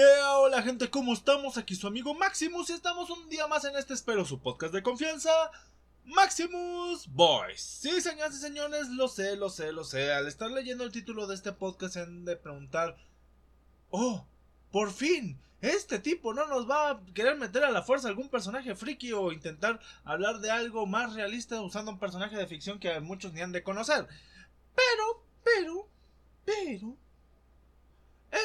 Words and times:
Yeah, 0.00 0.38
hola 0.38 0.62
gente, 0.62 0.88
¿cómo 0.88 1.12
estamos? 1.12 1.58
Aquí 1.58 1.74
su 1.74 1.86
amigo 1.86 2.14
Maximus 2.14 2.70
y 2.70 2.72
estamos 2.72 3.10
un 3.10 3.28
día 3.28 3.46
más 3.48 3.66
en 3.66 3.76
este 3.76 3.92
espero 3.92 4.24
su 4.24 4.40
podcast 4.40 4.72
de 4.72 4.82
confianza, 4.82 5.30
Maximus 6.06 7.06
Boys. 7.08 7.60
Sí, 7.60 8.00
señoras 8.00 8.34
y 8.34 8.38
señores, 8.38 8.88
lo 8.88 9.08
sé, 9.08 9.36
lo 9.36 9.50
sé, 9.50 9.72
lo 9.72 9.84
sé. 9.84 10.10
Al 10.10 10.26
estar 10.26 10.50
leyendo 10.50 10.84
el 10.84 10.90
título 10.90 11.26
de 11.26 11.34
este 11.34 11.52
podcast 11.52 11.92
se 11.92 12.00
han 12.00 12.24
de 12.24 12.34
preguntar, 12.36 12.96
oh, 13.90 14.26
por 14.70 14.90
fin, 14.90 15.38
este 15.60 15.98
tipo 15.98 16.32
no 16.32 16.46
nos 16.46 16.66
va 16.66 16.92
a 16.92 17.00
querer 17.12 17.36
meter 17.36 17.62
a 17.64 17.70
la 17.70 17.82
fuerza 17.82 18.08
algún 18.08 18.30
personaje 18.30 18.74
friki 18.74 19.12
o 19.12 19.32
intentar 19.32 19.80
hablar 20.04 20.38
de 20.38 20.50
algo 20.50 20.86
más 20.86 21.12
realista 21.12 21.60
usando 21.60 21.90
un 21.90 21.98
personaje 21.98 22.38
de 22.38 22.46
ficción 22.46 22.80
que 22.80 22.98
muchos 23.00 23.34
ni 23.34 23.42
han 23.42 23.52
de 23.52 23.62
conocer. 23.62 24.08
Pero, 24.74 25.26
pero, 25.44 25.88
pero, 26.46 26.96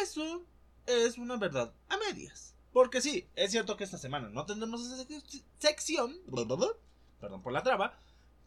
eso 0.02 0.46
es 0.86 1.18
una 1.18 1.38
verdad 1.38 1.74
a 1.90 1.98
medias. 1.98 2.55
Porque 2.73 3.00
sí, 3.02 3.28
es 3.36 3.52
cierto 3.52 3.78
que 3.78 3.86
esta 3.86 3.98
semana 3.98 4.30
no 4.30 4.46
tendremos 4.46 4.86
esa 4.86 5.05
sección. 5.59 6.18
Perdón 7.22 7.42
por 7.42 7.54
la 7.54 7.64
traba. 7.64 7.98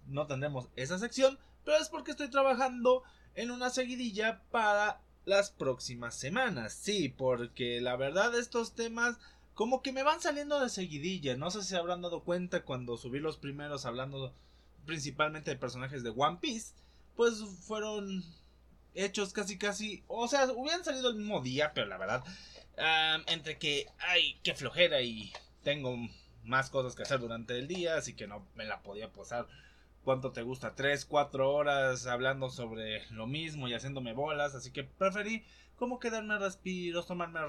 No 0.06 0.26
tendremos 0.26 0.68
esa 0.76 0.98
sección. 0.98 1.38
Pero 1.64 1.78
es 1.78 1.88
porque 1.88 2.10
estoy 2.10 2.28
trabajando 2.28 3.02
en 3.34 3.50
una 3.50 3.70
seguidilla 3.70 4.42
para 4.50 5.00
las 5.24 5.50
próximas 5.50 6.14
semanas. 6.14 6.72
Sí, 6.74 7.08
porque 7.08 7.80
la 7.80 7.96
verdad 7.96 8.38
estos 8.38 8.74
temas 8.74 9.18
como 9.54 9.82
que 9.82 9.92
me 9.92 10.02
van 10.02 10.20
saliendo 10.20 10.60
de 10.60 10.68
seguidilla. 10.68 11.36
No 11.36 11.50
sé 11.50 11.62
si 11.62 11.74
habrán 11.74 12.02
dado 12.02 12.22
cuenta 12.22 12.64
cuando 12.64 12.96
subí 12.96 13.20
los 13.20 13.38
primeros 13.38 13.86
hablando 13.86 14.32
principalmente 14.86 15.50
de 15.50 15.56
personajes 15.56 16.02
de 16.02 16.10
One 16.10 16.38
Piece. 16.40 16.74
Pues 17.16 17.42
fueron 17.66 18.24
hechos 18.94 19.32
casi 19.32 19.58
casi, 19.58 20.02
o 20.06 20.28
sea, 20.28 20.46
hubieran 20.52 20.84
salido 20.84 21.10
el 21.10 21.16
mismo 21.16 21.40
día, 21.40 21.72
pero 21.74 21.86
la 21.86 21.98
verdad, 21.98 22.24
entre 23.26 23.58
que, 23.58 23.86
ay, 23.98 24.38
qué 24.42 24.54
flojera 24.54 25.00
y 25.02 25.32
tengo 25.62 25.96
más 26.44 26.70
cosas 26.70 26.94
que 26.94 27.02
hacer 27.02 27.20
durante 27.20 27.58
el 27.58 27.68
día, 27.68 27.96
así 27.96 28.14
que 28.14 28.26
no 28.26 28.46
me 28.54 28.64
la 28.64 28.82
podía 28.82 29.12
pasar. 29.12 29.46
¿Cuánto 30.04 30.32
te 30.32 30.42
gusta? 30.42 30.74
Tres, 30.74 31.04
cuatro 31.04 31.52
horas 31.52 32.06
hablando 32.06 32.48
sobre 32.48 33.06
lo 33.10 33.26
mismo 33.26 33.68
y 33.68 33.74
haciéndome 33.74 34.14
bolas, 34.14 34.54
así 34.54 34.70
que 34.70 34.84
preferí 34.84 35.44
como 35.76 35.98
quedarme 35.98 36.38
respiros, 36.38 37.06
tomarme 37.06 37.40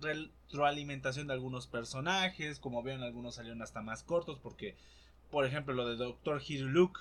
retroalimentación 0.00 1.26
de 1.26 1.34
algunos 1.34 1.66
personajes, 1.66 2.58
como 2.58 2.82
vieron 2.82 3.02
algunos 3.02 3.34
salieron 3.34 3.60
hasta 3.60 3.82
más 3.82 4.02
cortos 4.02 4.38
porque, 4.42 4.76
por 5.30 5.44
ejemplo, 5.44 5.74
lo 5.74 5.86
de 5.86 5.96
Doctor 5.96 6.42
Luke 6.48 7.00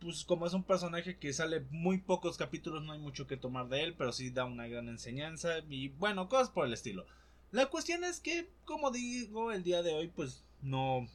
pues 0.00 0.24
como 0.24 0.46
es 0.46 0.52
un 0.52 0.64
personaje 0.64 1.18
que 1.18 1.32
sale 1.32 1.60
muy 1.70 1.98
pocos 1.98 2.36
capítulos, 2.36 2.84
no 2.84 2.92
hay 2.92 2.98
mucho 2.98 3.26
que 3.26 3.36
tomar 3.36 3.68
de 3.68 3.82
él, 3.82 3.94
pero 3.94 4.12
sí 4.12 4.30
da 4.30 4.44
una 4.44 4.66
gran 4.66 4.88
enseñanza 4.88 5.58
y 5.68 5.88
bueno, 5.88 6.28
cosas 6.28 6.50
por 6.50 6.66
el 6.66 6.72
estilo. 6.72 7.06
La 7.52 7.66
cuestión 7.66 8.04
es 8.04 8.20
que, 8.20 8.50
como 8.64 8.90
digo, 8.90 9.52
el 9.52 9.62
día 9.62 9.82
de 9.82 9.94
hoy 9.94 10.08
pues 10.08 10.44
no... 10.62 11.08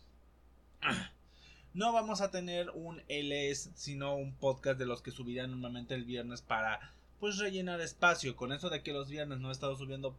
No 1.73 1.93
vamos 1.93 2.19
a 2.19 2.31
tener 2.31 2.69
un 2.71 3.01
LS, 3.07 3.71
sino 3.75 4.15
un 4.15 4.33
podcast 4.35 4.77
de 4.77 4.85
los 4.85 5.01
que 5.01 5.11
subirán 5.11 5.51
normalmente 5.51 5.95
el 5.95 6.03
viernes 6.03 6.41
para 6.41 6.93
pues 7.21 7.37
rellenar 7.37 7.79
espacio. 7.79 8.35
Con 8.35 8.51
eso 8.51 8.69
de 8.69 8.83
que 8.83 8.91
los 8.91 9.07
viernes 9.07 9.39
no 9.39 9.47
he 9.47 9.53
estado 9.53 9.77
subiendo 9.77 10.17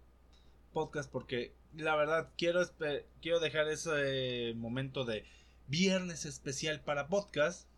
podcast 0.73 1.11
porque 1.11 1.53
la 1.77 1.95
verdad 1.95 2.31
quiero, 2.39 2.63
quiero 3.21 3.39
dejar 3.39 3.69
ese 3.69 4.55
momento 4.57 5.05
de 5.05 5.27
viernes 5.69 6.25
especial 6.25 6.81
para 6.81 7.09
podcast 7.09 7.69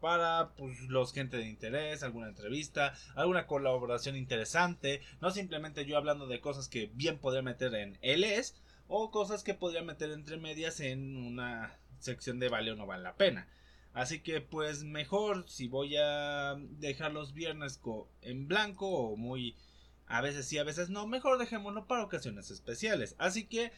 para 0.00 0.50
pues, 0.56 0.80
los 0.88 1.12
gente 1.12 1.36
de 1.36 1.48
interés, 1.48 2.02
alguna 2.02 2.28
entrevista, 2.28 2.94
alguna 3.14 3.46
colaboración 3.46 4.16
interesante, 4.16 5.00
no 5.20 5.30
simplemente 5.30 5.84
yo 5.84 5.96
hablando 5.96 6.26
de 6.26 6.40
cosas 6.40 6.68
que 6.68 6.90
bien 6.94 7.18
podría 7.18 7.42
meter 7.42 7.74
en 7.74 7.98
LS 8.02 8.54
o 8.86 9.10
cosas 9.10 9.42
que 9.42 9.54
podría 9.54 9.82
meter 9.82 10.10
entre 10.10 10.36
medias 10.38 10.80
en 10.80 11.16
una 11.16 11.76
sección 11.98 12.38
de 12.38 12.48
vale 12.48 12.72
o 12.72 12.76
no 12.76 12.86
vale 12.86 13.02
la 13.02 13.16
pena. 13.16 13.48
Así 13.92 14.20
que 14.20 14.40
pues 14.40 14.84
mejor 14.84 15.48
si 15.48 15.66
voy 15.66 15.96
a 15.96 16.56
dejar 16.78 17.12
los 17.12 17.32
viernes 17.32 17.80
en 18.22 18.46
blanco 18.46 18.88
o 18.88 19.16
muy 19.16 19.56
a 20.06 20.20
veces 20.20 20.46
sí, 20.46 20.56
a 20.58 20.64
veces 20.64 20.88
no, 20.88 21.06
mejor 21.06 21.38
dejémoslo 21.38 21.86
para 21.86 22.04
ocasiones 22.04 22.50
especiales. 22.50 23.14
Así 23.18 23.46
que 23.46 23.72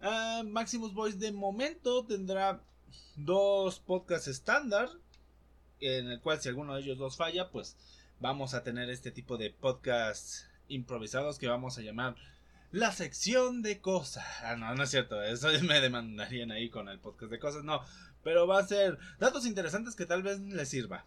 uh, 0.00 0.44
Maximus 0.44 0.94
Voice 0.94 1.18
de 1.18 1.30
momento 1.30 2.04
tendrá 2.04 2.60
dos 3.16 3.78
podcasts 3.80 4.28
estándar 4.28 4.88
en 5.80 6.08
el 6.10 6.20
cual 6.20 6.40
si 6.40 6.48
alguno 6.48 6.74
de 6.74 6.82
ellos 6.82 6.98
dos 6.98 7.16
falla, 7.16 7.50
pues 7.50 7.76
vamos 8.20 8.54
a 8.54 8.62
tener 8.62 8.90
este 8.90 9.10
tipo 9.10 9.36
de 9.36 9.50
podcasts 9.50 10.48
improvisados 10.68 11.38
que 11.38 11.48
vamos 11.48 11.78
a 11.78 11.82
llamar 11.82 12.16
la 12.72 12.92
sección 12.92 13.62
de 13.62 13.80
cosas. 13.80 14.24
Ah, 14.42 14.56
no, 14.56 14.74
no 14.74 14.82
es 14.82 14.90
cierto, 14.90 15.22
eso 15.22 15.48
me 15.62 15.80
demandarían 15.80 16.50
ahí 16.50 16.68
con 16.68 16.88
el 16.88 16.98
podcast 16.98 17.30
de 17.30 17.38
cosas, 17.38 17.64
no, 17.64 17.82
pero 18.22 18.46
va 18.46 18.58
a 18.58 18.66
ser 18.66 18.98
datos 19.18 19.46
interesantes 19.46 19.94
que 19.94 20.06
tal 20.06 20.22
vez 20.22 20.40
les 20.40 20.68
sirva. 20.68 21.06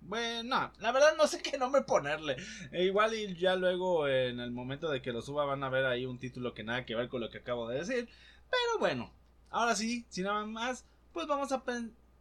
Bueno, 0.00 0.70
la 0.80 0.92
verdad 0.92 1.16
no 1.16 1.26
sé 1.26 1.42
qué 1.42 1.58
nombre 1.58 1.82
ponerle. 1.82 2.36
E 2.72 2.84
igual 2.84 3.14
y 3.14 3.34
ya 3.36 3.56
luego 3.56 4.06
en 4.08 4.40
el 4.40 4.50
momento 4.50 4.90
de 4.90 5.00
que 5.00 5.12
lo 5.12 5.22
suba 5.22 5.44
van 5.44 5.64
a 5.64 5.68
ver 5.68 5.86
ahí 5.86 6.06
un 6.06 6.18
título 6.18 6.54
que 6.54 6.64
nada 6.64 6.84
que 6.84 6.94
ver 6.94 7.08
con 7.08 7.20
lo 7.20 7.30
que 7.30 7.38
acabo 7.38 7.68
de 7.68 7.78
decir. 7.78 8.08
Pero 8.50 8.78
bueno, 8.78 9.12
ahora 9.50 9.74
sí, 9.74 10.06
sin 10.08 10.24
nada 10.24 10.44
más, 10.44 10.86
pues 11.12 11.26
vamos 11.26 11.52
a 11.52 11.64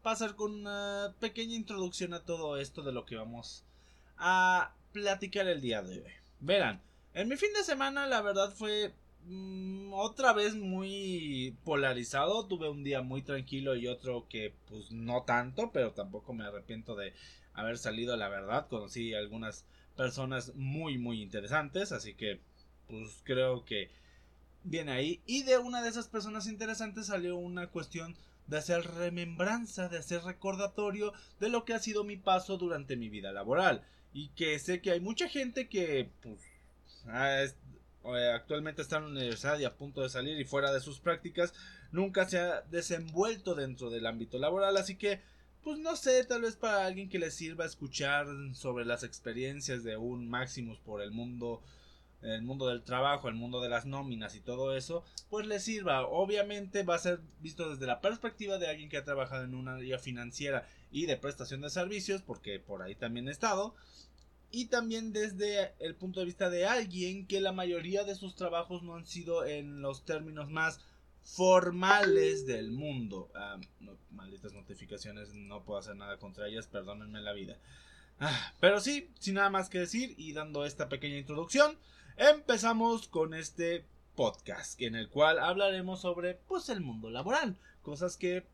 pasar 0.03 0.36
con 0.36 0.53
una 0.53 1.16
pequeña 1.19 1.56
introducción 1.56 2.14
a 2.14 2.24
todo 2.24 2.58
esto 2.58 2.84
de 2.84 2.91
lo 2.91 3.06
que 3.06 3.16
vamos 3.16 3.64
a 4.18 4.74
platicar 4.91 5.47
el 5.47 5.62
día 5.62 5.81
de 5.81 6.03
hoy. 6.03 6.12
Verán, 6.41 6.81
en 7.14 7.30
mi 7.30 7.38
fin 7.38 7.53
de 7.53 7.64
semana 7.64 8.06
la 8.06 8.22
verdad 8.22 8.53
fue 8.53 8.94
mm, 9.25 9.94
otra 9.94 10.34
vez 10.34 10.56
muy 10.56 11.56
polarizado. 11.63 12.46
Tuve 12.46 12.69
un 12.69 12.84
día 12.84 13.02
muy 13.02 13.22
tranquilo 13.22 13.75
y 13.75 13.88
otro 13.88 14.28
que 14.28 14.53
pues 14.68 14.92
no 14.92 15.24
tanto, 15.24 15.72
pero 15.72 15.92
tampoco 15.92 16.34
me 16.34 16.46
arrepiento 16.46 16.96
de 16.96 17.13
haber 17.53 17.78
salido, 17.78 18.18
la 18.18 18.28
verdad. 18.28 18.68
Conocí 18.68 19.13
algunas 19.13 19.66
personas 19.96 20.53
muy 20.56 20.97
muy 20.97 21.22
interesantes, 21.22 21.94
así 21.94 22.13
que 22.13 22.42
pues 22.90 23.22
creo 23.24 23.63
que 23.63 23.90
viene 24.66 24.92
ahí. 24.92 25.22
Y 25.25 25.44
de 25.44 25.58
una 25.59 25.81
de 25.81 25.90
esas 25.90 26.09
personas 26.09 26.47
interesantes 26.47 27.08
salió 27.08 27.38
una 27.38 27.68
cuestión 27.68 28.18
de 28.48 28.58
hacer 28.58 28.84
remembranza, 28.84 29.90
de 29.90 29.98
hacer 29.98 30.24
recordatorio 30.24 31.14
de 31.40 31.50
lo 31.50 31.66
que 31.66 31.74
ha 31.74 31.80
sido 31.80 32.04
mi 32.04 32.18
paso 32.18 32.58
durante 32.58 32.96
mi 32.96 33.09
vida 33.09 33.31
laboral. 33.31 33.84
Y 34.14 34.30
que 34.30 34.59
sé 34.59 34.81
que 34.81 34.92
hay 34.92 35.00
mucha 35.00 35.28
gente 35.28 35.68
que 35.68 36.09
pues, 36.22 36.40
eh, 37.08 38.31
actualmente 38.34 38.81
está 38.81 38.98
en 38.98 39.04
la 39.04 39.09
universidad 39.09 39.58
y 39.59 39.66
a 39.66 39.76
punto 39.76 40.02
de 40.02 40.09
salir 40.09 40.40
y 40.40 40.46
fuera 40.46 40.74
de 40.74 40.81
sus 40.81 41.00
prácticas, 41.00 41.54
nunca 41.92 42.28
se 42.28 42.40
ha 42.40 42.62
desenvuelto 42.62 43.56
dentro 43.56 43.90
del 43.90 44.06
ámbito 44.06 44.38
laboral. 44.38 44.78
Así 44.78 44.96
que, 44.96 45.22
pues 45.64 45.80
no 45.80 45.96
sé, 45.96 46.24
tal 46.25 46.42
vez 46.42 46.56
para 46.56 46.86
alguien 46.86 47.10
que 47.10 47.20
le 47.20 47.31
sirva 47.31 47.66
escuchar 47.66 48.28
sobre 48.54 48.86
las 48.86 49.04
experiencias 49.04 49.84
de 49.84 49.98
un 49.98 50.30
Maximus 50.30 50.80
por 50.80 51.02
el 51.02 51.12
mundo 51.12 51.62
el 52.24 52.42
mundo 52.42 52.68
del 52.68 52.84
trabajo, 52.84 53.28
el 53.28 53.36
mundo 53.36 53.62
de 53.62 53.70
las 53.70 53.86
nóminas 53.86 54.36
y 54.36 54.40
todo 54.40 54.76
eso, 54.76 55.04
pues 55.30 55.46
le 55.46 55.60
sirva. 55.60 56.06
Obviamente 56.08 56.84
va 56.84 56.96
a 56.96 57.00
ser 57.00 57.20
visto 57.40 57.70
desde 57.70 57.86
la 57.86 58.02
perspectiva 58.02 58.58
de 58.58 58.68
alguien 58.68 58.90
que 58.90 58.98
ha 58.98 59.04
trabajado 59.04 59.44
en 59.44 59.56
una 59.56 59.76
área 59.76 60.00
financiera 60.00 60.68
y 60.92 61.06
de 61.06 61.18
prestación 61.18 61.62
de 61.62 61.70
servicios, 61.70 62.22
porque 62.22 62.60
por 62.60 62.82
ahí 62.82 62.96
también 62.96 63.28
he 63.28 63.32
estado. 63.32 63.76
Y 64.52 64.66
también 64.66 65.14
desde 65.14 65.74
el 65.80 65.96
punto 65.96 66.20
de 66.20 66.28
vista 66.28 66.50
de 66.50 66.66
alguien 66.68 67.26
que 67.26 67.42
la 67.42 67.52
mayoría 67.52 68.04
de 68.04 68.16
sus 68.16 68.36
trabajos 68.36 68.84
no 68.84 68.96
han 68.96 69.06
sido 69.06 69.46
en 69.46 69.82
los 69.82 70.06
términos 70.06 70.50
más 70.50 70.80
formales 71.24 72.46
del 72.46 72.72
mundo. 72.72 73.32
Ah, 73.34 73.60
malditas 74.12 74.54
notificaciones, 74.54 75.34
no 75.34 75.64
puedo 75.64 75.80
hacer 75.80 75.96
nada 75.96 76.18
contra 76.18 76.48
ellas, 76.48 76.68
perdónenme 76.68 77.22
la 77.22 77.34
vida. 77.34 77.58
Ah, 78.20 78.54
pero 78.60 78.80
sí, 78.80 79.10
sin 79.20 79.36
nada 79.36 79.50
más 79.50 79.70
que 79.70 79.80
decir 79.80 80.14
y 80.18 80.34
dando 80.34 80.66
esta 80.66 80.88
pequeña 80.88 81.18
introducción, 81.18 81.78
empezamos 82.18 83.07
con 83.07 83.34
este 83.34 83.85
podcast 84.15 84.80
en 84.81 84.95
el 84.95 85.10
cual 85.10 85.39
hablaremos 85.39 86.01
sobre 86.01 86.36
pues 86.36 86.69
el 86.69 86.81
mundo 86.81 87.10
laboral, 87.10 87.57
cosas 87.81 88.18
que 88.18 88.45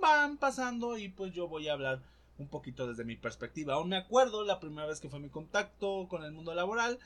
van 0.00 0.38
pasando 0.38 0.98
y 0.98 1.08
pues 1.08 1.32
yo 1.32 1.48
voy 1.48 1.68
a 1.68 1.74
hablar 1.74 2.02
un 2.38 2.48
poquito 2.48 2.86
desde 2.86 3.04
mi 3.04 3.16
perspectiva. 3.16 3.74
Aún 3.74 3.88
me 3.88 3.96
acuerdo 3.96 4.44
la 4.44 4.60
primera 4.60 4.86
vez 4.86 5.00
que 5.00 5.08
fue 5.08 5.20
mi 5.20 5.30
contacto 5.30 6.06
con 6.08 6.24
el 6.24 6.32
mundo 6.32 6.54
laboral. 6.54 6.98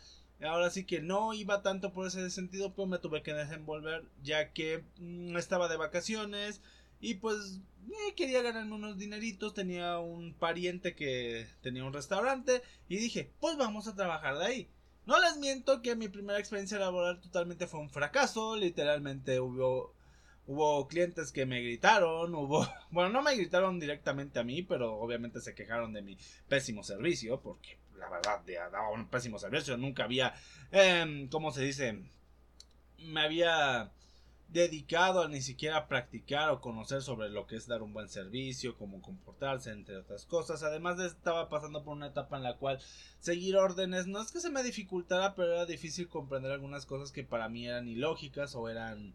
Ahora 0.42 0.70
sí 0.70 0.84
que 0.84 1.02
no 1.02 1.34
iba 1.34 1.62
tanto 1.62 1.92
por 1.92 2.06
ese 2.06 2.30
sentido, 2.30 2.72
pero 2.74 2.88
me 2.88 2.98
tuve 2.98 3.22
que 3.22 3.34
desenvolver 3.34 4.04
ya 4.22 4.52
que 4.52 4.84
mm, 4.98 5.36
estaba 5.36 5.68
de 5.68 5.76
vacaciones 5.76 6.62
y 7.00 7.14
pues 7.14 7.60
eh, 7.88 8.14
quería 8.16 8.42
ganarme 8.42 8.74
unos 8.74 8.98
dineritos. 8.98 9.54
Tenía 9.54 9.98
un 9.98 10.32
pariente 10.34 10.94
que 10.94 11.46
tenía 11.60 11.84
un 11.84 11.92
restaurante 11.92 12.62
y 12.88 12.96
dije, 12.96 13.30
pues 13.40 13.56
vamos 13.58 13.86
a 13.86 13.94
trabajar 13.94 14.38
de 14.38 14.46
ahí. 14.46 14.68
No 15.10 15.18
les 15.18 15.36
miento 15.38 15.82
que 15.82 15.96
mi 15.96 16.06
primera 16.06 16.38
experiencia 16.38 16.78
laboral 16.78 17.20
totalmente 17.20 17.66
fue 17.66 17.80
un 17.80 17.90
fracaso. 17.90 18.54
Literalmente 18.54 19.40
hubo, 19.40 19.92
hubo 20.46 20.86
clientes 20.86 21.32
que 21.32 21.46
me 21.46 21.60
gritaron, 21.60 22.32
hubo, 22.32 22.64
bueno, 22.92 23.10
no 23.10 23.20
me 23.20 23.34
gritaron 23.34 23.80
directamente 23.80 24.38
a 24.38 24.44
mí, 24.44 24.62
pero 24.62 24.94
obviamente 24.94 25.40
se 25.40 25.52
quejaron 25.52 25.92
de 25.92 26.02
mi 26.02 26.16
pésimo 26.48 26.84
servicio, 26.84 27.40
porque 27.40 27.76
la 27.98 28.08
verdad 28.08 28.40
daba 28.70 28.90
un 28.90 29.08
pésimo 29.08 29.40
servicio. 29.40 29.76
Nunca 29.76 30.04
había, 30.04 30.32
eh, 30.70 31.26
¿cómo 31.28 31.50
se 31.50 31.62
dice? 31.62 32.04
me 32.98 33.22
había 33.22 33.90
dedicado 34.52 35.22
a 35.22 35.28
ni 35.28 35.40
siquiera 35.42 35.86
practicar 35.86 36.50
o 36.50 36.60
conocer 36.60 37.02
sobre 37.02 37.28
lo 37.28 37.46
que 37.46 37.56
es 37.56 37.66
dar 37.66 37.82
un 37.82 37.92
buen 37.92 38.08
servicio, 38.08 38.76
cómo 38.76 39.00
comportarse, 39.00 39.70
entre 39.70 39.96
otras 39.96 40.24
cosas. 40.26 40.62
Además 40.62 40.98
de 40.98 41.06
estaba 41.06 41.48
pasando 41.48 41.84
por 41.84 41.96
una 41.96 42.08
etapa 42.08 42.36
en 42.36 42.42
la 42.42 42.56
cual 42.56 42.80
seguir 43.20 43.56
órdenes 43.56 44.06
no 44.06 44.20
es 44.20 44.32
que 44.32 44.40
se 44.40 44.50
me 44.50 44.62
dificultara, 44.62 45.34
pero 45.34 45.52
era 45.52 45.66
difícil 45.66 46.08
comprender 46.08 46.50
algunas 46.50 46.84
cosas 46.84 47.12
que 47.12 47.22
para 47.22 47.48
mí 47.48 47.66
eran 47.66 47.88
ilógicas 47.88 48.54
o 48.56 48.68
eran 48.68 49.14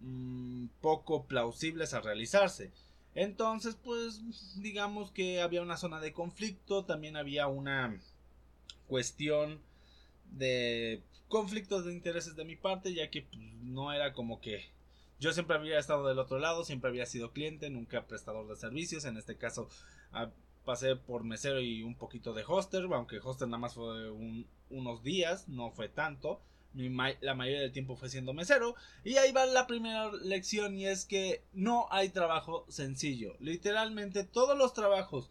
mmm, 0.00 0.66
poco 0.80 1.24
plausibles 1.24 1.92
a 1.94 2.00
realizarse. 2.00 2.70
Entonces, 3.14 3.76
pues 3.82 4.22
digamos 4.62 5.10
que 5.10 5.40
había 5.42 5.62
una 5.62 5.76
zona 5.76 6.00
de 6.00 6.12
conflicto, 6.12 6.84
también 6.84 7.16
había 7.16 7.48
una 7.48 7.98
cuestión 8.86 9.60
de 10.30 11.02
conflictos 11.30 11.86
de 11.86 11.94
intereses 11.94 12.36
de 12.36 12.44
mi 12.44 12.56
parte, 12.56 12.92
ya 12.92 13.08
que 13.08 13.22
pues, 13.22 13.40
no 13.62 13.94
era 13.94 14.12
como 14.12 14.42
que 14.42 14.66
yo 15.18 15.32
siempre 15.32 15.56
había 15.56 15.78
estado 15.78 16.06
del 16.06 16.18
otro 16.18 16.38
lado, 16.38 16.64
siempre 16.64 16.90
había 16.90 17.06
sido 17.06 17.32
cliente, 17.32 17.70
nunca 17.70 18.06
prestador 18.06 18.48
de 18.48 18.56
servicios, 18.56 19.04
en 19.04 19.16
este 19.16 19.36
caso 19.36 19.68
ah, 20.12 20.30
pasé 20.64 20.96
por 20.96 21.24
mesero 21.24 21.60
y 21.60 21.82
un 21.82 21.94
poquito 21.94 22.32
de 22.32 22.44
hoster, 22.46 22.84
aunque 22.92 23.18
hoster 23.18 23.48
nada 23.48 23.58
más 23.58 23.74
fue 23.74 24.10
unos 24.70 25.02
días, 25.02 25.48
no 25.48 25.70
fue 25.70 25.88
tanto. 25.88 26.40
la 26.74 27.34
mayoría 27.34 27.60
del 27.60 27.72
tiempo 27.72 27.96
fue 27.96 28.08
siendo 28.08 28.32
mesero. 28.32 28.74
Y 29.04 29.16
ahí 29.16 29.32
va 29.32 29.46
la 29.46 29.66
primera 29.66 30.10
lección 30.12 30.76
y 30.76 30.86
es 30.86 31.04
que 31.04 31.42
no 31.52 31.88
hay 31.90 32.10
trabajo 32.10 32.64
sencillo. 32.68 33.36
Literalmente 33.40 34.24
todos 34.24 34.56
los 34.56 34.72
trabajos, 34.72 35.28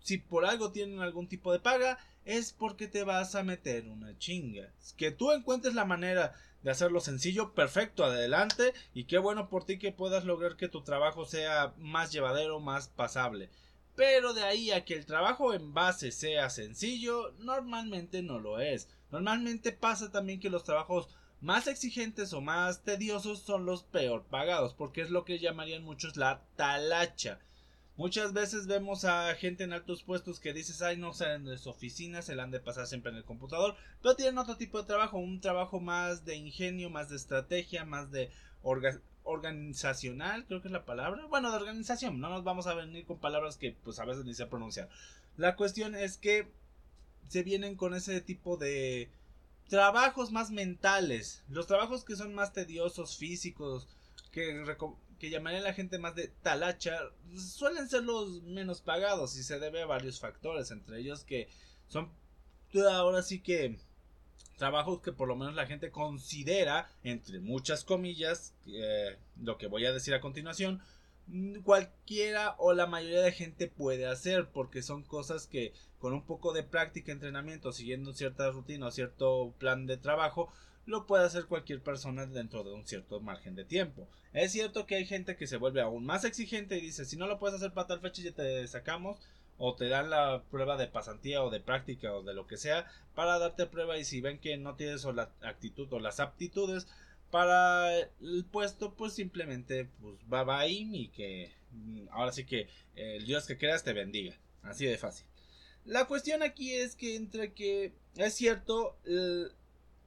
si 0.00 0.18
por 0.18 0.44
algo 0.44 0.72
tienen 0.72 1.00
algún 1.00 1.28
tipo 1.28 1.52
de 1.52 1.60
paga, 1.60 1.98
es 2.24 2.52
porque 2.52 2.88
te 2.88 3.04
vas 3.04 3.34
a 3.34 3.42
meter 3.42 3.88
una 3.88 4.16
chinga. 4.18 4.70
Que 4.96 5.10
tú 5.10 5.32
encuentres 5.32 5.74
la 5.74 5.84
manera 5.84 6.34
de 6.62 6.70
hacerlo 6.70 7.00
sencillo, 7.00 7.52
perfecto, 7.52 8.04
adelante. 8.04 8.72
Y 8.94 9.04
qué 9.04 9.18
bueno 9.18 9.48
por 9.48 9.64
ti 9.64 9.78
que 9.78 9.92
puedas 9.92 10.24
lograr 10.24 10.56
que 10.56 10.68
tu 10.68 10.82
trabajo 10.82 11.24
sea 11.24 11.74
más 11.78 12.12
llevadero, 12.12 12.58
más 12.60 12.88
pasable. 12.88 13.50
Pero 13.96 14.32
de 14.32 14.42
ahí 14.42 14.70
a 14.70 14.84
que 14.84 14.94
el 14.94 15.06
trabajo 15.06 15.54
en 15.54 15.72
base 15.72 16.10
sea 16.10 16.50
sencillo, 16.50 17.32
normalmente 17.38 18.22
no 18.22 18.40
lo 18.40 18.58
es. 18.58 18.88
Normalmente 19.10 19.70
pasa 19.70 20.10
también 20.10 20.40
que 20.40 20.50
los 20.50 20.64
trabajos 20.64 21.08
más 21.40 21.66
exigentes 21.66 22.32
o 22.32 22.40
más 22.40 22.82
tediosos 22.82 23.40
son 23.40 23.66
los 23.66 23.82
peor 23.82 24.24
pagados, 24.24 24.72
porque 24.72 25.02
es 25.02 25.10
lo 25.10 25.24
que 25.26 25.38
llamarían 25.38 25.84
muchos 25.84 26.16
la 26.16 26.42
talacha. 26.56 27.38
Muchas 27.96 28.32
veces 28.32 28.66
vemos 28.66 29.04
a 29.04 29.32
gente 29.36 29.62
en 29.62 29.72
altos 29.72 30.02
puestos 30.02 30.40
que 30.40 30.52
dices, 30.52 30.82
ay, 30.82 30.96
no 30.96 31.12
salen 31.12 31.44
de 31.44 31.58
su 31.58 31.70
oficina, 31.70 32.22
se 32.22 32.34
la 32.34 32.42
han 32.42 32.50
de 32.50 32.58
pasar 32.58 32.88
siempre 32.88 33.12
en 33.12 33.18
el 33.18 33.24
computador, 33.24 33.76
pero 34.02 34.16
tienen 34.16 34.38
otro 34.38 34.56
tipo 34.56 34.80
de 34.80 34.86
trabajo, 34.86 35.18
un 35.18 35.40
trabajo 35.40 35.78
más 35.78 36.24
de 36.24 36.34
ingenio, 36.34 36.90
más 36.90 37.08
de 37.08 37.16
estrategia, 37.16 37.84
más 37.84 38.10
de 38.10 38.32
organizacional, 39.22 40.44
creo 40.46 40.60
que 40.60 40.68
es 40.68 40.72
la 40.72 40.84
palabra. 40.84 41.26
Bueno, 41.26 41.50
de 41.50 41.56
organización, 41.56 42.18
no 42.18 42.30
nos 42.30 42.42
vamos 42.42 42.66
a 42.66 42.74
venir 42.74 43.04
con 43.06 43.18
palabras 43.18 43.56
que 43.56 43.76
pues 43.84 44.00
a 44.00 44.04
veces 44.04 44.24
ni 44.24 44.34
sé 44.34 44.46
pronunciar. 44.46 44.88
La 45.36 45.54
cuestión 45.54 45.94
es 45.94 46.16
que 46.16 46.48
se 47.28 47.44
vienen 47.44 47.76
con 47.76 47.94
ese 47.94 48.20
tipo 48.20 48.56
de 48.56 49.08
trabajos 49.68 50.32
más 50.32 50.50
mentales, 50.50 51.44
los 51.48 51.68
trabajos 51.68 52.04
que 52.04 52.16
son 52.16 52.34
más 52.34 52.52
tediosos, 52.52 53.16
físicos, 53.16 53.86
que 54.32 54.64
que 55.24 55.30
llamaría 55.30 55.60
a 55.60 55.62
la 55.62 55.72
gente 55.72 55.98
más 55.98 56.14
de 56.14 56.28
talacha 56.42 56.98
suelen 57.34 57.88
ser 57.88 58.02
los 58.02 58.42
menos 58.42 58.82
pagados 58.82 59.38
y 59.38 59.42
se 59.42 59.58
debe 59.58 59.80
a 59.80 59.86
varios 59.86 60.20
factores, 60.20 60.70
entre 60.70 61.00
ellos 61.00 61.24
que 61.24 61.48
son 61.88 62.10
ahora 62.90 63.22
sí 63.22 63.40
que 63.40 63.78
trabajos 64.58 65.00
que 65.00 65.12
por 65.12 65.28
lo 65.28 65.36
menos 65.36 65.54
la 65.54 65.66
gente 65.66 65.90
considera, 65.90 66.90
entre 67.04 67.40
muchas 67.40 67.84
comillas, 67.84 68.54
eh, 68.66 69.16
lo 69.40 69.56
que 69.56 69.66
voy 69.66 69.86
a 69.86 69.92
decir 69.92 70.12
a 70.12 70.20
continuación, 70.20 70.82
cualquiera 71.62 72.54
o 72.58 72.74
la 72.74 72.86
mayoría 72.86 73.22
de 73.22 73.32
gente 73.32 73.66
puede 73.66 74.06
hacer 74.06 74.50
porque 74.50 74.82
son 74.82 75.04
cosas 75.04 75.46
que 75.46 75.72
con 75.98 76.12
un 76.12 76.26
poco 76.26 76.52
de 76.52 76.64
práctica, 76.64 77.12
entrenamiento, 77.12 77.72
siguiendo 77.72 78.12
cierta 78.12 78.50
rutina 78.50 78.88
o 78.88 78.90
cierto 78.90 79.54
plan 79.58 79.86
de 79.86 79.96
trabajo, 79.96 80.52
lo 80.86 81.06
puede 81.06 81.24
hacer 81.24 81.46
cualquier 81.46 81.80
persona 81.80 82.26
dentro 82.26 82.62
de 82.64 82.72
un 82.72 82.86
cierto 82.86 83.20
margen 83.20 83.54
de 83.54 83.64
tiempo. 83.64 84.08
Es 84.32 84.52
cierto 84.52 84.86
que 84.86 84.96
hay 84.96 85.06
gente 85.06 85.36
que 85.36 85.46
se 85.46 85.56
vuelve 85.56 85.80
aún 85.80 86.04
más 86.04 86.24
exigente 86.24 86.76
y 86.76 86.80
dice, 86.80 87.04
si 87.04 87.16
no 87.16 87.26
lo 87.26 87.38
puedes 87.38 87.56
hacer 87.56 87.72
para 87.72 87.86
tal 87.86 88.00
fecha 88.00 88.22
ya 88.22 88.32
te 88.32 88.66
sacamos 88.66 89.18
o 89.58 89.74
te 89.74 89.88
dan 89.88 90.10
la 90.10 90.42
prueba 90.50 90.76
de 90.76 90.88
pasantía 90.88 91.42
o 91.42 91.50
de 91.50 91.60
práctica 91.60 92.12
o 92.12 92.22
de 92.22 92.34
lo 92.34 92.46
que 92.46 92.56
sea 92.56 92.86
para 93.14 93.38
darte 93.38 93.66
prueba 93.66 93.98
y 93.98 94.04
si 94.04 94.20
ven 94.20 94.38
que 94.38 94.56
no 94.56 94.74
tienes 94.74 95.04
la 95.04 95.30
actitud 95.42 95.92
o 95.92 96.00
las 96.00 96.20
aptitudes 96.20 96.88
para 97.30 97.96
el 97.98 98.44
puesto 98.50 98.94
pues 98.94 99.12
simplemente 99.12 99.88
pues 100.00 100.16
va 100.32 100.44
bye 100.44 100.70
y 100.70 101.08
que 101.08 101.52
mm, 101.70 102.08
ahora 102.10 102.32
sí 102.32 102.44
que 102.44 102.68
el 102.96 103.24
Dios 103.24 103.46
que 103.46 103.58
creas 103.58 103.84
te 103.84 103.92
bendiga 103.92 104.36
así 104.62 104.86
de 104.86 104.98
fácil 104.98 105.26
la 105.84 106.06
cuestión 106.06 106.42
aquí 106.42 106.72
es 106.72 106.96
que 106.96 107.16
entre 107.16 107.52
que 107.52 107.92
es 108.16 108.34
cierto 108.34 108.96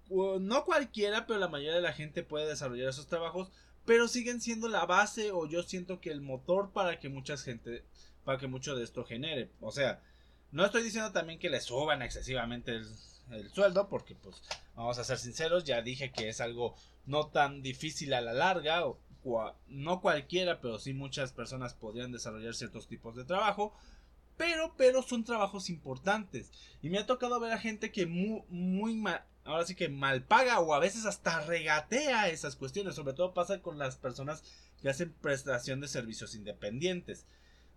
no 0.10 0.66
cualquiera, 0.66 1.26
pero 1.26 1.40
la 1.40 1.48
mayoría 1.48 1.76
de 1.76 1.82
la 1.82 1.94
gente 1.94 2.24
puede 2.24 2.48
desarrollar 2.48 2.90
esos 2.90 3.08
trabajos, 3.08 3.52
pero 3.86 4.08
siguen 4.08 4.42
siendo 4.42 4.68
la 4.68 4.86
base 4.86 5.32
o 5.32 5.48
yo 5.48 5.64
siento 5.64 6.00
que 6.00 6.12
el 6.12 6.22
motor 6.22 6.72
para 6.72 7.00
que 7.00 7.10
mucha 7.10 7.38
gente, 7.38 7.84
para 8.24 8.38
que 8.38 8.48
mucho 8.48 8.76
de 8.76 8.84
esto 8.84 9.06
genere. 9.06 9.50
O 9.62 9.72
sea, 9.72 10.02
no 10.52 10.66
estoy 10.66 10.84
diciendo 10.84 11.12
también 11.12 11.40
que 11.40 11.50
le 11.50 11.62
suban 11.62 12.02
excesivamente 12.02 12.72
el, 12.72 12.88
el 13.32 13.50
sueldo, 13.52 13.90
porque 13.90 14.16
pues 14.16 14.42
vamos 14.76 14.98
a 14.98 15.04
ser 15.04 15.18
sinceros, 15.18 15.64
ya 15.64 15.82
dije 15.82 16.12
que 16.12 16.30
es 16.30 16.42
algo 16.42 16.76
no 17.06 17.28
tan 17.28 17.62
difícil 17.62 18.14
a 18.14 18.22
la 18.22 18.34
larga, 18.34 18.84
no 19.68 20.02
cualquiera, 20.02 20.62
pero 20.62 20.80
sí 20.80 20.94
muchas 20.94 21.34
personas 21.34 21.74
podrían 21.74 22.12
desarrollar 22.12 22.54
ciertos 22.54 22.88
tipos 22.88 23.16
de 23.16 23.26
trabajo. 23.26 23.74
Pero, 24.38 24.76
pero 24.78 25.02
son 25.02 25.24
trabajos 25.24 25.70
importantes. 25.70 26.52
Y 26.82 26.90
me 26.90 27.00
ha 27.00 27.08
tocado 27.08 27.40
ver 27.40 27.52
a 27.52 27.58
gente 27.58 27.92
que 27.92 28.06
muy, 28.06 28.44
muy 28.50 28.94
ahora 29.48 29.66
sí 29.66 29.76
que 29.76 29.90
mal 29.90 30.24
paga 30.24 30.60
o 30.60 30.74
a 30.74 30.80
veces 30.80 31.06
hasta 31.06 31.40
regatea 31.42 32.30
esas 32.30 32.56
cuestiones. 32.56 32.96
Sobre 32.96 33.14
todo 33.14 33.34
pasa 33.34 33.62
con 33.62 33.80
las 33.80 33.96
personas 33.96 34.44
que 34.82 34.90
hacen 34.90 35.14
prestación 35.14 35.82
de 35.82 35.88
servicios 35.88 36.36
independientes. 36.36 37.26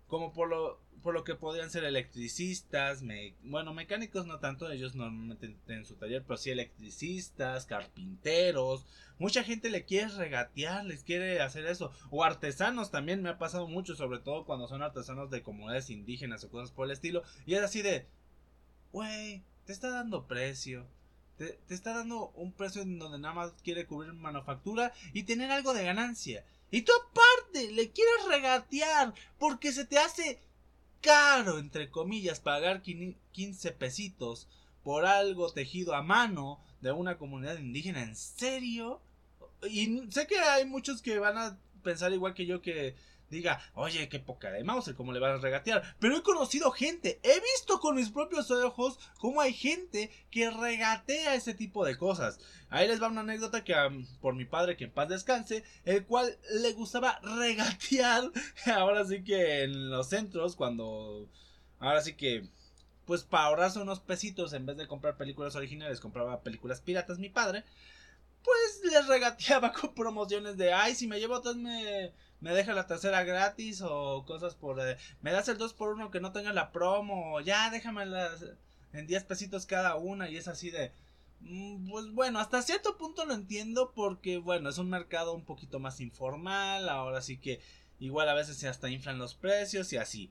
Como 0.07 0.33
por 0.33 0.49
lo, 0.49 0.81
por 1.03 1.15
lo 1.15 1.23
que 1.23 1.37
podrían 1.37 1.71
ser 1.71 1.85
electricistas, 1.85 3.05
bueno, 3.45 3.73
mecánicos 3.73 4.27
no 4.27 4.41
tanto, 4.41 4.69
ellos 4.69 4.97
normalmente 4.97 5.57
tienen 5.65 5.85
su 5.85 5.95
taller, 5.95 6.25
pero 6.25 6.37
sí 6.37 6.51
electricistas, 6.51 7.65
carpinteros. 7.65 8.87
Mucha 9.19 9.45
gente 9.45 9.71
le 9.71 9.85
quiere 9.85 10.09
regatear, 10.09 10.85
les 10.85 11.05
quiere 11.05 11.41
hacer 11.41 11.67
eso. 11.67 11.93
O 12.11 12.25
artesanos 12.25 12.91
también 12.91 13.23
me 13.23 13.29
ha 13.29 13.39
pasado 13.39 13.69
mucho, 13.69 13.95
sobre 13.95 14.19
todo 14.19 14.45
cuando 14.45 14.67
son 14.67 14.83
artesanos 14.83 15.31
de 15.31 15.43
comunidades 15.43 15.91
indígenas 15.91 16.43
o 16.43 16.51
cosas 16.51 16.73
por 16.73 16.87
el 16.87 16.93
estilo. 16.93 17.23
Y 17.47 17.55
es 17.55 17.63
así 17.63 17.81
de, 17.81 18.09
güey, 18.93 19.45
te 19.65 19.73
está 19.73 19.91
dando 19.91 20.27
precio 20.27 20.89
te, 21.41 21.75
está 21.75 21.95
dando 21.95 22.33
un 22.35 22.53
precio 22.53 22.83
en 22.83 22.99
donde 22.99 23.19
nada 23.19 23.35
más 23.35 23.53
quiere 23.65 23.87
cubrir 23.87 24.13
manufactura 24.13 24.93
y 25.15 25.23
tener 25.23 25.51
algo 25.51 25.73
de 25.73 25.85
ganancia. 25.85 26.45
Y 26.71 26.83
tú 26.83 26.93
aparte 26.93 27.73
le 27.73 27.91
quieres 27.91 28.27
regatear 28.29 29.15
porque 29.39 29.73
se 29.73 29.87
te 29.87 29.99
hace 29.99 30.39
caro, 31.01 31.59
entre 31.59 31.91
comillas, 31.91 32.41
pagar 32.41 32.83
15 32.83 33.73
pesitos 33.73 34.49
por 34.85 35.07
algo 35.07 35.51
tejido 35.51 35.95
a 35.95 36.03
mano 36.03 36.61
de 36.83 36.93
una 36.93 37.17
comunidad 37.17 37.59
indígena. 37.59 38.03
¿En 38.03 38.17
serio? 38.17 39.01
Y 39.69 40.11
sé 40.11 40.27
que 40.27 40.39
hay 40.39 40.67
muchos 40.67 41.01
que 41.01 41.19
van 41.19 41.39
a 41.39 41.59
pensar 41.83 42.13
igual 42.13 42.35
que 42.35 42.45
yo 42.45 42.61
que 42.61 42.95
diga, 43.31 43.61
oye, 43.75 44.09
qué 44.09 44.19
poca 44.19 44.51
de 44.51 44.65
Mauser, 44.65 44.95
cómo 44.95 45.13
le 45.13 45.21
van 45.21 45.33
a 45.33 45.39
regatear. 45.39 45.97
Pero 45.99 46.17
he 46.17 46.23
conocido 46.23 46.71
gente, 46.73 47.21
he 47.23 47.41
visto 47.41 47.79
con 47.81 47.95
mis 47.95 48.11
propios 48.11 48.51
ojos 48.51 48.99
cómo 49.19 49.41
hay 49.41 49.55
gente 49.55 50.11
que 50.31 50.51
regatea 50.51 51.35
ese 51.35 51.55
tipo 51.55 51.85
de 51.85 51.97
cosas. 51.97 52.41
Ahí 52.69 52.87
les 52.87 53.03
va 53.03 53.09
una 53.09 53.23
anécdota 53.23 53.65
que 53.65 53.75
por 54.21 54.35
mi 54.35 54.45
padre, 54.45 54.77
que 54.77 54.85
en 54.85 54.93
paz 54.93 55.09
descanse, 55.09 55.65
el 55.85 56.05
cual 56.05 56.37
le 56.61 56.73
gustaba 56.73 57.21
regatear. 57.23 58.31
Ahora 58.75 59.05
sí 59.05 59.23
que 59.23 59.63
en 59.65 59.91
los 59.91 60.09
centros, 60.09 60.57
cuando. 60.57 61.29
Ahora 61.79 62.01
sí 62.01 62.15
que. 62.15 62.49
Pues 63.07 63.25
para 63.25 63.47
ahorrarse 63.47 63.81
unos 63.81 63.99
pesitos, 63.99 64.53
en 64.53 64.67
vez 64.67 64.77
de 64.77 64.87
comprar 64.87 65.17
películas 65.17 65.57
originales, 65.57 66.01
compraba 66.01 66.43
películas 66.43 66.81
piratas 66.81 67.19
mi 67.19 67.29
padre. 67.29 67.65
Pues 68.45 68.81
les 68.85 69.07
regateaba 69.09 69.73
con 69.81 69.93
promociones 69.95 70.57
de, 70.57 70.73
ay, 70.73 70.95
si 70.95 71.09
me 71.09 71.19
llevo 71.19 71.41
tres 71.41 71.57
me 71.57 72.13
me 72.41 72.53
deja 72.53 72.73
la 72.73 72.87
tercera 72.87 73.23
gratis 73.25 73.83
o 73.83 74.25
cosas 74.27 74.55
por... 74.55 74.81
Eh, 74.81 74.97
me 75.23 75.33
das 75.33 75.49
el 75.49 75.59
2 75.59 75.75
por 75.75 75.91
1 75.91 76.11
que 76.11 76.21
no 76.21 76.33
tenga 76.33 76.53
la 76.53 76.73
promo, 76.73 77.41
ya 77.41 77.71
déjame 77.71 78.07
las, 78.07 78.45
en 78.93 79.07
10 79.07 79.25
pesitos 79.25 79.67
cada 79.67 79.97
una 79.97 80.29
y 80.29 80.37
es 80.37 80.49
así 80.49 80.71
de... 80.71 80.93
Mm, 81.41 81.89
pues 81.91 82.11
bueno, 82.13 82.39
hasta 82.39 82.63
cierto 82.63 82.99
punto 82.99 83.25
lo 83.25 83.35
entiendo 83.35 83.93
porque 83.95 84.39
bueno, 84.39 84.69
es 84.69 84.79
un 84.79 84.91
mercado 84.91 85.33
un 85.33 85.45
poquito 85.45 85.79
más 85.79 86.01
informal, 86.01 86.89
ahora 86.89 87.23
sí 87.23 87.39
que 87.39 87.61
igual 87.99 88.29
a 88.29 88.35
veces 88.35 88.57
se 88.57 88.69
hasta 88.69 88.91
inflan 88.91 89.19
los 89.19 89.35
precios 89.35 89.93
y 89.93 89.97
así. 89.97 90.31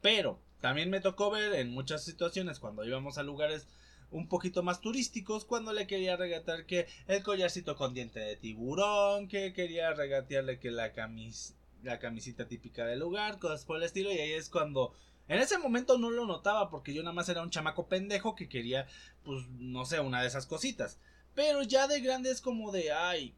Pero 0.00 0.40
también 0.60 0.90
me 0.90 1.00
tocó 1.00 1.30
ver 1.30 1.54
en 1.54 1.70
muchas 1.70 2.04
situaciones 2.04 2.58
cuando 2.58 2.84
íbamos 2.84 3.18
a 3.18 3.22
lugares 3.22 3.66
un 4.10 4.28
poquito 4.28 4.62
más 4.62 4.80
turísticos 4.80 5.44
cuando 5.44 5.72
le 5.72 5.86
quería 5.86 6.16
regatear 6.16 6.66
que 6.66 6.86
el 7.06 7.22
collarcito 7.22 7.76
con 7.76 7.94
diente 7.94 8.20
de 8.20 8.36
tiburón, 8.36 9.28
que 9.28 9.52
quería 9.52 9.92
regatearle 9.92 10.58
que 10.58 10.70
la 10.70 10.92
camis 10.92 11.54
la 11.82 12.00
camisita 12.00 12.48
típica 12.48 12.84
del 12.86 12.98
lugar, 12.98 13.38
cosas 13.38 13.64
por 13.64 13.76
el 13.76 13.84
estilo 13.84 14.12
y 14.12 14.18
ahí 14.18 14.32
es 14.32 14.48
cuando 14.48 14.94
en 15.28 15.38
ese 15.38 15.58
momento 15.58 15.96
no 15.96 16.10
lo 16.10 16.26
notaba 16.26 16.70
porque 16.70 16.92
yo 16.92 17.02
nada 17.02 17.14
más 17.14 17.28
era 17.28 17.42
un 17.42 17.50
chamaco 17.50 17.86
pendejo 17.86 18.34
que 18.34 18.48
quería 18.48 18.86
pues 19.22 19.46
no 19.58 19.84
sé, 19.84 20.00
una 20.00 20.22
de 20.22 20.28
esas 20.28 20.46
cositas. 20.46 20.98
Pero 21.34 21.62
ya 21.62 21.86
de 21.86 22.00
grande 22.00 22.30
es 22.30 22.40
como 22.40 22.72
de, 22.72 22.90
ay, 22.92 23.34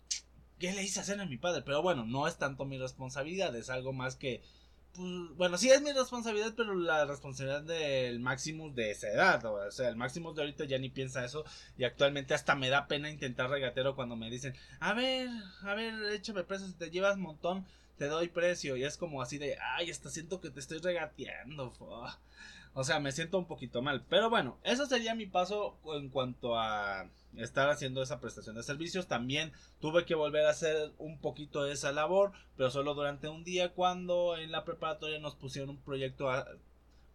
¿qué 0.59 0.73
le 0.73 0.83
hice 0.83 1.01
hacer 1.01 1.21
a 1.21 1.27
mi 1.27 1.37
padre? 1.37 1.63
Pero 1.63 1.83
bueno, 1.83 2.07
no 2.07 2.27
es 2.27 2.39
tanto 2.39 2.65
mi 2.65 2.79
responsabilidad, 2.79 3.55
es 3.57 3.71
algo 3.71 3.93
más 3.93 4.17
que 4.17 4.43
pues, 4.95 5.37
bueno, 5.37 5.57
sí 5.57 5.71
es 5.71 5.81
mi 5.83 5.93
responsabilidad, 5.93 6.55
pero 6.57 6.75
la 6.75 7.05
responsabilidad 7.05 7.63
del 7.63 8.21
Maximus 8.21 8.75
de 8.75 8.91
esa 8.91 9.09
edad, 9.09 9.45
o 9.45 9.71
sea, 9.71 9.89
el 9.89 9.97
Maximus 9.97 10.35
de 10.35 10.43
ahorita 10.43 10.65
ya 10.65 10.79
ni 10.79 10.91
piensa 10.91 11.25
eso 11.25 11.45
y 11.79 11.85
actualmente 11.85 12.35
hasta 12.35 12.55
me 12.57 12.69
da 12.69 12.87
pena 12.87 13.11
intentar 13.11 13.51
regatero 13.51 13.95
cuando 13.95 14.17
me 14.17 14.31
dicen, 14.31 14.55
a 14.81 14.93
ver, 14.93 15.29
a 15.63 15.75
ver, 15.75 15.95
échame 16.13 16.45
precio, 16.45 16.67
si 16.67 16.75
te 16.75 16.91
llevas 16.91 17.19
montón, 17.19 17.67
te 17.99 18.07
doy 18.07 18.29
precio 18.29 18.77
y 18.77 18.85
es 18.85 18.97
como 18.97 19.23
así 19.23 19.39
de, 19.39 19.59
ay, 19.77 19.91
hasta 19.91 20.11
siento 20.11 20.41
que 20.41 20.51
te 20.51 20.61
estoy 20.61 20.79
regateando. 20.79 21.73
O 22.75 22.85
sea, 22.85 23.01
me 23.01 23.13
siento 23.13 23.39
un 23.39 23.47
poquito 23.47 23.83
mal. 23.83 24.05
Pero 24.09 24.31
bueno, 24.31 24.59
eso 24.63 24.87
sería 24.87 25.15
mi 25.15 25.27
paso 25.27 25.77
en 25.95 26.09
cuanto 26.09 26.59
a 26.59 27.09
estar 27.37 27.69
haciendo 27.69 28.03
esa 28.03 28.21
prestación 28.21 28.57
de 28.57 28.63
servicios. 28.63 29.07
También 29.07 29.53
tuve 29.81 30.05
que 30.05 30.15
volver 30.15 30.47
a 30.47 30.51
hacer 30.51 30.93
un 30.99 31.19
poquito 31.19 31.65
de 31.65 31.73
esa 31.73 31.93
labor, 31.93 32.33
pero 32.57 32.71
solo 32.71 32.95
durante 32.95 33.29
un 33.29 33.45
día 33.45 33.73
cuando 33.73 34.37
en 34.37 34.53
la 34.53 34.65
preparatoria 34.65 35.19
nos 35.19 35.35
pusieron 35.35 35.71
un 35.71 35.79
proyecto, 35.79 36.31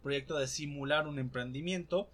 proyecto 0.02 0.38
de 0.38 0.46
simular 0.46 1.06
un 1.06 1.18
emprendimiento. 1.18 2.08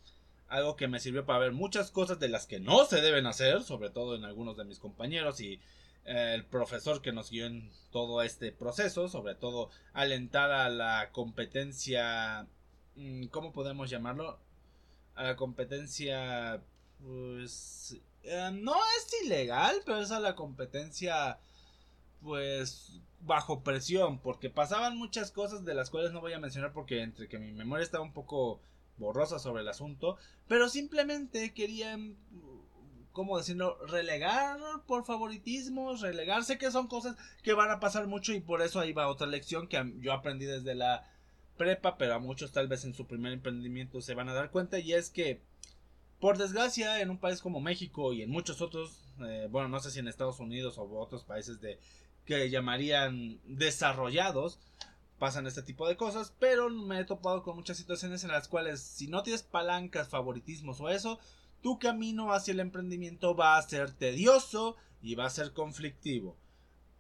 Algo 0.49 0.77
que 0.77 0.89
me 0.89 1.01
sirvió 1.01 1.25
para 1.25 1.39
ver 1.39 1.53
muchas 1.53 1.91
cosas 1.91 2.21
de 2.21 2.29
las 2.29 2.47
que 2.47 2.61
no 2.61 2.85
se 2.85 3.01
deben 3.01 3.27
hacer, 3.27 3.63
sobre 3.63 3.91
todo 3.91 4.15
en 4.17 4.25
algunos 4.25 4.57
de 4.57 4.65
mis 4.65 4.79
compañeros 4.79 5.41
y 5.41 5.61
eh, 6.05 6.33
el 6.35 6.45
profesor 6.45 7.01
que 7.01 7.13
nos 7.13 7.31
guió 7.31 7.47
en 7.47 7.71
todo 7.91 8.23
este 8.23 8.53
proceso, 8.53 9.09
sobre 9.09 9.35
todo 9.35 9.71
alentar 9.95 10.51
a 10.51 10.69
la 10.69 11.11
competencia 11.13 12.47
¿cómo 13.31 13.53
podemos 13.53 13.91
llamarlo? 13.91 14.39
A 15.15 15.25
la 15.25 15.37
competencia, 15.37 16.63
pues, 17.03 17.97
eh, 18.23 18.51
no 18.53 18.75
es 18.97 19.25
ilegal, 19.25 19.83
pero 19.85 20.01
es 20.01 20.11
a 20.11 20.21
la 20.21 20.35
competencia, 20.35 21.39
pues, 22.23 23.01
bajo 23.21 23.63
presión, 23.63 24.19
porque 24.19 24.51
pasaban 24.51 24.97
muchas 24.97 25.31
cosas 25.31 25.65
de 25.65 25.75
las 25.75 25.91
cuales 25.91 26.13
no 26.13 26.21
voy 26.21 26.33
a 26.33 26.41
mencionar 26.41 26.73
porque 26.73 27.03
entre 27.03 27.29
que 27.29 27.39
mi 27.39 27.53
memoria 27.53 27.85
estaba 27.85 28.05
un 28.05 28.13
poco 28.13 28.61
borrosa 28.99 29.39
sobre 29.39 29.63
el 29.63 29.69
asunto, 29.69 30.17
pero 30.49 30.69
simplemente 30.69 31.55
querían, 31.55 32.17
¿cómo 33.13 33.39
decirlo? 33.39 33.79
Relegar 33.87 34.59
por 34.87 35.05
favoritismos, 35.05 36.01
relegarse 36.01 36.59
que 36.59 36.71
son 36.71 36.89
cosas 36.89 37.17
que 37.43 37.55
van 37.55 37.71
a 37.71 37.81
pasar 37.81 38.07
mucho 38.07 38.33
y 38.33 38.41
por 38.41 38.63
eso 38.63 38.81
ahí 38.81 38.93
va 38.93 39.09
otra 39.09 39.27
lección 39.27 39.69
que 39.69 39.95
yo 39.99 40.13
aprendí 40.13 40.47
desde 40.47 40.75
la 40.75 41.12
prepa, 41.57 41.97
pero 41.99 42.15
a 42.15 42.19
muchos 42.19 42.53
tal 42.53 42.69
vez 42.69 42.85
en 42.85 42.95
su 42.95 43.07
primer 43.07 43.33
emprendimiento 43.33 44.01
se 44.01 44.15
van 44.15 44.29
a 44.29 44.35
dar 44.35 44.51
cuenta 44.51 44.79
y 44.79 44.93
es 44.93 45.11
que 45.11 45.43
por 46.21 46.39
desgracia 46.39 47.01
en 47.01 47.11
un 47.11 47.19
país 47.19 47.41
como 47.41 47.61
México 47.61 48.13
y 48.13 48.23
en 48.23 48.31
muchos 48.31 48.61
otros, 48.61 49.03
eh, 49.27 49.49
bueno, 49.51 49.69
no 49.69 49.81
sé 49.81 49.91
si 49.91 49.99
en 49.99 50.09
Estados 50.09 50.39
Unidos 50.41 50.79
o 50.79 50.85
otros 50.99 51.25
países 51.25 51.61
de 51.61 51.79
que 52.25 52.49
llamarían 52.51 53.41
desarrollados, 53.45 54.61
pasan 55.19 55.47
este 55.47 55.63
tipo 55.63 55.89
de 55.89 55.97
cosas, 55.97 56.35
pero 56.39 56.71
me 56.71 57.01
he 57.01 57.05
topado 57.05 57.43
con 57.43 57.57
muchas 57.57 57.77
situaciones 57.77 58.23
en 58.25 58.31
las 58.31 58.49
cuales 58.49 58.81
si 58.81 59.09
no 59.09 59.23
tienes 59.23 59.43
palancas, 59.43 60.09
favoritismos 60.09 60.81
o 60.81 60.89
eso, 60.89 61.19
tu 61.61 61.79
camino 61.79 62.33
hacia 62.33 62.53
el 62.53 62.61
emprendimiento 62.61 63.35
va 63.35 63.57
a 63.57 63.63
ser 63.63 63.93
tedioso 63.93 64.77
y 65.01 65.15
va 65.15 65.27
a 65.27 65.31
ser 65.31 65.53
conflictivo 65.53 66.37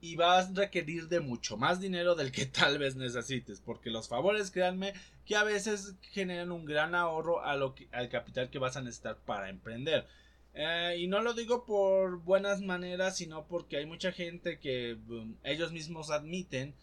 y 0.03 0.17
vas 0.17 0.51
a 0.51 0.53
requerir 0.53 1.09
de 1.09 1.21
mucho 1.21 1.57
más 1.57 1.81
dinero 1.81 2.17
del 2.17 2.33
que 2.33 2.45
tal 2.61 2.77
vez 2.79 2.97
necesites, 2.97 3.61
porque 3.61 3.89
los 3.89 4.09
favores, 4.09 4.51
créanme, 4.51 4.95
que 5.25 5.37
a 5.37 5.45
veces 5.45 5.95
generan 6.11 6.51
un 6.51 6.67
gran 6.67 6.97
ahorro 6.97 7.43
a 7.43 7.57
lo 7.57 7.75
al 7.93 8.09
capital 8.09 8.51
que 8.51 8.59
vas 8.59 8.77
a 8.77 8.83
necesitar 8.83 9.17
para 9.25 9.49
emprender. 9.49 10.09
Eh, 10.55 10.97
y 10.99 11.07
no 11.07 11.23
lo 11.23 11.35
digo 11.35 11.65
por 11.65 12.19
buenas 12.19 12.61
maneras, 12.61 13.17
sino 13.17 13.47
porque 13.47 13.77
hay 13.77 13.87
mucha 13.87 14.11
gente 14.11 14.59
que 14.59 14.99
um, 15.09 15.37
ellos 15.45 15.73
mismos 15.73 16.11
admiten 16.11 16.75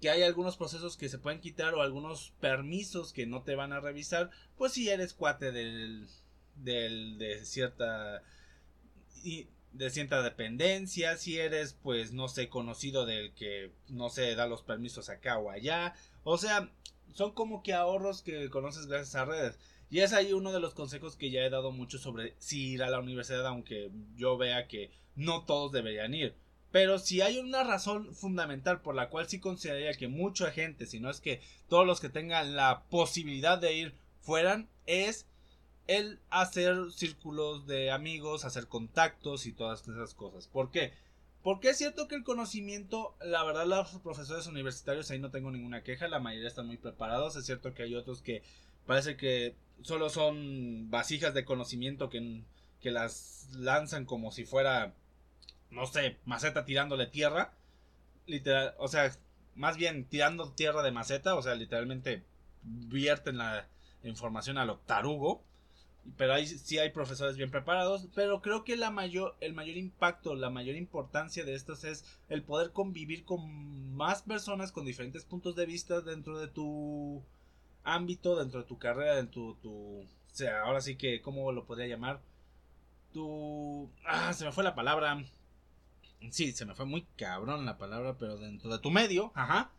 que 0.00 0.10
hay 0.10 0.22
algunos 0.22 0.56
procesos 0.56 0.96
que 0.96 1.08
se 1.08 1.18
pueden 1.18 1.40
quitar 1.40 1.72
o 1.74 1.82
algunos 1.82 2.32
permisos 2.40 3.12
que 3.12 3.26
no 3.26 3.42
te 3.42 3.54
van 3.54 3.72
a 3.72 3.80
revisar, 3.80 4.30
pues 4.58 4.72
si 4.72 4.90
eres 4.90 5.14
cuate 5.14 5.52
del, 5.52 6.08
del 6.56 7.16
de 7.16 7.44
cierta 7.44 8.22
de 9.74 9.90
cierta 9.90 10.22
dependencia, 10.22 11.16
si 11.16 11.38
eres 11.38 11.74
pues 11.74 12.12
no 12.12 12.28
sé 12.28 12.48
conocido 12.48 13.06
del 13.06 13.34
que 13.34 13.72
no 13.88 14.08
sé 14.08 14.34
da 14.34 14.46
los 14.46 14.62
permisos 14.62 15.08
acá 15.08 15.38
o 15.38 15.50
allá, 15.50 15.94
o 16.22 16.38
sea, 16.38 16.70
son 17.12 17.32
como 17.32 17.62
que 17.62 17.74
ahorros 17.74 18.22
que 18.22 18.48
conoces 18.50 18.86
gracias 18.86 19.14
a 19.16 19.24
redes. 19.24 19.58
Y 19.90 20.00
es 20.00 20.12
ahí 20.12 20.32
uno 20.32 20.52
de 20.52 20.60
los 20.60 20.74
consejos 20.74 21.16
que 21.16 21.30
ya 21.30 21.42
he 21.42 21.50
dado 21.50 21.70
mucho 21.70 21.98
sobre 21.98 22.34
si 22.38 22.72
ir 22.72 22.82
a 22.82 22.90
la 22.90 23.00
universidad, 23.00 23.46
aunque 23.46 23.90
yo 24.16 24.36
vea 24.36 24.66
que 24.66 24.90
no 25.14 25.44
todos 25.44 25.72
deberían 25.72 26.14
ir. 26.14 26.34
Pero 26.72 26.98
si 26.98 27.20
hay 27.20 27.38
una 27.38 27.62
razón 27.62 28.12
fundamental 28.14 28.80
por 28.80 28.96
la 28.96 29.08
cual 29.08 29.28
sí 29.28 29.38
consideraría 29.38 29.94
que 29.94 30.08
mucha 30.08 30.50
gente, 30.50 30.86
si 30.86 30.98
no 30.98 31.10
es 31.10 31.20
que 31.20 31.40
todos 31.68 31.86
los 31.86 32.00
que 32.00 32.08
tengan 32.08 32.56
la 32.56 32.82
posibilidad 32.90 33.58
de 33.58 33.74
ir 33.74 33.94
fueran, 34.20 34.68
es 34.86 35.26
el 35.86 36.18
hacer 36.30 36.90
círculos 36.92 37.66
de 37.66 37.90
amigos, 37.90 38.44
hacer 38.44 38.68
contactos 38.68 39.46
y 39.46 39.52
todas 39.52 39.86
esas 39.86 40.14
cosas. 40.14 40.48
¿Por 40.48 40.70
qué? 40.70 40.92
Porque 41.42 41.70
es 41.70 41.76
cierto 41.78 42.08
que 42.08 42.14
el 42.14 42.24
conocimiento, 42.24 43.14
la 43.20 43.44
verdad, 43.44 43.66
los 43.66 44.00
profesores 44.00 44.46
universitarios 44.46 45.10
ahí 45.10 45.18
no 45.18 45.30
tengo 45.30 45.50
ninguna 45.50 45.82
queja, 45.82 46.08
la 46.08 46.20
mayoría 46.20 46.48
están 46.48 46.66
muy 46.66 46.78
preparados. 46.78 47.36
Es 47.36 47.44
cierto 47.44 47.74
que 47.74 47.82
hay 47.82 47.94
otros 47.94 48.22
que 48.22 48.42
parece 48.86 49.16
que 49.16 49.54
solo 49.82 50.08
son 50.08 50.90
vasijas 50.90 51.34
de 51.34 51.44
conocimiento 51.44 52.08
que, 52.08 52.42
que 52.80 52.90
las 52.90 53.48
lanzan 53.52 54.06
como 54.06 54.30
si 54.30 54.46
fuera, 54.46 54.94
no 55.70 55.86
sé, 55.86 56.16
maceta 56.24 56.64
tirándole 56.64 57.06
tierra. 57.06 57.52
Literal, 58.26 58.74
o 58.78 58.88
sea, 58.88 59.14
más 59.54 59.76
bien 59.76 60.06
tirando 60.06 60.50
tierra 60.52 60.82
de 60.82 60.92
maceta, 60.92 61.34
o 61.34 61.42
sea, 61.42 61.54
literalmente 61.56 62.24
vierten 62.62 63.36
la 63.36 63.68
información 64.02 64.56
a 64.56 64.64
lo 64.64 64.78
tarugo 64.78 65.44
pero 66.16 66.34
ahí 66.34 66.46
sí 66.46 66.78
hay 66.78 66.90
profesores 66.90 67.36
bien 67.36 67.50
preparados, 67.50 68.08
pero 68.14 68.40
creo 68.40 68.64
que 68.64 68.76
la 68.76 68.90
mayor, 68.90 69.36
el 69.40 69.54
mayor 69.54 69.76
impacto, 69.76 70.34
la 70.34 70.50
mayor 70.50 70.76
importancia 70.76 71.44
de 71.44 71.54
estos 71.54 71.84
es 71.84 72.04
el 72.28 72.42
poder 72.42 72.72
convivir 72.72 73.24
con 73.24 73.94
más 73.94 74.22
personas 74.22 74.72
con 74.72 74.84
diferentes 74.84 75.24
puntos 75.24 75.56
de 75.56 75.66
vista 75.66 76.00
dentro 76.00 76.38
de 76.38 76.48
tu 76.48 77.22
ámbito, 77.84 78.36
dentro 78.36 78.60
de 78.60 78.66
tu 78.66 78.78
carrera, 78.78 79.16
dentro 79.16 79.54
de 79.54 79.60
tu, 79.60 79.72
o 79.72 80.06
sea, 80.32 80.62
ahora 80.62 80.80
sí 80.80 80.96
que, 80.96 81.20
¿cómo 81.22 81.52
lo 81.52 81.64
podría 81.64 81.86
llamar? 81.86 82.20
Tu, 83.12 83.88
ah, 84.06 84.32
se 84.32 84.44
me 84.44 84.52
fue 84.52 84.64
la 84.64 84.74
palabra, 84.74 85.24
sí, 86.30 86.52
se 86.52 86.66
me 86.66 86.74
fue 86.74 86.84
muy 86.84 87.06
cabrón 87.16 87.64
la 87.64 87.78
palabra, 87.78 88.16
pero 88.18 88.36
dentro 88.36 88.70
de 88.70 88.78
tu 88.78 88.90
medio, 88.90 89.32
ajá, 89.34 89.70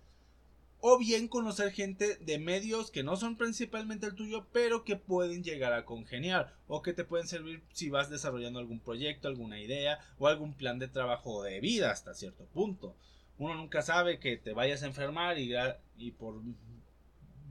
o 0.88 1.00
bien 1.00 1.28
conocer 1.28 1.72
gente 1.72 2.16
de 2.18 2.38
medios 2.38 2.92
que 2.92 3.02
no 3.02 3.16
son 3.16 3.38
principalmente 3.38 4.06
el 4.06 4.14
tuyo, 4.14 4.46
pero 4.52 4.84
que 4.84 4.96
pueden 4.96 5.44
llegar 5.44 5.74
a 5.74 5.84
congeniar 5.84 6.54
o 6.68 6.84
que 6.84 6.94
te 6.94 7.04
pueden 7.04 7.26
servir 7.28 7.64
si 7.74 7.90
vas 7.90 8.12
desarrollando 8.12 8.60
algún 8.60 8.80
proyecto, 8.80 9.28
alguna 9.28 9.60
idea 9.60 9.98
o 10.20 10.28
algún 10.28 10.54
plan 10.54 10.78
de 10.78 10.88
trabajo 10.88 11.42
de 11.42 11.60
vida 11.60 11.90
hasta 11.90 12.14
cierto 12.14 12.46
punto. 12.54 12.96
Uno 13.40 13.56
nunca 13.56 13.82
sabe 13.82 14.20
que 14.20 14.38
te 14.38 14.54
vayas 14.54 14.84
a 14.84 14.86
enfermar 14.86 15.40
y, 15.40 15.56
y 15.98 16.12
por 16.12 16.40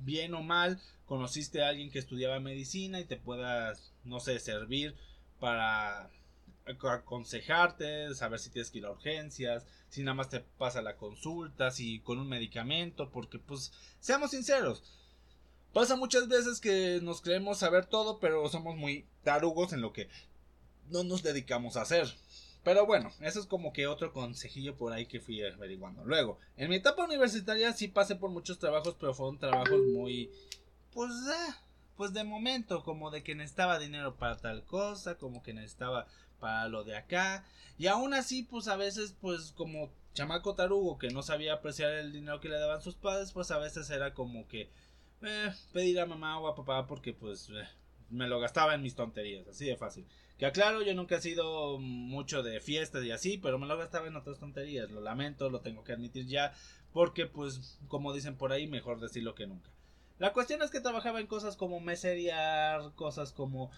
bien 0.04 0.32
o 0.34 0.44
mal 0.44 0.80
conociste 1.04 1.60
a 1.60 1.70
alguien 1.70 1.90
que 1.90 1.98
estudiaba 1.98 2.38
medicina 2.38 3.00
y 3.00 3.04
te 3.04 3.16
puedas, 3.16 3.92
no 4.04 4.20
sé, 4.20 4.38
servir 4.38 4.94
para 5.40 6.08
aconsejarte, 6.66 8.14
saber 8.14 8.38
si 8.38 8.50
tienes 8.50 8.70
que 8.70 8.78
ir 8.78 8.86
a 8.86 8.90
urgencias, 8.90 9.66
si 9.88 10.02
nada 10.02 10.14
más 10.14 10.30
te 10.30 10.40
pasa 10.40 10.82
la 10.82 10.96
consulta, 10.96 11.70
si 11.70 12.00
con 12.00 12.18
un 12.18 12.28
medicamento, 12.28 13.10
porque 13.10 13.38
pues 13.38 13.72
seamos 14.00 14.30
sinceros, 14.30 14.82
pasa 15.72 15.96
muchas 15.96 16.28
veces 16.28 16.60
que 16.60 17.00
nos 17.02 17.20
creemos 17.20 17.58
saber 17.58 17.86
todo, 17.86 18.18
pero 18.18 18.48
somos 18.48 18.76
muy 18.76 19.06
tarugos 19.22 19.72
en 19.72 19.82
lo 19.82 19.92
que 19.92 20.08
no 20.88 21.04
nos 21.04 21.22
dedicamos 21.22 21.76
a 21.76 21.82
hacer. 21.82 22.06
Pero 22.62 22.86
bueno, 22.86 23.12
eso 23.20 23.40
es 23.40 23.46
como 23.46 23.74
que 23.74 23.86
otro 23.86 24.12
consejillo 24.14 24.74
por 24.76 24.94
ahí 24.94 25.04
que 25.04 25.20
fui 25.20 25.42
averiguando. 25.44 26.02
Luego, 26.04 26.38
en 26.56 26.70
mi 26.70 26.76
etapa 26.76 27.04
universitaria 27.04 27.74
sí 27.74 27.88
pasé 27.88 28.16
por 28.16 28.30
muchos 28.30 28.58
trabajos, 28.58 28.96
pero 28.98 29.12
fueron 29.12 29.38
trabajos 29.38 29.80
muy, 29.92 30.30
pues, 30.92 31.10
eh, 31.10 31.54
pues 31.96 32.14
de 32.14 32.24
momento, 32.24 32.82
como 32.82 33.10
de 33.10 33.22
que 33.22 33.34
necesitaba 33.34 33.78
dinero 33.78 34.16
para 34.16 34.38
tal 34.38 34.64
cosa, 34.64 35.18
como 35.18 35.42
que 35.42 35.52
necesitaba 35.52 36.06
lo 36.68 36.84
de 36.84 36.96
acá. 36.96 37.44
Y 37.78 37.86
aún 37.86 38.14
así, 38.14 38.42
pues 38.42 38.68
a 38.68 38.76
veces, 38.76 39.16
pues 39.20 39.52
como 39.52 39.90
chamaco 40.14 40.54
tarugo 40.54 40.98
que 40.98 41.08
no 41.08 41.22
sabía 41.22 41.54
apreciar 41.54 41.90
el 41.92 42.12
dinero 42.12 42.40
que 42.40 42.48
le 42.48 42.58
daban 42.58 42.80
sus 42.80 42.94
padres, 42.94 43.32
pues 43.32 43.50
a 43.50 43.58
veces 43.58 43.90
era 43.90 44.14
como 44.14 44.46
que 44.46 44.70
eh, 45.22 45.52
pedir 45.72 46.00
a 46.00 46.06
mamá 46.06 46.38
o 46.38 46.46
a 46.46 46.54
papá 46.54 46.86
porque 46.86 47.12
pues 47.12 47.50
eh, 47.50 47.66
me 48.10 48.28
lo 48.28 48.40
gastaba 48.40 48.74
en 48.74 48.82
mis 48.82 48.94
tonterías, 48.94 49.46
así 49.48 49.66
de 49.66 49.76
fácil. 49.76 50.06
Que 50.38 50.46
aclaro, 50.46 50.82
yo 50.82 50.94
nunca 50.94 51.16
he 51.16 51.20
sido 51.20 51.78
mucho 51.78 52.42
de 52.42 52.60
fiestas 52.60 53.04
y 53.04 53.12
así, 53.12 53.38
pero 53.38 53.58
me 53.58 53.66
lo 53.66 53.76
gastaba 53.76 54.08
en 54.08 54.16
otras 54.16 54.38
tonterías. 54.38 54.90
Lo 54.90 55.00
lamento, 55.00 55.48
lo 55.48 55.60
tengo 55.60 55.84
que 55.84 55.92
admitir 55.92 56.26
ya, 56.26 56.52
porque 56.92 57.26
pues, 57.26 57.78
como 57.88 58.12
dicen 58.12 58.36
por 58.36 58.52
ahí, 58.52 58.66
mejor 58.66 59.00
decirlo 59.00 59.34
que 59.34 59.46
nunca. 59.46 59.70
La 60.18 60.32
cuestión 60.32 60.62
es 60.62 60.70
que 60.70 60.80
trabajaba 60.80 61.20
en 61.20 61.26
cosas 61.26 61.56
como 61.56 61.80
meseriar, 61.80 62.92
cosas 62.94 63.32
como 63.32 63.70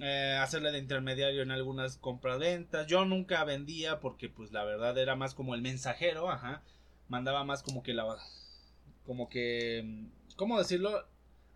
eh, 0.00 0.38
hacerle 0.40 0.70
de 0.70 0.78
intermediario 0.78 1.42
en 1.42 1.50
algunas 1.50 1.96
compraventas. 1.96 2.86
Yo 2.86 3.04
nunca 3.04 3.44
vendía 3.44 4.00
porque 4.00 4.28
pues 4.28 4.52
la 4.52 4.64
verdad 4.64 4.96
era 4.98 5.16
más 5.16 5.34
como 5.34 5.54
el 5.54 5.62
mensajero, 5.62 6.30
ajá. 6.30 6.62
Mandaba 7.08 7.44
más 7.44 7.62
como 7.62 7.82
que 7.82 7.94
la... 7.94 8.16
Como 9.04 9.28
que... 9.28 10.06
¿Cómo 10.36 10.58
decirlo? 10.58 11.06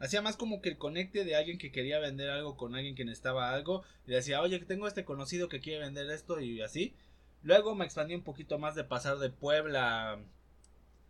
Hacía 0.01 0.23
más 0.23 0.37
como 0.37 0.61
que 0.61 0.71
el 0.71 0.79
conecte 0.79 1.25
de 1.25 1.37
alguien 1.37 1.59
que 1.59 1.71
quería 1.71 2.01
vender 2.01 2.31
algo 2.31 2.57
con 2.57 2.75
alguien 2.75 2.97
que 2.97 3.05
necesitaba 3.05 3.53
algo. 3.53 3.85
Y 4.07 4.11
decía, 4.11 4.41
oye, 4.41 4.59
tengo 4.61 4.89
este 4.89 5.05
conocido 5.05 5.49
que 5.49 5.61
quiere 5.61 5.81
vender 5.81 6.11
esto 6.11 6.41
y 6.41 6.63
así. 6.63 6.95
Luego 7.43 7.75
me 7.75 7.85
expandí 7.85 8.15
un 8.15 8.23
poquito 8.25 8.59
más 8.59 8.75
de 8.75 8.85
pasar 8.85 9.19
de 9.19 9.31
Puebla... 9.31 10.19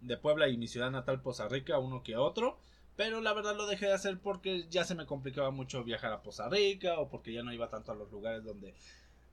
De 0.01 0.17
Puebla 0.17 0.49
y 0.49 0.57
mi 0.57 0.67
ciudad 0.67 0.91
natal, 0.91 1.23
Poza 1.23 1.49
Rica, 1.49 1.79
uno 1.79 2.03
que 2.03 2.17
otro. 2.17 2.59
Pero 2.97 3.21
la 3.21 3.33
verdad 3.33 3.57
lo 3.57 3.67
dejé 3.67 3.87
de 3.87 3.95
hacer 3.95 4.19
porque 4.19 4.67
ya 4.69 4.85
se 4.85 4.95
me 4.95 5.07
complicaba 5.07 5.51
mucho 5.51 5.83
viajar 5.83 6.13
a 6.13 6.23
Poza 6.23 6.49
Rica 6.49 6.99
o 6.99 7.09
porque 7.09 7.33
ya 7.33 7.43
no 7.43 7.53
iba 7.53 7.71
tanto 7.71 7.93
a 7.93 7.95
los 7.95 8.11
lugares 8.11 8.45
donde 8.45 8.75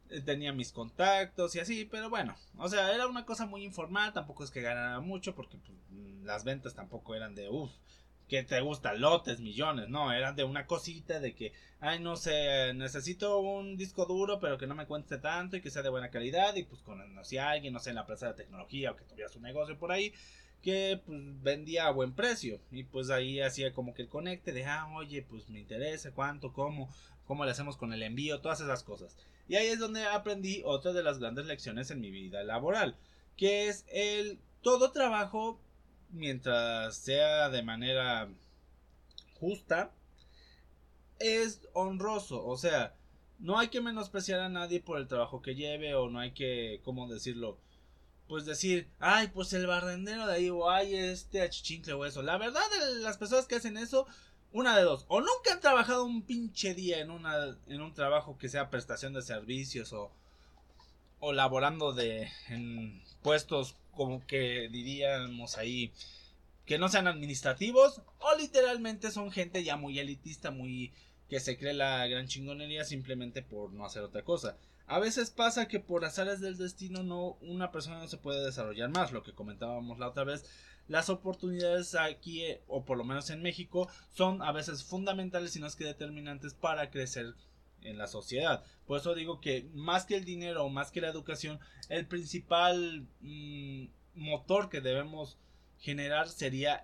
eh, 0.10 0.22
tenía 0.22 0.54
mis 0.54 0.72
contactos 0.72 1.56
y 1.56 1.60
así, 1.60 1.86
pero 1.86 2.10
bueno, 2.10 2.36
o 2.58 2.68
sea, 2.68 2.94
era 2.94 3.08
una 3.08 3.26
cosa 3.26 3.46
muy 3.46 3.64
informal, 3.64 4.14
tampoco 4.14 4.44
es 4.44 4.50
que 4.50 4.62
ganara 4.62 5.00
mucho 5.02 5.36
porque 5.36 5.58
pues, 5.58 5.78
mm, 5.90 6.26
las 6.26 6.44
ventas 6.44 6.74
tampoco 6.74 7.16
eran 7.16 7.36
de, 7.36 7.50
uff, 7.50 7.72
que 8.28 8.44
te 8.44 8.62
gusta, 8.62 8.94
lotes, 8.94 9.40
millones, 9.40 9.90
no, 9.90 10.12
eran 10.14 10.36
de 10.36 10.44
una 10.44 10.66
cosita 10.66 11.20
de 11.20 11.36
que, 11.36 11.54
ay, 11.80 12.00
no 12.00 12.16
sé, 12.16 12.74
necesito 12.76 13.40
un 13.40 13.76
disco 13.78 14.06
duro, 14.06 14.40
pero 14.40 14.58
que 14.58 14.68
no 14.68 14.76
me 14.76 14.88
cueste 14.88 15.18
tanto 15.18 15.58
y 15.58 15.62
que 15.62 15.72
sea 15.72 15.82
de 15.84 15.90
buena 15.90 16.10
calidad 16.10 16.56
y 16.56 16.64
pues 16.64 16.82
conocí 16.82 17.38
a 17.38 17.50
alguien, 17.50 17.74
no 17.74 17.80
sé, 17.80 17.90
en 17.90 17.96
la 17.98 18.06
plaza 18.06 18.28
de 18.28 18.34
tecnología 18.36 18.92
o 18.92 18.96
que 18.96 19.04
tuviera 19.04 19.30
su 19.30 19.40
negocio 19.42 19.78
por 19.78 19.92
ahí 19.92 20.14
que 20.62 21.02
pues, 21.06 21.20
vendía 21.42 21.88
a 21.88 21.92
buen 21.92 22.14
precio. 22.14 22.60
Y 22.72 22.84
pues 22.84 23.10
ahí 23.10 23.42
hacía 23.42 23.74
como 23.74 23.94
que 23.94 24.04
el 24.04 24.10
conecte 24.10 24.52
de 24.52 24.66
ah 24.66 24.88
oye 24.96 25.22
pues 25.22 25.50
me 25.50 25.60
interesa 25.60 26.12
cuánto 26.12 26.54
cómo 26.54 26.90
cómo 27.26 27.46
le 27.46 27.52
hacemos 27.52 27.78
con 27.78 27.94
el 27.94 28.04
envío 28.04 28.42
todas 28.42 28.62
esas 28.62 28.84
cosas. 28.84 29.16
Y 29.48 29.56
ahí 29.56 29.68
es 29.68 29.80
donde 29.80 30.06
aprendí 30.06 30.62
otra 30.66 30.94
de 30.94 31.04
las 31.04 31.20
grandes 31.20 31.46
lecciones 31.46 31.92
en 31.92 32.02
mi 32.02 32.12
vida 32.12 32.44
laboral 32.44 32.96
que 33.38 33.68
es 33.70 33.86
el 33.90 34.40
todo 34.62 34.92
trabajo 34.92 35.60
mientras 36.12 36.98
sea 36.98 37.50
de 37.50 37.64
manera 37.64 38.30
justa 39.40 39.92
es 41.20 41.62
honroso. 41.74 42.46
O 42.46 42.58
sea 42.58 42.96
no 43.40 43.58
hay 43.58 43.70
que 43.70 43.82
menospreciar 43.82 44.42
a 44.42 44.50
nadie 44.50 44.82
por 44.82 45.00
el 45.00 45.08
trabajo 45.08 45.42
que 45.42 45.56
lleve 45.56 45.96
o 45.96 46.10
no 46.10 46.20
hay 46.20 46.32
que 46.32 46.82
cómo 46.84 47.08
decirlo 47.08 47.58
pues 48.30 48.46
decir, 48.46 48.88
ay, 49.00 49.30
pues 49.30 49.52
el 49.54 49.66
barrendero 49.66 50.28
de 50.28 50.34
ahí, 50.36 50.50
o 50.52 50.70
ay, 50.70 50.96
este 50.96 51.42
achichincle 51.42 51.94
o 51.94 52.06
eso. 52.06 52.22
La 52.22 52.38
verdad, 52.38 52.62
las 53.00 53.18
personas 53.18 53.48
que 53.48 53.56
hacen 53.56 53.76
eso, 53.76 54.06
una 54.54 54.78
de 54.78 54.84
dos, 54.84 55.06
o 55.08 55.20
nunca 55.20 55.52
han 55.52 55.60
trabajado 55.60 56.06
un 56.06 56.22
pinche 56.22 56.76
día 56.76 57.00
en, 57.00 57.10
una, 57.10 57.58
en 57.68 57.82
un 57.82 57.94
trabajo 57.96 58.38
que 58.38 58.48
sea 58.48 58.70
prestación 58.70 59.14
de 59.14 59.24
servicios 59.24 59.94
o, 59.94 60.12
o 61.20 61.34
laborando 61.34 61.92
de, 61.92 62.30
en 62.50 63.02
puestos 63.24 63.76
como 63.96 64.26
que 64.28 64.70
diríamos 64.72 65.58
ahí, 65.58 65.92
que 66.68 66.78
no 66.78 66.88
sean 66.88 67.08
administrativos, 67.08 68.04
o 68.20 68.36
literalmente 68.38 69.10
son 69.10 69.32
gente 69.32 69.64
ya 69.64 69.76
muy 69.76 69.98
elitista, 69.98 70.52
muy 70.52 70.94
que 71.30 71.40
se 71.40 71.58
cree 71.58 71.74
la 71.74 72.06
gran 72.06 72.28
chingonería 72.28 72.86
simplemente 72.86 73.42
por 73.42 73.74
no 73.74 73.86
hacer 73.86 74.04
otra 74.04 74.24
cosa. 74.24 74.56
A 74.90 74.98
veces 74.98 75.30
pasa 75.30 75.68
que 75.68 75.80
por 75.80 76.04
azares 76.04 76.42
del 76.42 76.58
destino 76.58 77.04
no 77.04 77.38
una 77.42 77.72
persona 77.72 78.00
no 78.00 78.08
se 78.08 78.18
puede 78.18 78.44
desarrollar 78.44 78.90
más, 78.90 79.12
lo 79.12 79.22
que 79.22 79.34
comentábamos 79.34 80.00
la 80.00 80.08
otra 80.08 80.24
vez. 80.24 80.50
Las 80.88 81.12
oportunidades 81.12 81.94
aquí, 81.94 82.42
eh, 82.42 82.64
o 82.68 82.84
por 82.86 82.98
lo 82.98 83.04
menos 83.04 83.30
en 83.30 83.44
México, 83.44 83.88
son 84.10 84.42
a 84.42 84.52
veces 84.52 84.84
fundamentales 84.84 85.56
y 85.56 85.60
no 85.60 85.68
es 85.68 85.76
que 85.76 85.86
determinantes 85.86 86.56
para 86.56 86.90
crecer 86.90 87.36
en 87.84 88.00
la 88.00 88.08
sociedad. 88.08 88.64
Por 88.88 88.98
eso 88.98 89.14
digo 89.14 89.40
que 89.40 89.70
más 89.76 90.06
que 90.06 90.16
el 90.16 90.26
dinero 90.26 90.66
o 90.66 90.70
más 90.70 90.90
que 90.90 91.02
la 91.02 91.10
educación, 91.10 91.60
el 91.90 92.08
principal 92.08 93.06
mm, 93.22 93.90
motor 94.16 94.70
que 94.70 94.82
debemos 94.82 95.38
generar 95.78 96.30
sería 96.30 96.82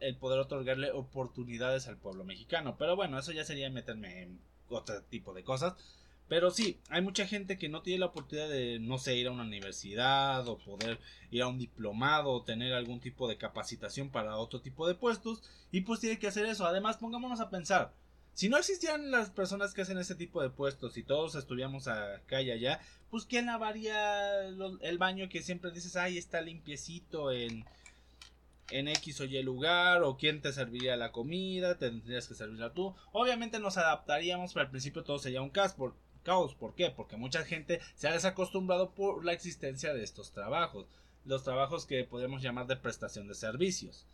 el 0.00 0.16
poder 0.16 0.40
otorgarle 0.40 0.90
oportunidades 0.90 1.86
al 1.86 1.98
pueblo 1.98 2.24
mexicano. 2.24 2.76
Pero 2.76 2.96
bueno, 2.96 3.16
eso 3.16 3.30
ya 3.30 3.44
sería 3.44 3.70
meterme 3.70 4.24
en 4.24 4.40
otro 4.68 5.04
tipo 5.04 5.34
de 5.34 5.44
cosas. 5.44 5.76
Pero 6.28 6.50
sí, 6.50 6.78
hay 6.90 7.00
mucha 7.00 7.26
gente 7.26 7.56
que 7.56 7.70
no 7.70 7.82
tiene 7.82 8.00
la 8.00 8.06
oportunidad 8.06 8.48
de, 8.48 8.78
no 8.78 8.98
sé, 8.98 9.16
ir 9.16 9.28
a 9.28 9.32
una 9.32 9.44
universidad 9.44 10.46
o 10.46 10.58
poder 10.58 11.00
ir 11.30 11.42
a 11.42 11.48
un 11.48 11.58
diplomado 11.58 12.30
o 12.30 12.42
tener 12.42 12.74
algún 12.74 13.00
tipo 13.00 13.28
de 13.28 13.38
capacitación 13.38 14.10
para 14.10 14.36
otro 14.36 14.60
tipo 14.60 14.86
de 14.86 14.94
puestos 14.94 15.42
y 15.72 15.80
pues 15.82 16.00
tiene 16.00 16.18
que 16.18 16.26
hacer 16.26 16.44
eso. 16.44 16.66
Además, 16.66 16.98
pongámonos 16.98 17.40
a 17.40 17.48
pensar, 17.48 17.94
si 18.34 18.50
no 18.50 18.58
existieran 18.58 19.10
las 19.10 19.30
personas 19.30 19.72
que 19.72 19.82
hacen 19.82 19.98
ese 19.98 20.14
tipo 20.14 20.42
de 20.42 20.50
puestos 20.50 20.98
y 20.98 21.02
todos 21.02 21.34
estuviéramos 21.34 21.88
acá 21.88 22.42
y 22.42 22.50
allá, 22.50 22.80
pues 23.10 23.24
¿quién 23.24 23.46
lavaría 23.46 24.44
el 24.44 24.98
baño 24.98 25.30
que 25.30 25.42
siempre 25.42 25.70
dices, 25.70 25.96
ay, 25.96 26.18
está 26.18 26.42
limpiecito 26.42 27.32
en, 27.32 27.64
en 28.70 28.88
X 28.88 29.20
o 29.20 29.24
Y 29.24 29.42
lugar 29.42 30.02
o 30.02 30.16
quién 30.16 30.40
te 30.40 30.52
serviría 30.52 30.96
la 30.96 31.12
comida, 31.12 31.78
tendrías 31.78 32.28
que 32.28 32.34
servirla 32.34 32.74
tú. 32.74 32.94
Obviamente 33.12 33.58
nos 33.58 33.78
adaptaríamos, 33.78 34.52
pero 34.52 34.66
al 34.66 34.70
principio 34.70 35.04
todo 35.04 35.18
sería 35.18 35.42
un 35.42 35.50
caos, 35.50 35.74
caos. 36.28 36.54
¿Por 36.54 36.74
qué? 36.74 36.90
Porque 36.90 37.16
mucha 37.16 37.42
gente 37.42 37.80
se 37.94 38.06
ha 38.06 38.12
desacostumbrado 38.12 38.90
por 38.90 39.24
la 39.24 39.32
existencia 39.32 39.94
de 39.94 40.04
estos 40.04 40.30
trabajos. 40.30 40.86
Los 41.24 41.42
trabajos 41.42 41.86
que 41.86 42.04
podemos 42.04 42.42
llamar 42.42 42.66
de 42.66 42.76
prestación 42.76 43.28
de 43.28 43.34
servicios. 43.34 44.04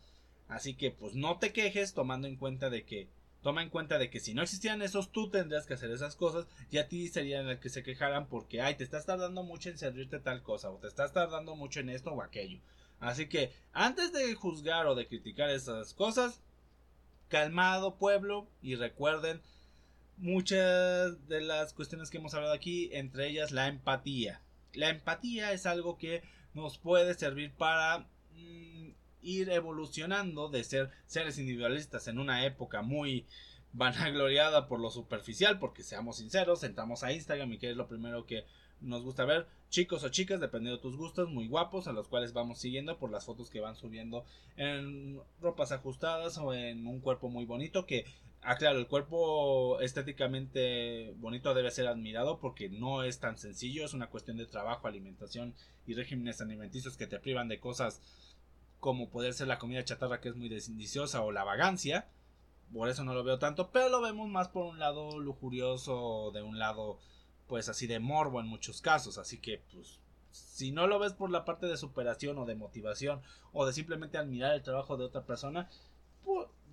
Así 0.46 0.74
que 0.74 0.92
pues 0.92 1.16
no 1.16 1.38
te 1.38 1.52
quejes 1.52 1.92
tomando 1.92 2.28
en 2.28 2.36
cuenta 2.36 2.70
de 2.70 2.84
que 2.84 3.08
toma 3.42 3.62
en 3.62 3.68
cuenta 3.68 3.98
de 3.98 4.10
que 4.10 4.20
si 4.20 4.32
no 4.32 4.42
existieran 4.42 4.80
esos 4.80 5.10
tú 5.10 5.28
tendrías 5.28 5.66
que 5.66 5.74
hacer 5.74 5.90
esas 5.90 6.14
cosas 6.14 6.46
y 6.70 6.78
a 6.78 6.88
ti 6.88 7.08
serían 7.08 7.48
el 7.48 7.58
que 7.58 7.68
se 7.68 7.82
quejaran 7.82 8.26
porque 8.28 8.62
ay 8.62 8.76
te 8.76 8.84
estás 8.84 9.04
tardando 9.04 9.42
mucho 9.42 9.68
en 9.68 9.76
servirte 9.76 10.18
tal 10.18 10.42
cosa 10.42 10.70
o 10.70 10.78
te 10.78 10.86
estás 10.86 11.12
tardando 11.12 11.56
mucho 11.56 11.80
en 11.80 11.88
esto 11.88 12.12
o 12.12 12.22
aquello. 12.22 12.60
Así 13.00 13.26
que 13.28 13.52
antes 13.72 14.12
de 14.12 14.32
juzgar 14.36 14.86
o 14.86 14.94
de 14.94 15.08
criticar 15.08 15.50
esas 15.50 15.92
cosas, 15.94 16.40
calmado 17.28 17.96
pueblo 17.96 18.46
y 18.62 18.76
recuerden 18.76 19.42
muchas 20.16 21.26
de 21.28 21.40
las 21.40 21.72
cuestiones 21.72 22.10
que 22.10 22.18
hemos 22.18 22.34
hablado 22.34 22.54
aquí, 22.54 22.90
entre 22.92 23.28
ellas 23.28 23.52
la 23.52 23.68
empatía. 23.68 24.40
La 24.72 24.90
empatía 24.90 25.52
es 25.52 25.66
algo 25.66 25.98
que 25.98 26.22
nos 26.54 26.78
puede 26.78 27.14
servir 27.14 27.52
para 27.52 28.06
mm, 28.32 28.90
ir 29.22 29.50
evolucionando 29.50 30.48
de 30.48 30.64
ser 30.64 30.90
seres 31.06 31.38
individualistas 31.38 32.08
en 32.08 32.18
una 32.18 32.44
época 32.46 32.82
muy 32.82 33.26
vanagloriada 33.72 34.68
por 34.68 34.80
lo 34.80 34.90
superficial, 34.90 35.58
porque 35.58 35.82
seamos 35.82 36.18
sinceros, 36.18 36.62
entramos 36.62 37.02
a 37.02 37.12
Instagram 37.12 37.52
y 37.52 37.58
que 37.58 37.70
es 37.70 37.76
lo 37.76 37.88
primero 37.88 38.24
que 38.24 38.44
nos 38.80 39.02
gusta 39.02 39.24
ver, 39.24 39.46
chicos 39.70 40.04
o 40.04 40.10
chicas, 40.10 40.40
dependiendo 40.40 40.76
de 40.76 40.82
tus 40.82 40.96
gustos, 40.96 41.30
muy 41.30 41.48
guapos, 41.48 41.88
a 41.88 41.92
los 41.92 42.06
cuales 42.06 42.32
vamos 42.32 42.58
siguiendo 42.58 42.98
por 42.98 43.10
las 43.10 43.24
fotos 43.24 43.50
que 43.50 43.60
van 43.60 43.76
subiendo 43.76 44.24
en 44.56 45.20
ropas 45.40 45.72
ajustadas 45.72 46.38
o 46.38 46.54
en 46.54 46.86
un 46.86 47.00
cuerpo 47.00 47.28
muy 47.28 47.44
bonito 47.44 47.86
que 47.86 48.04
Ah, 48.46 48.56
claro, 48.56 48.78
el 48.78 48.88
cuerpo 48.88 49.80
estéticamente 49.80 51.14
bonito 51.16 51.54
debe 51.54 51.70
ser 51.70 51.86
admirado 51.86 52.40
porque 52.40 52.68
no 52.68 53.02
es 53.02 53.18
tan 53.18 53.38
sencillo, 53.38 53.86
es 53.86 53.94
una 53.94 54.10
cuestión 54.10 54.36
de 54.36 54.44
trabajo, 54.44 54.86
alimentación 54.86 55.54
y 55.86 55.94
regímenes 55.94 56.42
alimenticios 56.42 56.98
que 56.98 57.06
te 57.06 57.18
privan 57.18 57.48
de 57.48 57.58
cosas 57.58 58.02
como 58.80 59.08
poder 59.08 59.32
ser 59.32 59.46
la 59.46 59.58
comida 59.58 59.82
chatarra 59.82 60.20
que 60.20 60.28
es 60.28 60.36
muy 60.36 60.50
deliciosa 60.50 61.22
o 61.22 61.32
la 61.32 61.42
vagancia. 61.42 62.06
Por 62.70 62.90
eso 62.90 63.02
no 63.02 63.14
lo 63.14 63.24
veo 63.24 63.38
tanto, 63.38 63.70
pero 63.70 63.88
lo 63.88 64.02
vemos 64.02 64.28
más 64.28 64.48
por 64.48 64.66
un 64.66 64.78
lado 64.78 65.18
lujurioso, 65.18 66.30
de 66.34 66.42
un 66.42 66.58
lado 66.58 66.98
pues 67.46 67.70
así 67.70 67.86
de 67.86 67.98
morbo 67.98 68.40
en 68.40 68.46
muchos 68.46 68.82
casos, 68.82 69.16
así 69.16 69.38
que 69.38 69.62
pues 69.72 70.00
si 70.32 70.70
no 70.70 70.86
lo 70.86 70.98
ves 70.98 71.14
por 71.14 71.30
la 71.30 71.46
parte 71.46 71.64
de 71.64 71.78
superación 71.78 72.36
o 72.36 72.44
de 72.44 72.56
motivación 72.56 73.22
o 73.54 73.64
de 73.64 73.72
simplemente 73.72 74.18
admirar 74.18 74.52
el 74.52 74.62
trabajo 74.62 74.98
de 74.98 75.04
otra 75.04 75.24
persona, 75.24 75.70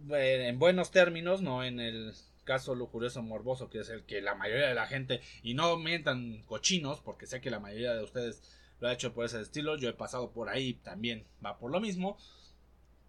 en 0.10 0.60
buenos 0.60 0.92
términos, 0.92 1.42
no 1.42 1.64
en 1.64 1.80
el 1.80 2.14
caso 2.44 2.76
lujurioso 2.76 3.22
morboso 3.22 3.70
que 3.70 3.80
es 3.80 3.90
el 3.90 4.04
que 4.04 4.22
la 4.22 4.36
mayoría 4.36 4.68
de 4.68 4.76
la 4.76 4.88
gente 4.88 5.22
y 5.44 5.54
no 5.54 5.78
mientan 5.78 6.42
cochinos 6.44 7.00
porque 7.00 7.28
sé 7.28 7.42
que 7.42 7.52
la 7.52 7.60
mayoría 7.60 7.94
de 7.94 8.04
ustedes 8.04 8.42
lo 8.80 8.88
ha 8.88 8.94
hecho 8.94 9.14
por 9.14 9.26
ese 9.26 9.42
estilo 9.42 9.78
yo 9.78 9.90
he 9.90 9.94
pasado 9.94 10.32
por 10.32 10.50
ahí 10.50 10.74
también 10.74 11.26
va 11.46 11.60
por 11.60 11.72
lo 11.72 11.80
mismo 11.80 12.18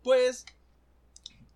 pues 0.02 0.44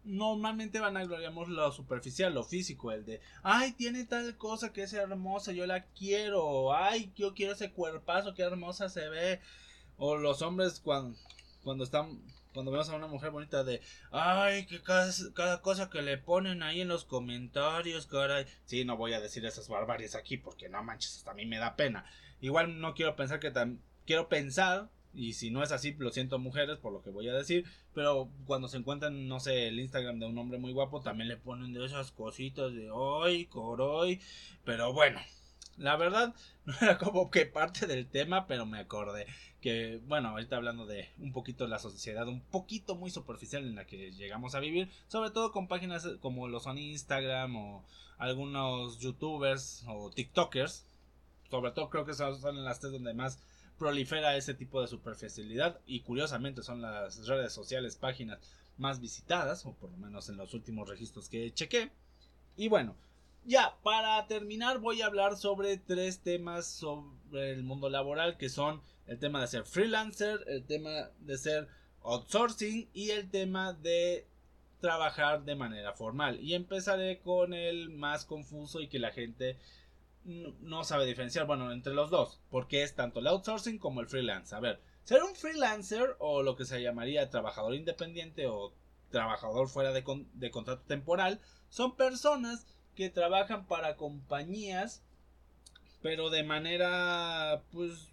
normalmente 0.04 0.80
van 0.80 0.96
a 0.96 1.04
gloriamos 1.04 1.48
lo 1.48 1.70
superficial 1.70 2.32
lo 2.32 2.44
físico 2.44 2.92
el 2.92 3.04
de 3.04 3.20
ay 3.42 3.72
tiene 3.72 4.04
tal 4.04 4.36
cosa 4.38 4.72
que 4.72 4.82
es 4.82 4.92
hermosa 4.92 5.52
yo 5.52 5.66
la 5.66 5.84
quiero 5.84 6.74
ay 6.74 7.12
yo 7.14 7.34
quiero 7.34 7.52
ese 7.52 7.72
cuerpazo 7.72 8.34
que 8.34 8.42
hermosa 8.42 8.88
se 8.88 9.08
ve 9.08 9.40
o 9.98 10.16
los 10.16 10.40
hombres 10.42 10.80
cuando 10.80 11.18
cuando 11.62 11.84
están 11.84 12.22
cuando 12.56 12.72
vemos 12.72 12.88
a 12.88 12.96
una 12.96 13.06
mujer 13.06 13.30
bonita 13.32 13.64
de, 13.64 13.82
ay, 14.12 14.64
que 14.64 14.80
cada, 14.80 15.60
cosa 15.60 15.90
que 15.90 16.00
le 16.00 16.16
ponen 16.16 16.62
ahí 16.62 16.80
en 16.80 16.88
los 16.88 17.04
comentarios, 17.04 18.06
caray. 18.06 18.46
Sí, 18.64 18.86
no 18.86 18.96
voy 18.96 19.12
a 19.12 19.20
decir 19.20 19.44
esas 19.44 19.68
barbaries 19.68 20.14
aquí 20.14 20.38
porque 20.38 20.70
no 20.70 20.82
manches, 20.82 21.18
hasta 21.18 21.32
a 21.32 21.34
mí 21.34 21.44
me 21.44 21.58
da 21.58 21.76
pena. 21.76 22.06
Igual 22.40 22.80
no 22.80 22.94
quiero 22.94 23.14
pensar 23.14 23.40
que 23.40 23.50
tan, 23.50 23.82
quiero 24.06 24.30
pensar, 24.30 24.88
y 25.12 25.34
si 25.34 25.50
no 25.50 25.62
es 25.62 25.70
así, 25.70 25.94
lo 25.98 26.10
siento 26.10 26.38
mujeres 26.38 26.78
por 26.78 26.94
lo 26.94 27.02
que 27.02 27.10
voy 27.10 27.28
a 27.28 27.34
decir, 27.34 27.66
pero 27.92 28.30
cuando 28.46 28.68
se 28.68 28.78
encuentran, 28.78 29.28
no 29.28 29.38
sé, 29.38 29.68
el 29.68 29.78
Instagram 29.78 30.18
de 30.18 30.24
un 30.24 30.38
hombre 30.38 30.58
muy 30.58 30.72
guapo, 30.72 31.02
también 31.02 31.28
le 31.28 31.36
ponen 31.36 31.74
de 31.74 31.84
esas 31.84 32.10
cositas 32.10 32.72
de, 32.72 32.88
ay, 33.22 33.44
coroy, 33.44 34.18
pero 34.64 34.94
bueno, 34.94 35.20
la 35.78 35.96
verdad, 35.96 36.34
no 36.64 36.74
era 36.80 36.98
como 36.98 37.30
que 37.30 37.46
parte 37.46 37.86
del 37.86 38.06
tema, 38.06 38.46
pero 38.46 38.66
me 38.66 38.78
acordé 38.78 39.26
que, 39.60 40.00
bueno, 40.06 40.28
ahorita 40.30 40.56
hablando 40.56 40.86
de 40.86 41.08
un 41.18 41.32
poquito 41.32 41.66
la 41.66 41.78
sociedad, 41.78 42.28
un 42.28 42.40
poquito 42.40 42.94
muy 42.94 43.10
superficial 43.10 43.64
en 43.64 43.74
la 43.74 43.86
que 43.86 44.12
llegamos 44.12 44.54
a 44.54 44.60
vivir, 44.60 44.90
sobre 45.08 45.30
todo 45.30 45.52
con 45.52 45.68
páginas 45.68 46.06
como 46.20 46.48
lo 46.48 46.60
son 46.60 46.78
Instagram 46.78 47.56
o 47.56 47.84
algunos 48.18 48.98
youtubers 48.98 49.84
o 49.88 50.10
tiktokers, 50.10 50.86
sobre 51.50 51.72
todo 51.72 51.90
creo 51.90 52.04
que 52.04 52.14
son 52.14 52.64
las 52.64 52.80
tres 52.80 52.92
donde 52.92 53.14
más 53.14 53.38
prolifera 53.78 54.36
ese 54.36 54.54
tipo 54.54 54.80
de 54.80 54.88
superficialidad 54.88 55.80
y 55.86 56.00
curiosamente 56.00 56.62
son 56.62 56.80
las 56.80 57.26
redes 57.26 57.52
sociales, 57.52 57.96
páginas 57.96 58.38
más 58.78 59.00
visitadas, 59.00 59.64
o 59.66 59.72
por 59.74 59.90
lo 59.90 59.96
menos 59.96 60.28
en 60.28 60.36
los 60.36 60.54
últimos 60.54 60.88
registros 60.88 61.28
que 61.28 61.52
chequé. 61.52 61.90
Y 62.56 62.68
bueno, 62.68 62.94
ya, 63.46 63.76
para 63.82 64.26
terminar 64.26 64.80
voy 64.80 65.02
a 65.02 65.06
hablar 65.06 65.36
sobre 65.36 65.76
tres 65.76 66.20
temas 66.20 66.66
sobre 66.66 67.52
el 67.52 67.62
mundo 67.62 67.88
laboral 67.88 68.36
que 68.36 68.48
son 68.48 68.82
el 69.06 69.18
tema 69.18 69.40
de 69.40 69.46
ser 69.46 69.64
freelancer, 69.64 70.44
el 70.48 70.64
tema 70.64 70.90
de 71.20 71.38
ser 71.38 71.68
outsourcing 72.02 72.88
y 72.92 73.10
el 73.10 73.30
tema 73.30 73.72
de 73.72 74.26
trabajar 74.80 75.44
de 75.44 75.54
manera 75.54 75.92
formal. 75.92 76.40
Y 76.40 76.54
empezaré 76.54 77.20
con 77.20 77.54
el 77.54 77.90
más 77.90 78.24
confuso 78.24 78.80
y 78.80 78.88
que 78.88 78.98
la 78.98 79.12
gente 79.12 79.56
no 80.24 80.82
sabe 80.82 81.06
diferenciar, 81.06 81.46
bueno, 81.46 81.70
entre 81.72 81.94
los 81.94 82.10
dos, 82.10 82.40
porque 82.50 82.82
es 82.82 82.96
tanto 82.96 83.20
el 83.20 83.28
outsourcing 83.28 83.78
como 83.78 84.00
el 84.00 84.08
freelance. 84.08 84.54
A 84.56 84.60
ver, 84.60 84.80
ser 85.04 85.22
un 85.22 85.36
freelancer 85.36 86.16
o 86.18 86.42
lo 86.42 86.56
que 86.56 86.64
se 86.64 86.82
llamaría 86.82 87.30
trabajador 87.30 87.76
independiente 87.76 88.48
o 88.48 88.72
trabajador 89.10 89.68
fuera 89.68 89.92
de, 89.92 90.02
de 90.34 90.50
contrato 90.50 90.82
temporal 90.82 91.40
son 91.68 91.94
personas 91.94 92.66
que 92.96 93.10
trabajan 93.10 93.66
para 93.66 93.96
compañías, 93.96 95.02
pero 96.02 96.30
de 96.30 96.42
manera, 96.42 97.62
pues, 97.70 98.08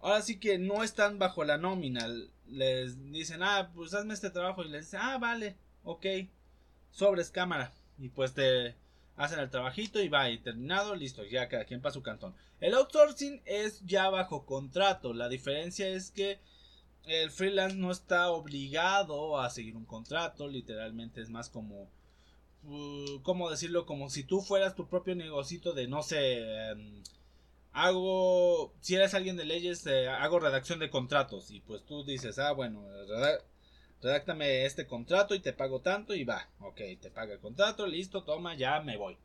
ahora 0.00 0.22
sí 0.22 0.40
que 0.40 0.58
no 0.58 0.82
están 0.82 1.18
bajo 1.18 1.44
la 1.44 1.58
nómina. 1.58 2.08
Les 2.48 3.12
dicen, 3.12 3.42
ah, 3.42 3.70
pues 3.74 3.94
hazme 3.94 4.14
este 4.14 4.30
trabajo 4.30 4.64
y 4.64 4.68
les 4.68 4.86
dicen, 4.86 5.00
ah, 5.02 5.18
vale, 5.18 5.56
ok, 5.84 6.06
sobres 6.90 7.30
cámara. 7.30 7.72
Y 7.98 8.08
pues 8.08 8.34
te 8.34 8.74
hacen 9.16 9.38
el 9.38 9.50
trabajito 9.50 10.00
y 10.00 10.08
va, 10.08 10.30
y 10.30 10.38
terminado, 10.38 10.94
listo, 10.96 11.24
ya 11.24 11.48
cada 11.48 11.64
quien 11.64 11.80
para 11.80 11.92
su 11.92 12.02
cantón. 12.02 12.34
El 12.60 12.74
outsourcing 12.74 13.42
es 13.44 13.84
ya 13.86 14.08
bajo 14.10 14.46
contrato. 14.46 15.12
La 15.12 15.28
diferencia 15.28 15.88
es 15.88 16.10
que 16.10 16.40
el 17.04 17.30
freelance 17.30 17.76
no 17.76 17.90
está 17.90 18.30
obligado 18.30 19.40
a 19.40 19.50
seguir 19.50 19.76
un 19.76 19.84
contrato, 19.84 20.48
literalmente 20.48 21.20
es 21.20 21.30
más 21.30 21.48
como 21.48 21.88
¿cómo 23.22 23.50
decirlo? 23.50 23.86
Como 23.86 24.10
si 24.10 24.24
tú 24.24 24.40
fueras 24.40 24.74
tu 24.74 24.88
propio 24.88 25.14
negocito 25.14 25.72
de, 25.72 25.88
no 25.88 26.02
sé, 26.02 26.70
em, 26.70 27.02
hago, 27.72 28.72
si 28.80 28.94
eres 28.94 29.14
alguien 29.14 29.36
de 29.36 29.44
leyes, 29.44 29.86
eh, 29.86 30.08
hago 30.08 30.38
redacción 30.40 30.78
de 30.78 30.90
contratos 30.90 31.50
y 31.50 31.60
pues 31.60 31.84
tú 31.84 32.04
dices, 32.04 32.38
ah, 32.38 32.52
bueno, 32.52 32.84
redáctame 34.00 34.64
este 34.66 34.86
contrato 34.86 35.34
y 35.34 35.40
te 35.40 35.52
pago 35.52 35.80
tanto 35.80 36.14
y 36.14 36.24
va, 36.24 36.48
ok, 36.60 36.80
te 37.00 37.10
paga 37.10 37.34
el 37.34 37.40
contrato, 37.40 37.86
listo, 37.86 38.24
toma, 38.24 38.54
ya 38.54 38.80
me 38.80 38.96
voy. 38.96 39.16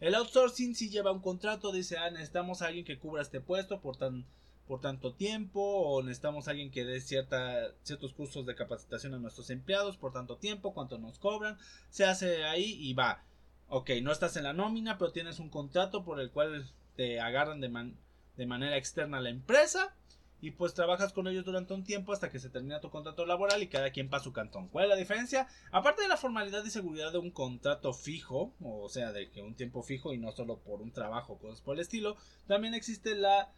El 0.00 0.14
outsourcing 0.16 0.74
si 0.74 0.90
lleva 0.90 1.12
un 1.12 1.20
contrato, 1.20 1.70
dice, 1.72 1.96
ah, 1.96 2.10
necesitamos 2.10 2.60
a 2.60 2.66
alguien 2.66 2.84
que 2.84 2.98
cubra 2.98 3.22
este 3.22 3.40
puesto 3.40 3.80
por 3.80 3.96
tan 3.96 4.26
por 4.66 4.80
tanto 4.80 5.14
tiempo 5.14 5.60
o 5.60 6.02
necesitamos 6.02 6.48
alguien 6.48 6.70
que 6.70 6.84
dé 6.84 7.00
cierta, 7.00 7.72
ciertos 7.82 8.12
cursos 8.12 8.46
de 8.46 8.54
capacitación 8.54 9.14
a 9.14 9.18
nuestros 9.18 9.50
empleados 9.50 9.96
por 9.96 10.12
tanto 10.12 10.36
tiempo, 10.36 10.72
cuánto 10.72 10.98
nos 10.98 11.18
cobran, 11.18 11.58
se 11.90 12.04
hace 12.04 12.44
ahí 12.44 12.76
y 12.80 12.94
va. 12.94 13.24
Ok, 13.68 13.90
no 14.02 14.12
estás 14.12 14.36
en 14.36 14.44
la 14.44 14.52
nómina, 14.52 14.98
pero 14.98 15.12
tienes 15.12 15.38
un 15.38 15.48
contrato 15.48 16.04
por 16.04 16.20
el 16.20 16.30
cual 16.30 16.70
te 16.96 17.20
agarran 17.20 17.60
de, 17.60 17.94
de 18.36 18.46
manera 18.46 18.76
externa 18.76 19.18
a 19.18 19.22
la 19.22 19.30
empresa 19.30 19.94
y 20.42 20.50
pues 20.50 20.74
trabajas 20.74 21.12
con 21.12 21.28
ellos 21.28 21.44
durante 21.44 21.72
un 21.72 21.84
tiempo 21.84 22.12
hasta 22.12 22.28
que 22.28 22.40
se 22.40 22.50
termina 22.50 22.80
tu 22.80 22.90
contrato 22.90 23.24
laboral 23.24 23.62
y 23.62 23.68
cada 23.68 23.90
quien 23.90 24.10
para 24.10 24.24
su 24.24 24.32
cantón. 24.32 24.68
¿Cuál 24.68 24.86
es 24.86 24.90
la 24.90 24.96
diferencia? 24.96 25.46
Aparte 25.70 26.02
de 26.02 26.08
la 26.08 26.16
formalidad 26.16 26.64
y 26.64 26.70
seguridad 26.70 27.12
de 27.12 27.18
un 27.18 27.30
contrato 27.30 27.92
fijo, 27.94 28.52
o 28.60 28.88
sea, 28.88 29.12
de 29.12 29.30
que 29.30 29.40
un 29.40 29.54
tiempo 29.54 29.84
fijo 29.84 30.12
y 30.12 30.18
no 30.18 30.32
solo 30.32 30.58
por 30.58 30.82
un 30.82 30.90
trabajo, 30.90 31.38
cosas 31.38 31.60
por 31.60 31.76
el 31.76 31.80
estilo, 31.80 32.16
también 32.48 32.74
existe 32.74 33.14
la 33.14 33.52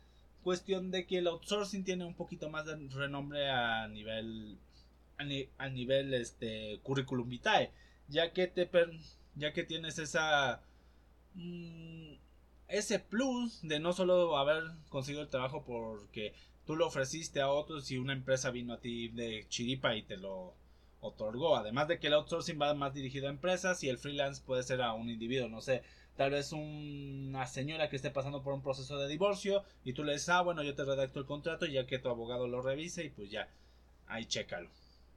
cuestión 0.45 0.93
de 0.93 1.07
que 1.07 1.19
el 1.19 1.27
outsourcing 1.27 1.85
tiene 1.85 2.05
un 2.05 2.15
poquito 2.15 2.49
más 2.51 2.67
de 2.67 2.77
renombre 2.91 3.51
a 3.51 3.89
nivel 3.89 4.59
a, 5.59 5.69
nivel 5.69 6.15
este 6.15 6.79
curriculum 6.83 7.29
vitae 7.29 7.71
ya 8.09 8.33
que 8.33 8.47
te 8.47 8.69
ya 9.35 9.53
que 9.53 9.65
tienes 9.65 9.99
esa 9.99 10.63
mm, 11.35 12.13
ese 12.69 12.99
plus 12.99 13.61
de 13.63 13.81
no 13.81 13.93
solo 13.93 14.37
haber 14.37 14.63
conseguido 14.89 15.23
el 15.23 15.29
trabajo 15.29 15.65
porque 15.65 16.35
tú 16.67 16.77
lo 16.77 16.87
ofreciste 16.87 17.41
a 17.41 17.49
otros 17.49 17.91
y 17.91 17.99
una 17.99 18.13
empresa 18.13 18.51
vino 18.51 18.75
a 18.75 18.81
ti 18.81 19.09
de 19.09 19.47
chiripa 19.49 19.97
y 19.97 20.03
te 20.03 20.17
lo 20.17 20.55
otorgó 21.01 21.57
además 21.57 21.89
de 21.89 21.99
que 21.99 22.09
el 22.09 22.15
outsourcing 22.15 22.61
va 22.61 22.75
más 22.75 22.95
dirigido 22.95 23.29
a 23.29 23.31
empresas 23.31 23.83
y 23.83 23.89
el 23.89 23.99
freelance 23.99 24.43
puede 24.45 24.63
ser 24.63 24.83
a 24.83 24.93
un 24.93 25.11
individuo 25.11 25.49
no 25.49 25.61
sé 25.61 25.83
tal 26.17 26.31
vez 26.31 26.53
una 26.53 27.47
señora 27.47 27.89
que 27.89 27.97
esté 27.97 28.11
pasando 28.11 28.43
por 28.43 28.55
un 28.55 28.63
proceso 28.63 28.99
de 28.99 29.09
divorcio 29.09 29.65
y 29.85 29.93
tú 29.93 30.05
le 30.05 30.13
dices, 30.13 30.29
ah, 30.31 30.43
bueno, 30.43 30.63
yo 30.63 30.75
te 30.75 30.85
redacto 30.85 31.21
el 31.21 31.27
contrato 31.27 31.67
ya 31.67 31.87
que 31.87 31.99
tu 31.99 32.09
abogado 32.09 32.47
lo 32.47 32.63
revise 32.63 33.05
y 33.05 33.11
pues 33.11 33.31
ya, 33.31 33.49
ahí 34.07 34.27
chécalo. 34.27 34.71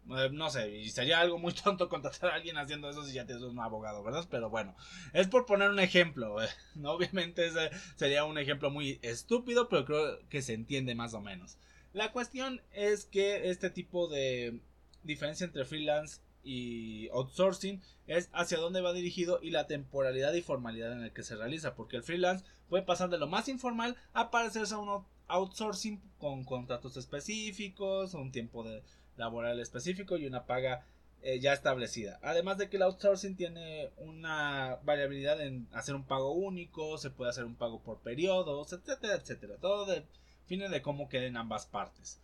Eh, 0.10 0.30
no 0.32 0.50
sé, 0.50 0.70
y 0.70 0.90
sería 0.90 1.20
algo 1.20 1.38
muy 1.38 1.54
tonto 1.54 1.90
contratar 1.90 2.32
a 2.32 2.36
alguien 2.36 2.58
haciendo 2.58 2.90
eso 2.90 3.04
si 3.04 3.14
ya 3.14 3.26
tienes 3.26 3.44
un 3.44 3.60
abogado, 3.60 4.04
¿verdad? 4.04 4.26
Pero 4.30 4.50
bueno, 4.50 4.76
es 5.14 5.28
por 5.28 5.46
poner 5.46 5.70
un 5.70 5.80
ejemplo. 5.80 6.42
Eh. 6.42 6.48
Obviamente 6.84 7.46
ese 7.48 7.72
sería 7.96 8.24
un 8.24 8.38
ejemplo 8.38 8.70
muy 8.70 9.00
estúpido, 9.02 9.68
pero 9.70 9.86
creo 9.86 10.20
que 10.30 10.42
se 10.42 10.54
entiende 10.54 10.96
más 10.96 11.14
o 11.14 11.22
menos. 11.22 11.58
La 11.94 12.12
cuestión 12.12 12.62
es 12.74 13.06
que 13.06 13.50
este 13.50 13.70
tipo 13.70 14.08
de 14.08 14.60
diferencia 15.04 15.46
entre 15.46 15.66
freelance 15.66 16.22
y 16.48 17.10
outsourcing 17.10 17.82
es 18.08 18.30
hacia 18.32 18.58
dónde 18.58 18.80
va 18.80 18.94
dirigido 18.94 19.40
y 19.42 19.50
la 19.50 19.68
temporalidad 19.68 20.34
y 20.34 20.42
formalidad 20.42 20.94
en 20.94 21.04
el 21.04 21.12
que 21.12 21.24
se 21.24 21.36
realiza, 21.36 21.76
porque 21.76 21.98
el 21.98 22.04
freelance 22.04 22.46
puede 22.70 22.84
pasar 22.84 23.10
de 23.10 23.18
lo 23.18 23.28
más 23.28 23.50
informal 23.50 23.98
a 24.14 24.32
parecerse 24.32 24.74
a 24.74 24.78
un 24.78 25.04
outsourcing 25.28 26.02
con 26.18 26.46
contratos 26.46 26.96
específicos, 26.96 28.14
un 28.14 28.32
tiempo 28.32 28.64
de 28.64 28.82
laboral 29.18 29.60
específico 29.60 30.16
y 30.16 30.26
una 30.26 30.46
paga 30.46 30.86
eh, 31.22 31.42
ya 31.42 31.52
establecida. 31.52 32.18
Además 32.24 32.58
de 32.58 32.70
que 32.70 32.78
el 32.78 32.84
outsourcing 32.84 33.36
tiene 33.36 33.92
una 33.98 34.80
variabilidad 34.84 35.42
en 35.42 35.68
hacer 35.74 35.96
un 35.96 36.06
pago 36.06 36.32
único, 36.32 36.98
se 36.98 37.10
puede 37.10 37.32
hacer 37.32 37.44
un 37.44 37.56
pago 37.56 37.84
por 37.84 38.00
periodos, 38.00 38.72
etcétera, 38.72 39.16
etcétera. 39.16 39.58
Todo 39.60 39.86
define 39.86 40.70
de 40.70 40.82
cómo 40.82 41.10
queden 41.10 41.36
ambas 41.36 41.66
partes. 41.66 42.22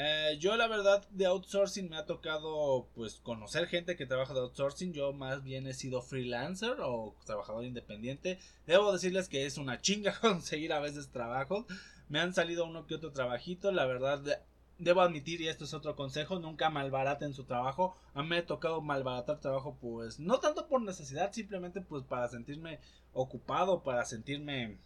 Eh, 0.00 0.38
yo 0.38 0.56
la 0.56 0.68
verdad 0.68 1.04
de 1.10 1.26
outsourcing 1.26 1.90
me 1.90 1.96
ha 1.96 2.06
tocado 2.06 2.88
pues 2.94 3.16
conocer 3.16 3.66
gente 3.66 3.96
que 3.96 4.06
trabaja 4.06 4.32
de 4.32 4.38
outsourcing. 4.38 4.92
Yo 4.92 5.12
más 5.12 5.42
bien 5.42 5.66
he 5.66 5.74
sido 5.74 6.02
freelancer 6.02 6.76
o 6.80 7.16
trabajador 7.26 7.64
independiente. 7.64 8.38
Debo 8.64 8.92
decirles 8.92 9.28
que 9.28 9.44
es 9.44 9.58
una 9.58 9.80
chinga 9.80 10.16
conseguir 10.20 10.72
a 10.72 10.78
veces 10.78 11.08
trabajo. 11.10 11.66
Me 12.08 12.20
han 12.20 12.32
salido 12.32 12.64
uno 12.64 12.86
que 12.86 12.94
otro 12.94 13.10
trabajito. 13.10 13.72
La 13.72 13.86
verdad 13.86 14.22
debo 14.78 15.00
admitir, 15.00 15.40
y 15.40 15.48
esto 15.48 15.64
es 15.64 15.74
otro 15.74 15.96
consejo, 15.96 16.38
nunca 16.38 16.70
malbaraten 16.70 17.34
su 17.34 17.42
trabajo. 17.42 17.96
A 18.14 18.22
mí 18.22 18.28
me 18.28 18.38
ha 18.38 18.46
tocado 18.46 18.80
malbaratar 18.80 19.40
trabajo 19.40 19.76
pues 19.80 20.20
no 20.20 20.38
tanto 20.38 20.68
por 20.68 20.80
necesidad, 20.80 21.32
simplemente 21.32 21.80
pues 21.80 22.04
para 22.04 22.28
sentirme 22.28 22.78
ocupado, 23.12 23.82
para 23.82 24.04
sentirme 24.04 24.78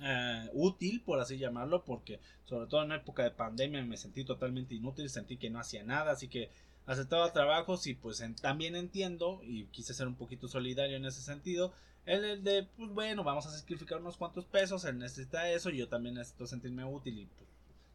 eh, 0.00 0.48
útil, 0.52 1.02
por 1.02 1.20
así 1.20 1.38
llamarlo, 1.38 1.84
porque 1.84 2.20
sobre 2.44 2.66
todo 2.66 2.82
en 2.82 2.92
época 2.92 3.22
de 3.22 3.30
pandemia 3.30 3.82
me 3.84 3.96
sentí 3.96 4.24
totalmente 4.24 4.74
inútil, 4.74 5.10
sentí 5.10 5.36
que 5.36 5.50
no 5.50 5.60
hacía 5.60 5.82
nada, 5.84 6.12
así 6.12 6.28
que 6.28 6.50
aceptaba 6.86 7.32
trabajos 7.32 7.86
y 7.86 7.94
pues 7.94 8.22
también 8.40 8.74
entiendo 8.74 9.40
y 9.42 9.64
quise 9.66 9.94
ser 9.94 10.06
un 10.06 10.14
poquito 10.14 10.48
solidario 10.48 10.96
en 10.96 11.04
ese 11.04 11.20
sentido, 11.20 11.72
en 12.06 12.24
el 12.24 12.42
de, 12.42 12.66
pues 12.76 12.90
bueno, 12.90 13.24
vamos 13.24 13.46
a 13.46 13.50
sacrificar 13.50 14.00
unos 14.00 14.16
cuantos 14.16 14.46
pesos, 14.46 14.84
él 14.84 14.98
necesita 14.98 15.50
eso, 15.50 15.68
yo 15.70 15.88
también 15.88 16.14
necesito 16.14 16.46
sentirme 16.46 16.84
útil 16.84 17.18
y 17.18 17.26
pues, 17.26 17.48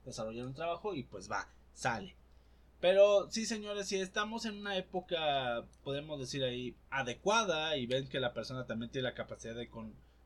desarrollar 0.05 0.45
un 0.45 0.53
trabajo 0.53 0.93
y 0.93 1.03
pues 1.03 1.31
va, 1.31 1.47
sale. 1.73 2.15
Pero 2.79 3.31
sí, 3.31 3.45
señores, 3.45 3.87
si 3.87 3.95
estamos 3.95 4.45
en 4.45 4.57
una 4.57 4.77
época, 4.77 5.63
podemos 5.83 6.19
decir 6.19 6.43
ahí, 6.43 6.75
adecuada 6.89 7.77
y 7.77 7.87
ven 7.87 8.09
que 8.09 8.19
la 8.19 8.33
persona 8.33 8.67
también 8.67 8.91
tiene 8.91 9.07
la 9.07 9.15
capacidad 9.15 9.55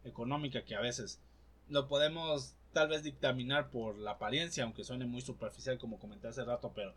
económica 0.04 0.66
que 0.66 0.76
a 0.76 0.82
veces 0.82 1.22
lo 1.70 1.88
podemos 1.88 2.56
tal 2.74 2.90
vez 2.90 3.04
dictaminar 3.04 3.70
por 3.70 3.98
la 3.98 4.12
apariencia, 4.12 4.64
aunque 4.64 4.84
suene 4.84 5.06
muy 5.06 5.22
superficial 5.22 5.78
como 5.78 6.00
comenté 6.00 6.28
hace 6.28 6.44
rato, 6.44 6.72
pero 6.76 6.94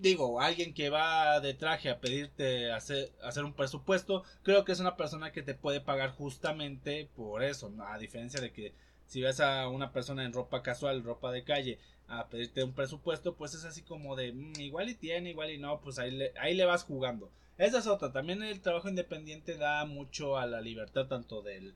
digo, 0.00 0.40
alguien 0.40 0.74
que 0.74 0.90
va 0.90 1.40
de 1.40 1.54
traje 1.54 1.90
a 1.90 2.00
pedirte 2.00 2.70
hacer, 2.72 3.10
hacer 3.22 3.44
un 3.44 3.54
presupuesto, 3.54 4.24
creo 4.42 4.64
que 4.64 4.72
es 4.72 4.80
una 4.80 4.96
persona 4.96 5.32
que 5.32 5.42
te 5.42 5.54
puede 5.54 5.80
pagar 5.80 6.10
justamente 6.10 7.08
por 7.16 7.42
eso, 7.42 7.72
a 7.86 7.98
diferencia 7.98 8.40
de 8.40 8.52
que 8.52 8.72
si 9.06 9.20
ves 9.20 9.40
a 9.40 9.68
una 9.68 9.92
persona 9.92 10.24
en 10.24 10.32
ropa 10.32 10.62
casual, 10.62 11.02
ropa 11.02 11.32
de 11.32 11.42
calle, 11.42 11.78
a 12.08 12.28
pedirte 12.28 12.64
un 12.64 12.72
presupuesto, 12.72 13.34
pues 13.34 13.54
es 13.54 13.64
así 13.64 13.82
como 13.82 14.16
de 14.16 14.32
mm, 14.32 14.60
igual 14.60 14.88
y 14.88 14.94
tiene, 14.94 15.30
igual 15.30 15.50
y 15.50 15.58
no, 15.58 15.80
pues 15.80 15.98
ahí 15.98 16.10
le, 16.10 16.32
ahí 16.38 16.54
le 16.54 16.64
vas 16.64 16.84
jugando. 16.84 17.30
Esa 17.58 17.78
es 17.78 17.86
otra, 17.86 18.12
también 18.12 18.42
el 18.42 18.60
trabajo 18.60 18.88
independiente 18.88 19.56
da 19.56 19.84
mucho 19.84 20.38
a 20.38 20.46
la 20.46 20.60
libertad 20.60 21.06
tanto 21.06 21.42
del, 21.42 21.74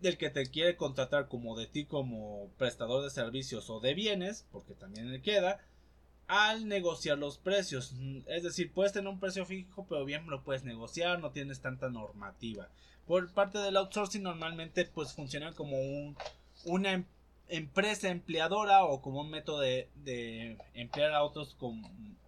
del 0.00 0.16
que 0.16 0.30
te 0.30 0.46
quiere 0.46 0.76
contratar 0.76 1.28
como 1.28 1.56
de 1.56 1.66
ti 1.66 1.84
como 1.84 2.50
prestador 2.56 3.02
de 3.02 3.10
servicios 3.10 3.68
o 3.70 3.80
de 3.80 3.94
bienes, 3.94 4.46
porque 4.52 4.74
también 4.74 5.10
le 5.10 5.20
queda, 5.20 5.60
al 6.28 6.68
negociar 6.68 7.18
los 7.18 7.38
precios. 7.38 7.94
Es 8.26 8.42
decir, 8.42 8.72
puedes 8.72 8.92
tener 8.92 9.08
un 9.08 9.18
precio 9.18 9.44
fijo, 9.46 9.86
pero 9.88 10.04
bien 10.04 10.28
lo 10.28 10.42
puedes 10.44 10.62
negociar, 10.62 11.18
no 11.18 11.30
tienes 11.30 11.60
tanta 11.60 11.88
normativa. 11.88 12.68
Por 13.06 13.32
parte 13.32 13.58
del 13.58 13.76
outsourcing 13.76 14.22
normalmente 14.22 14.84
pues 14.84 15.14
funciona 15.14 15.52
como 15.52 15.80
un, 15.80 16.16
una 16.64 16.92
em, 16.92 17.04
empresa 17.48 18.10
empleadora 18.10 18.84
o 18.84 19.00
como 19.00 19.22
un 19.22 19.30
método 19.30 19.60
de, 19.60 20.58
emplear 20.74 21.12
a 21.12 21.22
otros 21.22 21.56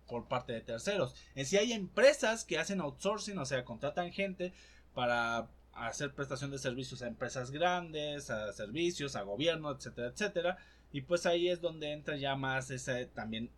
por 0.09 0.25
parte 0.25 0.55
de 0.55 0.63
terceros. 0.63 1.15
En 1.35 1.45
sí 1.45 1.59
hay 1.59 1.73
empresas 1.73 2.45
que 2.45 2.59
hacen 2.59 2.81
outsourcing, 2.81 3.39
o 3.39 3.45
sea, 3.45 3.65
contratan 3.65 4.11
gente 4.11 4.55
para 4.95 5.49
hacer 5.87 6.15
prestación 6.15 6.51
de 6.51 6.59
servicios 6.59 7.03
a 7.03 7.09
empresas 7.09 7.51
grandes, 7.51 8.31
a 8.31 8.53
servicios, 8.53 9.17
a 9.17 9.23
gobierno, 9.23 9.71
etcétera, 9.71 10.09
etcétera. 10.09 10.59
Y 10.93 11.03
pues 11.03 11.27
ahí 11.27 11.49
es 11.49 11.61
donde 11.61 11.93
entra 11.93 12.17
ya 12.17 12.37
más 12.37 12.71
ese 12.71 13.07
también 13.07 13.51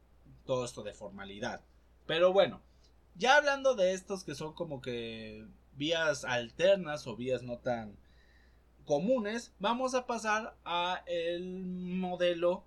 todo 0.44 0.64
esto 0.64 0.82
de 0.82 0.92
formalidad. 0.92 1.62
Pero 2.06 2.32
bueno, 2.32 2.60
ya 3.14 3.36
hablando 3.36 3.74
de 3.74 3.92
estos 3.92 4.24
que 4.24 4.34
son 4.34 4.54
como 4.54 4.80
que 4.80 5.46
vías 5.76 6.24
alternas 6.24 7.06
o 7.06 7.16
vías 7.16 7.42
no 7.42 7.58
tan 7.58 7.96
comunes, 8.84 9.52
vamos 9.58 9.94
a 9.94 10.06
pasar 10.06 10.56
a 10.64 11.02
el 11.06 11.64
modelo 11.64 12.64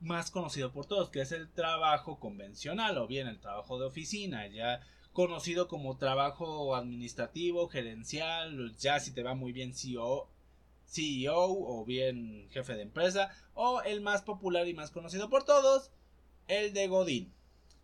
más 0.00 0.30
conocido 0.30 0.72
por 0.72 0.86
todos, 0.86 1.10
que 1.10 1.20
es 1.20 1.32
el 1.32 1.50
trabajo 1.50 2.18
convencional 2.20 2.98
o 2.98 3.06
bien 3.06 3.26
el 3.26 3.40
trabajo 3.40 3.78
de 3.78 3.86
oficina, 3.86 4.46
ya 4.46 4.80
conocido 5.18 5.66
como 5.66 5.96
trabajo 5.96 6.76
administrativo, 6.76 7.66
gerencial, 7.66 8.76
ya 8.76 9.00
si 9.00 9.10
te 9.10 9.24
va 9.24 9.34
muy 9.34 9.50
bien 9.50 9.74
CEO, 9.74 10.28
CEO 10.86 11.44
o 11.44 11.84
bien 11.84 12.46
jefe 12.52 12.74
de 12.74 12.82
empresa, 12.82 13.28
o 13.54 13.82
el 13.82 14.00
más 14.00 14.22
popular 14.22 14.68
y 14.68 14.74
más 14.74 14.92
conocido 14.92 15.28
por 15.28 15.42
todos, 15.42 15.90
el 16.46 16.72
de 16.72 16.86
Godín. 16.86 17.32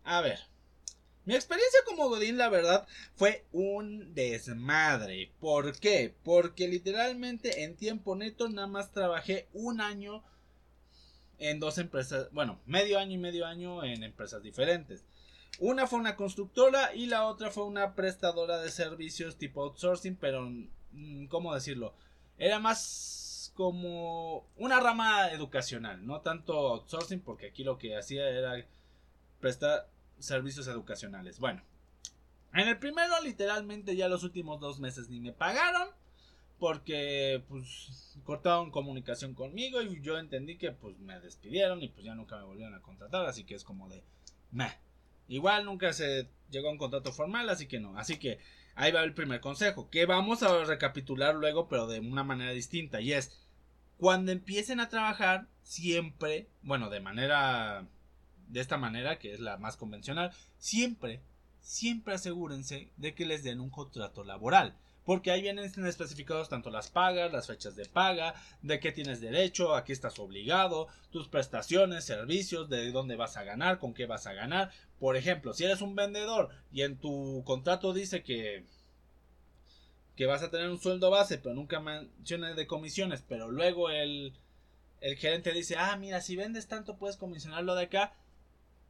A 0.05 0.21
ver, 0.21 0.39
mi 1.25 1.35
experiencia 1.35 1.81
como 1.85 2.07
Godín, 2.07 2.37
la 2.37 2.47
verdad, 2.47 2.87
fue 3.15 3.43
un 3.51 4.13
desmadre. 4.13 5.29
¿Por 5.41 5.77
qué? 5.77 6.15
Porque 6.23 6.69
literalmente 6.69 7.65
en 7.65 7.75
tiempo 7.75 8.15
neto 8.15 8.47
nada 8.47 8.67
más 8.67 8.93
trabajé 8.93 9.49
un 9.51 9.81
año 9.81 10.23
en 11.37 11.59
dos 11.59 11.79
empresas, 11.79 12.31
bueno, 12.31 12.61
medio 12.65 12.97
año 12.97 13.11
y 13.11 13.17
medio 13.17 13.45
año 13.45 13.83
en 13.83 14.03
empresas 14.03 14.41
diferentes. 14.41 15.03
Una 15.59 15.87
fue 15.87 15.99
una 15.99 16.15
constructora 16.15 16.93
y 16.93 17.05
la 17.05 17.25
otra 17.25 17.49
fue 17.49 17.65
una 17.65 17.95
prestadora 17.95 18.59
de 18.59 18.71
servicios 18.71 19.37
tipo 19.37 19.63
outsourcing, 19.63 20.17
pero, 20.17 20.49
mm, 20.91 21.27
¿cómo 21.27 21.53
decirlo? 21.53 21.93
Era 22.37 22.59
más 22.59 23.53
como 23.55 24.45
una 24.57 24.79
rama 24.81 25.31
educacional, 25.31 26.05
no 26.05 26.21
tanto 26.21 26.53
outsourcing, 26.73 27.21
porque 27.21 27.47
aquí 27.47 27.63
lo 27.63 27.77
que 27.77 27.95
hacía 27.95 28.27
era 28.27 28.65
prestar 29.39 29.87
servicios 30.19 30.67
educacionales. 30.67 31.39
Bueno, 31.39 31.61
en 32.53 32.67
el 32.67 32.77
primero 32.77 33.13
literalmente 33.21 33.95
ya 33.95 34.09
los 34.09 34.23
últimos 34.23 34.59
dos 34.59 34.79
meses 34.79 35.09
ni 35.09 35.19
me 35.19 35.31
pagaron 35.31 35.89
porque 36.59 37.43
pues 37.49 38.17
cortaron 38.23 38.71
comunicación 38.71 39.33
conmigo 39.33 39.81
y 39.81 40.01
yo 40.01 40.17
entendí 40.17 40.57
que 40.57 40.71
pues 40.71 40.97
me 40.99 41.19
despidieron 41.19 41.83
y 41.83 41.89
pues 41.89 42.05
ya 42.05 42.15
nunca 42.15 42.37
me 42.37 42.43
volvieron 42.43 42.73
a 42.73 42.81
contratar, 42.81 43.25
así 43.25 43.43
que 43.43 43.55
es 43.55 43.63
como 43.63 43.89
de 43.89 44.03
meh. 44.51 44.84
Igual 45.27 45.65
nunca 45.65 45.93
se 45.93 46.29
llegó 46.49 46.69
a 46.69 46.71
un 46.71 46.77
contrato 46.77 47.11
formal, 47.11 47.49
así 47.49 47.67
que 47.67 47.79
no. 47.79 47.97
Así 47.97 48.17
que 48.17 48.39
ahí 48.75 48.91
va 48.91 49.03
el 49.03 49.13
primer 49.13 49.39
consejo, 49.39 49.89
que 49.89 50.05
vamos 50.05 50.43
a 50.43 50.63
recapitular 50.63 51.35
luego, 51.35 51.67
pero 51.67 51.87
de 51.87 51.99
una 51.99 52.23
manera 52.23 52.51
distinta. 52.51 53.01
Y 53.01 53.13
es, 53.13 53.39
cuando 53.97 54.31
empiecen 54.31 54.79
a 54.79 54.89
trabajar, 54.89 55.47
siempre, 55.63 56.47
bueno, 56.61 56.89
de 56.89 56.99
manera 56.99 57.87
de 58.47 58.59
esta 58.59 58.77
manera, 58.77 59.17
que 59.17 59.33
es 59.33 59.39
la 59.39 59.57
más 59.57 59.77
convencional, 59.77 60.31
siempre, 60.57 61.21
siempre 61.59 62.13
asegúrense 62.13 62.91
de 62.97 63.15
que 63.15 63.25
les 63.25 63.43
den 63.43 63.59
un 63.59 63.69
contrato 63.69 64.23
laboral. 64.23 64.77
Porque 65.05 65.31
ahí 65.31 65.41
vienen 65.41 65.71
especificados 65.85 66.49
tanto 66.49 66.71
las 66.71 66.89
pagas, 66.89 67.31
las 67.31 67.47
fechas 67.47 67.75
de 67.75 67.85
paga, 67.85 68.33
de 68.61 68.79
qué 68.79 68.91
tienes 68.91 69.21
derecho, 69.21 69.75
a 69.75 69.83
qué 69.83 69.93
estás 69.93 70.17
obligado, 70.19 70.87
tus 71.11 71.27
prestaciones, 71.27 72.05
servicios, 72.05 72.69
de 72.69 72.91
dónde 72.91 73.15
vas 73.15 73.37
a 73.37 73.43
ganar, 73.43 73.77
con 73.77 73.93
qué 73.93 74.07
vas 74.07 74.25
a 74.25 74.33
ganar. 74.33 74.71
Por 74.99 75.15
ejemplo, 75.15 75.53
si 75.53 75.63
eres 75.63 75.81
un 75.81 75.95
vendedor 75.95 76.49
y 76.71 76.81
en 76.81 76.97
tu 76.97 77.43
contrato 77.45 77.93
dice 77.93 78.23
que 78.23 78.65
que 80.15 80.25
vas 80.25 80.41
a 80.43 80.49
tener 80.49 80.69
un 80.69 80.79
sueldo 80.79 81.11
base, 81.11 81.37
pero 81.37 81.53
nunca 81.53 81.79
menciones 81.79 82.55
de 82.55 82.67
comisiones, 82.67 83.21
pero 83.27 83.51
luego 83.51 83.89
el, 83.89 84.33
el 85.01 85.17
gerente 85.17 85.51
dice, 85.51 85.75
ah, 85.77 85.97
mira, 85.97 86.21
si 86.21 86.35
vendes 86.35 86.67
tanto 86.67 86.97
puedes 86.97 87.17
comisionarlo 87.17 87.75
de 87.75 87.83
acá, 87.83 88.13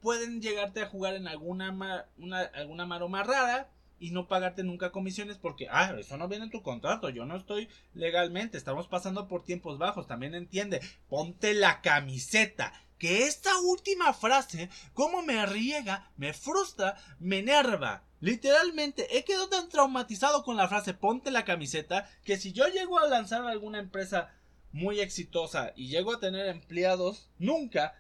pueden 0.02 0.42
llegarte 0.42 0.82
a 0.82 0.88
jugar 0.88 1.16
en 1.16 1.28
alguna, 1.28 2.08
una, 2.18 2.42
alguna 2.42 2.86
maroma 2.86 3.24
rara 3.24 3.70
y 4.00 4.12
no 4.12 4.28
pagarte 4.28 4.64
nunca 4.64 4.92
comisiones 4.92 5.38
porque, 5.38 5.68
ah, 5.70 5.96
eso 6.00 6.18
no 6.18 6.28
viene 6.28 6.46
en 6.46 6.52
tu 6.52 6.62
contrato, 6.62 7.10
yo 7.10 7.26
no 7.26 7.36
estoy 7.36 7.70
legalmente, 7.94 8.58
estamos 8.58 8.88
pasando 8.88 9.28
por 9.28 9.44
tiempos 9.44 9.78
bajos, 9.78 10.08
también 10.08 10.36
entiende, 10.36 10.82
ponte 11.10 11.54
la 11.54 11.82
camiseta. 11.82 12.74
Que 12.98 13.24
esta 13.24 13.58
última 13.60 14.14
frase, 14.14 14.70
como 14.94 15.22
me 15.22 15.46
riega, 15.46 16.10
me 16.16 16.34
frustra, 16.34 16.98
me 17.20 17.40
enerva. 17.40 18.04
Literalmente, 18.22 19.18
he 19.18 19.26
quedado 19.26 19.50
tan 19.50 19.68
traumatizado 19.68 20.44
con 20.44 20.56
la 20.56 20.70
frase 20.70 20.94
ponte 20.94 21.30
la 21.30 21.44
camiseta 21.44 22.10
que 22.24 22.38
si 22.38 22.54
yo 22.54 22.68
llego 22.68 22.98
a 22.98 23.08
lanzar 23.08 23.46
alguna 23.46 23.80
empresa 23.80 24.34
muy 24.72 25.02
exitosa 25.02 25.74
y 25.76 25.90
llego 25.90 26.14
a 26.14 26.20
tener 26.20 26.48
empleados, 26.48 27.30
nunca 27.38 27.96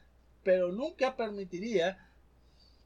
pero 0.46 0.72
nunca 0.72 1.18
permitiría 1.18 2.05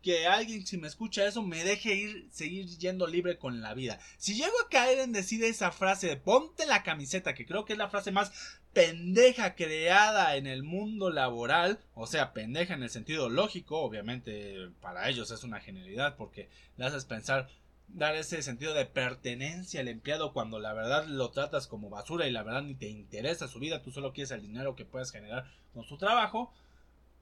que 0.02 0.28
alguien 0.28 0.66
si 0.66 0.78
me 0.78 0.88
escucha 0.88 1.26
eso 1.26 1.42
me 1.42 1.64
deje 1.64 1.94
ir 1.96 2.28
seguir 2.32 2.66
yendo 2.78 3.08
libre 3.08 3.38
con 3.38 3.62
la 3.62 3.74
vida. 3.74 4.00
Si 4.18 4.36
llego 4.36 4.54
a 4.64 4.70
caer 4.70 5.00
en 5.00 5.12
decir 5.12 5.44
esa 5.44 5.72
frase 5.72 6.08
de 6.08 6.18
ponte 6.18 6.66
la 6.66 6.84
camiseta, 6.84 7.34
que 7.34 7.46
creo 7.46 7.66
que 7.66 7.74
es 7.74 7.80
la 7.80 7.90
frase 7.90 8.12
más 8.12 8.60
pendeja 8.74 9.56
creada 9.56 10.36
en 10.36 10.48
el 10.48 10.64
mundo 10.64 11.10
laboral, 11.10 11.80
o 11.96 12.08
sea, 12.08 12.34
pendeja 12.34 12.76
en 12.76 12.84
el 12.84 12.90
sentido 12.90 13.30
lógico, 13.30 13.80
obviamente 13.80 14.70
para 14.82 15.10
ellos 15.10 15.32
es 15.32 15.44
una 15.44 15.60
genialidad 15.60 16.16
porque 16.16 16.50
le 16.78 16.86
haces 16.86 17.06
pensar 17.06 17.50
dar 17.88 18.16
ese 18.16 18.44
sentido 18.44 18.74
de 18.76 18.86
pertenencia 18.86 19.82
al 19.82 19.88
empleado 19.88 20.32
cuando 20.32 20.60
la 20.60 20.74
verdad 20.74 21.08
lo 21.08 21.32
tratas 21.32 21.66
como 21.68 21.90
basura 21.90 22.28
y 22.28 22.32
la 22.32 22.44
verdad 22.44 22.62
ni 22.62 22.76
te 22.76 22.88
interesa 22.88 23.48
su 23.48 23.60
vida, 23.60 23.82
tú 23.82 23.92
solo 23.92 24.14
quieres 24.14 24.32
el 24.32 24.44
dinero 24.44 24.76
que 24.76 24.86
puedes 24.86 25.12
generar 25.12 25.46
con 25.74 25.84
su 25.84 25.98
trabajo 25.98 26.54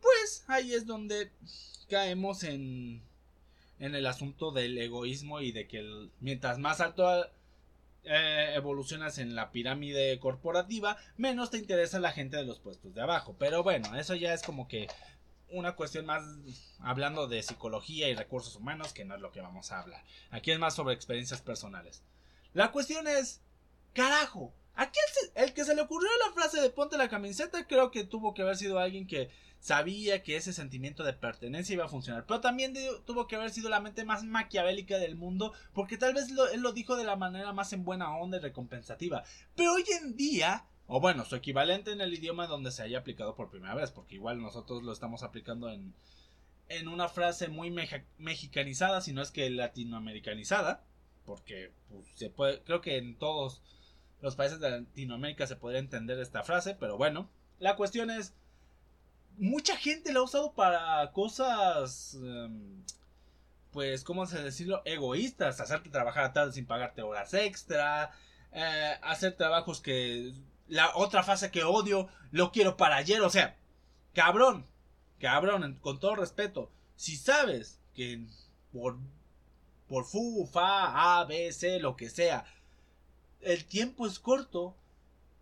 pues 0.02 0.44
ahí 0.48 0.74
es 0.74 0.86
donde 0.86 1.32
caemos 1.90 2.44
en, 2.44 3.02
en 3.80 3.96
el 3.96 4.06
asunto 4.06 4.52
del 4.52 4.78
egoísmo 4.78 5.42
y 5.42 5.52
de 5.52 5.68
que 5.68 6.10
mientras 6.20 6.58
más 6.60 6.82
alto 6.82 7.28
eh, 8.04 8.54
evolucionas 8.56 9.18
en 9.18 9.36
la 9.36 9.52
pirámide 9.52 10.18
corporativa, 10.20 10.98
menos 11.18 11.52
te 11.52 11.58
interesa 11.58 12.00
la 12.00 12.12
gente 12.12 12.38
de 12.38 12.46
los 12.46 12.60
puestos 12.60 12.94
de 12.94 13.02
abajo. 13.02 13.36
Pero 13.38 13.64
bueno, 13.64 13.98
eso 13.98 14.16
ya 14.16 14.34
es 14.34 14.44
como 14.44 14.68
que 14.68 14.88
una 15.50 15.76
cuestión 15.76 16.06
más 16.06 16.24
hablando 16.80 17.28
de 17.28 17.44
psicología 17.44 18.10
y 18.10 18.16
recursos 18.16 18.56
humanos, 18.56 18.94
que 18.94 19.06
no 19.06 19.16
es 19.16 19.22
lo 19.22 19.32
que 19.32 19.42
vamos 19.42 19.72
a 19.72 19.82
hablar. 19.82 20.04
Aquí 20.30 20.52
es 20.52 20.60
más 20.60 20.76
sobre 20.76 20.94
experiencias 20.94 21.42
personales. 21.42 22.02
La 22.54 22.72
cuestión 22.72 23.08
es, 23.08 23.42
carajo, 23.94 24.54
aquí 24.76 25.00
el, 25.36 25.44
el 25.44 25.54
que 25.54 25.66
se 25.66 25.76
le 25.76 25.82
ocurrió 25.82 26.10
la 26.26 26.34
frase 26.34 26.62
de 26.62 26.70
ponte 26.70 26.98
la 26.98 27.10
camiseta 27.10 27.68
creo 27.68 27.92
que 27.92 28.04
tuvo 28.04 28.34
que 28.34 28.42
haber 28.42 28.56
sido 28.56 28.80
alguien 28.80 29.06
que 29.06 29.30
sabía 29.60 30.24
que 30.24 30.36
ese 30.36 30.54
sentimiento 30.54 31.04
de 31.04 31.14
pertenencia 31.14 31.74
iba 31.74 31.86
a 31.86 31.90
funcionar. 31.90 32.26
Pero 32.26 32.42
también 32.42 32.74
tuvo 33.06 33.28
que 33.28 33.36
haber 33.36 33.50
sido 33.50 33.70
la 33.70 33.80
mente 33.80 34.06
más 34.06 34.24
maquiavélica 34.24 34.98
del 34.98 35.16
mundo, 35.16 35.54
porque 35.74 35.98
tal 35.98 36.14
vez 36.14 36.28
él 36.54 36.62
lo 36.62 36.74
dijo 36.74 36.96
de 36.96 37.04
la 37.04 37.16
manera 37.16 37.54
más 37.54 37.74
en 37.74 37.84
buena 37.84 38.16
onda 38.16 38.38
y 38.38 38.42
recompensativa. 38.42 39.24
Pero 39.56 39.74
hoy 39.74 39.86
en 40.02 40.16
día, 40.16 40.66
o 40.88 41.00
bueno, 41.00 41.26
su 41.26 41.36
equivalente 41.36 41.92
en 41.92 42.02
el 42.02 42.14
idioma 42.14 42.48
donde 42.48 42.72
se 42.72 42.84
haya 42.84 43.00
aplicado 43.00 43.36
por 43.36 43.50
primera 43.50 43.76
vez, 43.76 43.92
porque 43.92 44.16
igual 44.16 44.42
nosotros 44.42 44.84
lo 44.84 44.92
estamos 44.92 45.24
aplicando 45.24 45.70
en, 45.70 45.94
en 46.70 46.88
una 46.88 47.10
frase 47.10 47.48
muy 47.48 47.72
mexicanizada, 48.18 49.02
si 49.02 49.14
no 49.14 49.22
es 49.22 49.32
que 49.32 49.50
latinoamericanizada, 49.50 50.84
porque 51.26 51.72
pues, 51.90 52.08
se 52.16 52.30
puede, 52.30 52.62
creo 52.62 52.82
que 52.82 52.98
en 52.98 53.18
todos 53.18 53.62
los 54.22 54.36
países 54.36 54.60
de 54.60 54.70
Latinoamérica 54.72 55.46
se 55.46 55.56
podría 55.56 55.80
entender 55.80 56.20
esta 56.20 56.44
frase, 56.44 56.76
pero 56.76 56.98
bueno, 56.98 57.30
la 57.60 57.76
cuestión 57.76 58.10
es 58.10 58.34
mucha 59.38 59.78
gente 59.78 60.12
la 60.12 60.20
ha 60.20 60.24
usado 60.24 60.54
para 60.54 61.12
cosas 61.12 62.16
em, 62.16 62.84
pues, 63.72 64.04
¿cómo 64.04 64.26
se 64.26 64.42
decirlo? 64.42 64.82
Egoístas, 64.86 65.62
hacerte 65.62 65.90
trabajar 65.90 66.24
a 66.26 66.34
tarde 66.34 66.54
sin 66.54 66.66
pagarte 66.66 67.04
horas 67.04 67.34
extra, 67.34 68.12
eh, 68.52 68.96
hacer 69.04 69.36
trabajos 69.36 69.82
que 69.82 70.34
la 70.68 70.96
otra 70.96 71.24
fase 71.24 71.52
que 71.52 71.64
odio, 71.64 72.10
lo 72.32 72.52
quiero 72.52 72.76
para 72.76 72.98
ayer, 72.98 73.22
o 73.22 73.30
sea, 73.30 73.56
cabrón, 74.14 74.66
cabrón, 75.20 75.78
con 75.82 76.00
todo 76.00 76.16
respeto, 76.16 76.72
si 76.96 77.16
sabes 77.16 77.80
que 77.94 78.26
por, 78.74 78.98
por 79.88 80.06
fu, 80.06 80.50
fa, 80.52 81.20
a, 81.20 81.26
b, 81.26 81.52
c, 81.54 81.80
lo 81.80 81.96
que 81.96 82.10
sea, 82.10 82.46
el 83.42 83.66
tiempo 83.66 84.08
es 84.08 84.20
corto, 84.20 84.76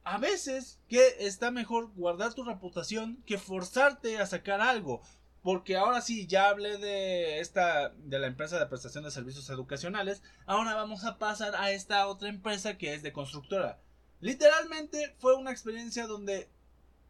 a 0.05 0.19
veces 0.19 0.79
que 0.87 1.15
está 1.19 1.49
mejor 1.49 1.91
guardar 1.95 2.35
tu 2.35 2.43
reputación 2.43 3.23
que 3.25 3.39
forzarte 3.39 4.19
a 4.19 4.27
sacar 4.27 4.61
algo. 4.61 5.01
Porque 5.41 5.77
ahora 5.77 6.01
sí, 6.01 6.27
ya 6.27 6.49
hablé 6.49 6.77
de 6.77 7.39
esta, 7.39 7.89
de 7.89 8.19
la 8.19 8.27
empresa 8.27 8.57
de 8.57 8.65
prestación 8.67 9.03
de 9.03 9.11
servicios 9.11 9.49
educacionales. 9.49 10.21
Ahora 10.45 10.75
vamos 10.75 11.05
a 11.05 11.17
pasar 11.17 11.55
a 11.55 11.71
esta 11.71 12.07
otra 12.07 12.29
empresa 12.29 12.77
que 12.77 12.93
es 12.93 13.03
de 13.03 13.13
constructora. 13.13 13.79
Literalmente 14.21 15.15
fue 15.17 15.35
una 15.35 15.51
experiencia 15.51 16.07
donde 16.07 16.49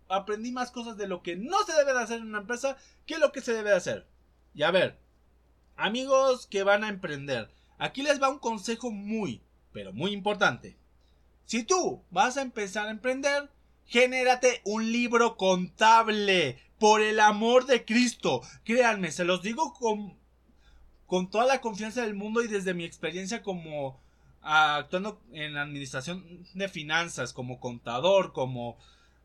aprendí 0.07 0.51
más 0.51 0.71
cosas 0.71 0.97
de 0.97 1.07
lo 1.07 1.21
que 1.21 1.35
no 1.35 1.63
se 1.63 1.73
debe 1.73 1.93
de 1.93 1.99
hacer 2.01 2.19
en 2.19 2.27
una 2.27 2.39
empresa 2.39 2.77
que 3.05 3.19
lo 3.19 3.31
que 3.31 3.41
se 3.41 3.53
debe 3.53 3.71
de 3.71 3.77
hacer. 3.77 4.07
Y 4.53 4.63
a 4.63 4.71
ver, 4.71 4.97
amigos 5.75 6.47
que 6.47 6.63
van 6.63 6.85
a 6.85 6.89
emprender, 6.89 7.49
aquí 7.77 8.03
les 8.03 8.21
va 8.21 8.29
un 8.29 8.39
consejo 8.39 8.89
muy, 8.89 9.41
pero 9.73 9.91
muy 9.91 10.11
importante. 10.11 10.77
Si 11.45 11.63
tú 11.63 12.03
vas 12.11 12.37
a 12.37 12.41
empezar 12.41 12.87
a 12.87 12.91
emprender, 12.91 13.49
genérate 13.85 14.61
un 14.65 14.91
libro 14.91 15.37
contable. 15.37 16.59
Por 16.79 17.01
el 17.01 17.21
amor 17.21 17.67
de 17.67 17.85
Cristo. 17.85 18.41
Créanme, 18.65 19.11
se 19.11 19.23
los 19.23 19.41
digo 19.41 19.73
con, 19.73 20.17
con 21.07 21.29
toda 21.29 21.45
la 21.45 21.61
confianza 21.61 22.01
del 22.01 22.15
mundo 22.15 22.43
y 22.43 22.49
desde 22.49 22.73
mi 22.73 22.83
experiencia 22.83 23.41
como 23.41 23.97
actuando 24.41 25.21
en 25.31 25.53
la 25.53 25.63
administración 25.63 26.45
de 26.53 26.69
finanzas, 26.69 27.33
como 27.33 27.59
contador, 27.59 28.33
como 28.33 28.77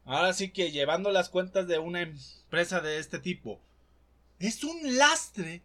ahora 0.05 0.33
sí 0.33 0.51
que 0.51 0.71
llevando 0.71 1.11
las 1.11 1.29
cuentas 1.29 1.67
de 1.67 1.79
una 1.79 2.03
empresa 2.03 2.81
de 2.81 2.99
este 2.99 3.19
tipo. 3.19 3.61
Es 4.39 4.65
un 4.65 4.97
lastre 4.97 5.63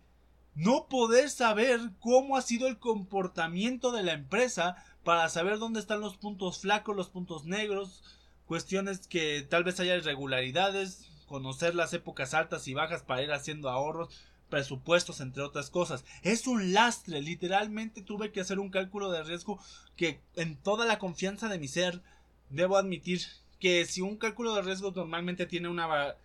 no 0.55 0.87
poder 0.87 1.29
saber 1.29 1.79
cómo 1.99 2.35
ha 2.35 2.41
sido 2.41 2.67
el 2.67 2.79
comportamiento 2.79 3.91
de 3.91 4.03
la 4.03 4.13
empresa 4.13 4.75
para 5.05 5.29
saber 5.29 5.59
dónde 5.59 5.79
están 5.79 6.01
los 6.01 6.17
puntos 6.17 6.59
flacos, 6.59 6.95
los 6.95 7.09
puntos 7.09 7.45
negros, 7.45 8.03
cuestiones 8.47 9.07
que 9.07 9.45
tal 9.47 9.63
vez 9.63 9.79
haya 9.79 9.95
irregularidades, 9.95 11.07
conocer 11.27 11.75
las 11.75 11.93
épocas 11.93 12.33
altas 12.33 12.67
y 12.67 12.73
bajas 12.73 13.03
para 13.03 13.21
ir 13.21 13.31
haciendo 13.31 13.69
ahorros, 13.69 14.09
presupuestos, 14.49 15.21
entre 15.21 15.43
otras 15.43 15.69
cosas. 15.69 16.05
Es 16.23 16.47
un 16.47 16.73
lastre, 16.73 17.21
literalmente 17.21 18.01
tuve 18.01 18.31
que 18.31 18.41
hacer 18.41 18.57
un 18.57 18.71
cálculo 18.71 19.11
de 19.11 19.23
riesgo 19.23 19.59
que 19.95 20.19
en 20.35 20.57
toda 20.57 20.85
la 20.85 20.97
confianza 20.97 21.49
de 21.49 21.59
mi 21.59 21.67
ser 21.67 22.01
debo 22.49 22.75
admitir 22.75 23.21
que 23.59 23.85
si 23.85 24.01
un 24.01 24.17
cálculo 24.17 24.55
de 24.55 24.63
riesgo 24.63 24.91
normalmente 24.91 25.45
tiene 25.45 25.69
una, 25.69 26.15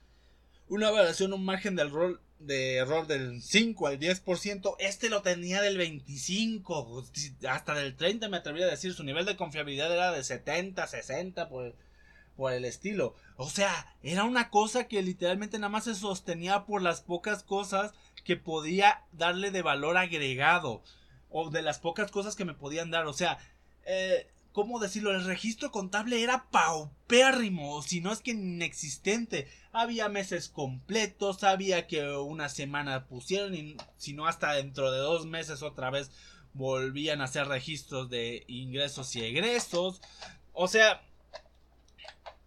una 0.69 0.91
variación, 0.91 1.35
un 1.35 1.45
margen 1.45 1.77
del 1.77 1.91
rol 1.91 2.19
de 2.41 2.77
error 2.77 3.07
del 3.07 3.43
5 3.43 3.87
al 3.87 4.01
10%, 4.01 4.75
este 4.79 5.11
lo 5.11 5.23
tenía 5.23 5.61
del 5.61 5.77
25, 5.77 7.05
hasta 7.49 7.75
del 7.75 7.95
30 7.97 8.29
me 8.29 8.39
atrevería 8.39 8.67
a 8.67 8.71
decir, 8.71 8.95
su 8.95 9.05
nivel 9.05 9.27
de 9.27 9.37
confiabilidad 9.37 9.93
era 9.93 10.11
de 10.11 10.25
70, 10.25 10.87
60 10.87 11.49
por, 11.49 11.75
por 12.37 12.53
el 12.53 12.65
estilo. 12.65 13.15
O 13.37 13.49
sea, 13.49 13.95
era 14.03 14.25
una 14.25 14.49
cosa 14.49 14.89
que 14.89 15.03
literalmente 15.03 15.59
nada 15.59 15.69
más 15.69 15.85
se 15.85 15.95
sostenía 15.95 16.65
por 16.65 16.83
las 16.83 17.03
pocas 17.03 17.43
cosas 17.43 17.93
que 18.25 18.37
podía 18.37 19.05
darle 19.13 19.51
de 19.51 19.63
valor 19.63 19.99
agregado 19.99 20.83
o 21.29 21.51
de 21.51 21.63
las 21.63 21.79
pocas 21.79 22.11
cosas 22.11 22.37
que 22.37 22.47
me 22.47 22.55
podían 22.55 22.91
dar. 22.91 23.07
O 23.07 23.13
sea, 23.13 23.39
eh, 23.85 24.27
¿cómo 24.53 24.79
decirlo? 24.79 25.13
El 25.13 25.25
registro 25.25 25.71
contable 25.71 26.23
era 26.23 26.49
paupérrimo, 26.51 27.83
si 27.83 28.01
no 28.01 28.13
es 28.13 28.21
que 28.21 28.33
inexistente. 28.33 29.49
Había 29.73 30.09
meses 30.09 30.49
completos, 30.49 31.45
había 31.45 31.87
que 31.87 32.09
una 32.09 32.49
semana 32.49 33.07
pusieron 33.07 33.55
y 33.55 33.77
si 33.97 34.13
no 34.13 34.27
hasta 34.27 34.53
dentro 34.53 34.91
de 34.91 34.99
dos 34.99 35.27
meses 35.27 35.63
otra 35.63 35.91
vez 35.91 36.11
volvían 36.53 37.21
a 37.21 37.25
hacer 37.25 37.47
registros 37.47 38.11
de 38.11 38.45
ingresos 38.49 39.15
y 39.17 39.25
egresos. 39.25 40.01
O 40.53 40.69
sea, 40.69 41.03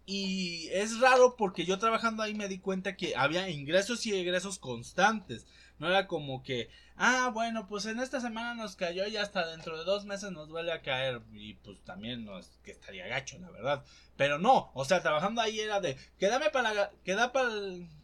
y 0.06 0.68
es 0.72 1.00
raro 1.00 1.36
porque 1.36 1.64
yo 1.64 1.78
trabajando 1.78 2.22
ahí 2.22 2.34
me 2.34 2.48
di 2.48 2.58
cuenta 2.58 2.96
que 2.96 3.16
había 3.16 3.48
ingresos 3.48 4.04
y 4.06 4.14
egresos 4.14 4.58
constantes. 4.58 5.46
No 5.78 5.88
era 5.88 6.06
como 6.06 6.42
que, 6.42 6.68
ah, 6.96 7.30
bueno, 7.34 7.66
pues 7.66 7.86
en 7.86 7.98
esta 7.98 8.20
semana 8.20 8.54
nos 8.54 8.76
cayó 8.76 9.06
y 9.06 9.16
hasta 9.16 9.46
dentro 9.46 9.76
de 9.76 9.84
dos 9.84 10.04
meses 10.04 10.30
nos 10.30 10.48
vuelve 10.48 10.72
a 10.72 10.82
caer. 10.82 11.20
Y 11.32 11.54
pues 11.54 11.80
también 11.82 12.24
no 12.24 12.38
es 12.38 12.58
que 12.62 12.72
estaría 12.72 13.06
gacho, 13.08 13.38
la 13.38 13.50
verdad. 13.50 13.84
Pero 14.16 14.38
no, 14.38 14.70
o 14.74 14.84
sea, 14.84 15.02
trabajando 15.02 15.40
ahí 15.40 15.58
era 15.58 15.80
de, 15.80 15.96
quédame 16.18 16.50
para, 16.50 16.90
queda 17.04 17.32
para, 17.32 17.50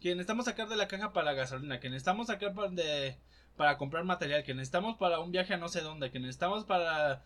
que 0.01 0.09
necesitamos 0.09 0.45
sacar 0.45 0.67
de 0.67 0.75
la 0.75 0.87
caja 0.87 1.13
para 1.13 1.27
la 1.27 1.33
gasolina, 1.33 1.79
que 1.79 1.89
necesitamos 1.89 2.27
sacar 2.27 2.53
para, 2.53 2.69
de, 2.69 3.17
para 3.55 3.77
comprar 3.77 4.03
material, 4.03 4.43
que 4.43 4.53
necesitamos 4.53 4.97
para 4.97 5.19
un 5.19 5.31
viaje 5.31 5.53
a 5.53 5.57
no 5.57 5.69
sé 5.69 5.81
dónde, 5.81 6.11
que 6.11 6.19
necesitamos 6.19 6.65
para 6.65 7.23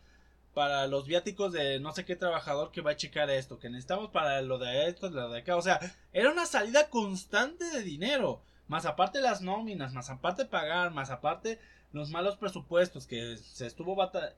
para 0.56 0.88
los 0.88 1.06
viáticos 1.06 1.52
de 1.52 1.82
no 1.82 1.92
sé 1.92 2.06
qué 2.06 2.16
trabajador 2.16 2.72
que 2.72 2.80
va 2.80 2.92
a 2.92 2.96
checar 2.96 3.30
esto, 3.30 3.60
que 3.60 3.70
necesitamos 3.70 4.10
para 4.12 4.42
lo 4.42 4.58
de 4.58 4.88
esto, 4.88 5.10
lo 5.10 5.30
de 5.30 5.40
acá, 5.40 5.58
o 5.58 5.62
sea, 5.62 5.80
era 6.14 6.32
una 6.32 6.46
salida 6.46 6.90
constante 6.90 7.66
de 7.66 7.84
dinero 7.84 8.42
más 8.68 8.86
aparte 8.86 9.22
las 9.22 9.42
nóminas, 9.42 9.94
más 9.94 10.10
aparte 10.10 10.46
pagar, 10.46 10.92
más 10.92 11.10
aparte 11.12 11.60
los 11.92 12.10
malos 12.10 12.36
presupuestos 12.36 13.08
que 13.08 13.38
se 13.38 13.66
estuvo 13.66 13.96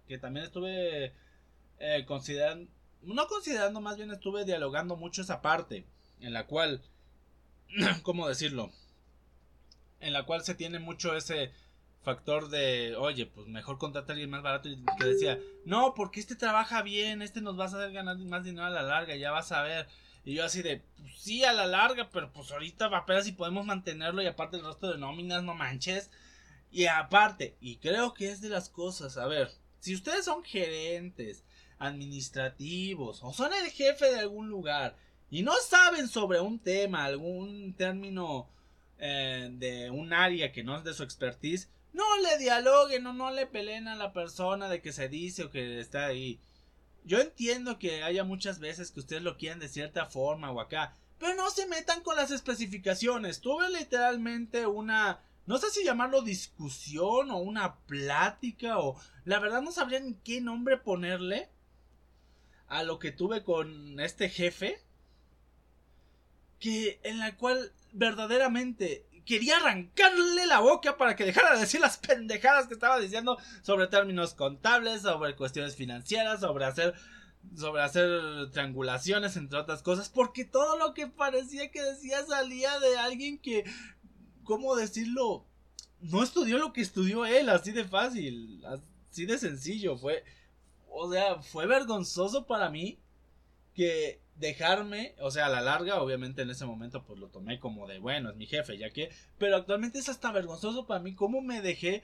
que 0.07 0.17
también 0.19 0.45
estuve 0.45 1.13
eh, 1.79 2.05
considerando, 2.05 2.69
no 3.01 3.27
considerando, 3.27 3.81
más 3.81 3.97
bien 3.97 4.11
estuve 4.11 4.45
dialogando 4.45 4.95
mucho 4.95 5.21
esa 5.21 5.41
parte, 5.41 5.85
en 6.19 6.33
la 6.33 6.45
cual, 6.45 6.81
¿cómo 8.03 8.27
decirlo? 8.27 8.71
En 9.99 10.13
la 10.13 10.23
cual 10.23 10.43
se 10.43 10.55
tiene 10.55 10.79
mucho 10.79 11.15
ese 11.15 11.51
factor 12.03 12.49
de, 12.49 12.95
oye, 12.95 13.25
pues 13.25 13.47
mejor 13.47 13.77
contratar 13.77 14.11
a 14.11 14.13
alguien 14.13 14.29
más 14.29 14.43
barato 14.43 14.69
y 14.69 14.81
que 14.99 15.05
decía, 15.05 15.39
no, 15.65 15.93
porque 15.95 16.19
este 16.19 16.35
trabaja 16.35 16.81
bien, 16.81 17.21
este 17.21 17.41
nos 17.41 17.59
va 17.59 17.63
a 17.63 17.67
hacer 17.67 17.91
ganar 17.91 18.17
más 18.19 18.43
dinero 18.43 18.65
a 18.65 18.69
la 18.69 18.83
larga, 18.83 19.15
ya 19.15 19.31
vas 19.31 19.51
a 19.51 19.63
ver. 19.63 19.87
Y 20.27 20.33
yo 20.33 20.43
así 20.43 20.61
de, 20.61 20.81
pues 20.97 21.13
sí, 21.17 21.45
a 21.45 21.53
la 21.53 21.65
larga, 21.65 22.09
pero 22.11 22.33
pues 22.33 22.51
ahorita 22.51 22.87
apenas 22.87 23.23
si 23.23 23.31
podemos 23.31 23.65
mantenerlo 23.65 24.21
y 24.21 24.25
aparte 24.25 24.57
el 24.57 24.65
resto 24.65 24.91
de 24.91 24.97
nóminas, 24.97 25.41
no 25.41 25.53
manches. 25.53 26.11
Y 26.69 26.87
aparte, 26.87 27.55
y 27.61 27.77
creo 27.77 28.13
que 28.13 28.29
es 28.29 28.41
de 28.41 28.49
las 28.49 28.67
cosas, 28.67 29.15
a 29.17 29.25
ver, 29.25 29.49
si 29.79 29.95
ustedes 29.95 30.25
son 30.25 30.43
gerentes, 30.43 31.45
administrativos, 31.79 33.23
o 33.23 33.31
son 33.31 33.53
el 33.53 33.71
jefe 33.71 34.11
de 34.11 34.19
algún 34.19 34.49
lugar, 34.49 34.97
y 35.29 35.43
no 35.43 35.53
saben 35.65 36.09
sobre 36.09 36.41
un 36.41 36.59
tema, 36.59 37.05
algún 37.05 37.73
término 37.75 38.49
eh, 38.97 39.47
de 39.53 39.89
un 39.91 40.11
área 40.11 40.51
que 40.51 40.65
no 40.65 40.77
es 40.77 40.83
de 40.83 40.93
su 40.93 41.03
expertise, 41.03 41.69
no 41.93 42.03
le 42.17 42.37
dialoguen 42.37 43.07
o 43.07 43.13
no 43.13 43.31
le 43.31 43.45
peleen 43.45 43.87
a 43.87 43.95
la 43.95 44.11
persona 44.11 44.67
de 44.67 44.81
que 44.81 44.91
se 44.91 45.07
dice 45.07 45.45
o 45.45 45.51
que 45.51 45.79
está 45.79 46.07
ahí. 46.07 46.41
Yo 47.07 47.21
entiendo 47.21 47.79
que 47.79 48.03
haya 48.03 48.25
muchas 48.25 48.59
veces 48.59 48.91
que 48.91 48.99
ustedes 48.99 49.21
lo 49.21 49.37
quieren 49.37 49.59
de 49.59 49.69
cierta 49.69 50.07
forma 50.07 50.51
o 50.51 50.59
acá, 50.59 50.93
pero 51.17 51.35
no 51.35 51.49
se 51.49 51.65
metan 51.65 52.01
con 52.03 52.17
las 52.17 52.31
especificaciones. 52.31 53.39
Tuve 53.39 53.69
literalmente 53.69 54.67
una, 54.67 55.21
no 55.45 55.57
sé 55.57 55.69
si 55.71 55.85
llamarlo 55.85 56.21
discusión 56.21 57.31
o 57.31 57.37
una 57.37 57.77
plática 57.77 58.79
o 58.79 58.99
la 59.23 59.39
verdad 59.39 59.61
no 59.61 59.71
sabría 59.71 60.01
ni 60.01 60.15
qué 60.15 60.41
nombre 60.41 60.75
ponerle 60.75 61.49
a 62.67 62.83
lo 62.83 62.99
que 62.99 63.13
tuve 63.13 63.41
con 63.41 64.01
este 64.01 64.27
jefe 64.27 64.81
que 66.59 66.99
en 67.03 67.19
la 67.19 67.37
cual 67.37 67.71
verdaderamente 67.93 69.06
quería 69.27 69.57
arrancarle 69.57 70.47
la 70.47 70.59
boca 70.59 70.97
para 70.97 71.15
que 71.15 71.25
dejara 71.25 71.53
de 71.53 71.59
decir 71.59 71.81
las 71.81 71.97
pendejadas 71.97 72.67
que 72.67 72.73
estaba 72.73 72.97
diciendo 72.97 73.37
sobre 73.61 73.87
términos 73.87 74.33
contables, 74.33 75.01
sobre 75.01 75.35
cuestiones 75.35 75.75
financieras, 75.75 76.39
sobre 76.39 76.65
hacer 76.65 76.95
sobre 77.55 77.81
hacer 77.81 78.49
triangulaciones 78.51 79.37
entre 79.37 79.59
otras 79.59 79.81
cosas, 79.81 80.09
porque 80.09 80.43
todo 80.43 80.77
lo 80.77 80.93
que 80.93 81.07
parecía 81.07 81.71
que 81.71 81.81
decía 81.81 82.25
salía 82.25 82.79
de 82.79 82.97
alguien 82.97 83.37
que 83.37 83.63
¿cómo 84.43 84.75
decirlo? 84.75 85.45
no 85.99 86.23
estudió 86.23 86.57
lo 86.57 86.73
que 86.73 86.81
estudió 86.81 87.25
él, 87.25 87.49
así 87.49 87.71
de 87.71 87.85
fácil, 87.85 88.63
así 88.65 89.25
de 89.25 89.37
sencillo, 89.37 89.97
fue 89.97 90.23
o 90.89 91.11
sea, 91.11 91.41
fue 91.41 91.67
vergonzoso 91.67 92.47
para 92.47 92.69
mí 92.69 92.99
que 93.73 94.21
dejarme, 94.39 95.15
o 95.19 95.31
sea, 95.31 95.47
a 95.47 95.49
la 95.49 95.61
larga, 95.61 96.01
obviamente 96.01 96.41
en 96.41 96.49
ese 96.49 96.65
momento 96.65 97.03
pues 97.03 97.19
lo 97.19 97.27
tomé 97.27 97.59
como 97.59 97.87
de, 97.87 97.99
bueno, 97.99 98.29
es 98.29 98.35
mi 98.35 98.45
jefe, 98.45 98.77
ya 98.77 98.89
que, 98.91 99.09
pero 99.37 99.55
actualmente 99.55 99.99
es 99.99 100.09
hasta 100.09 100.31
vergonzoso 100.31 100.85
para 100.85 100.99
mí 100.99 101.15
cómo 101.15 101.41
me 101.41 101.61
dejé 101.61 102.03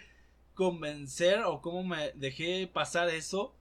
convencer 0.53 1.41
o 1.43 1.61
cómo 1.61 1.83
me 1.83 2.11
dejé 2.13 2.67
pasar 2.67 3.09
eso 3.09 3.55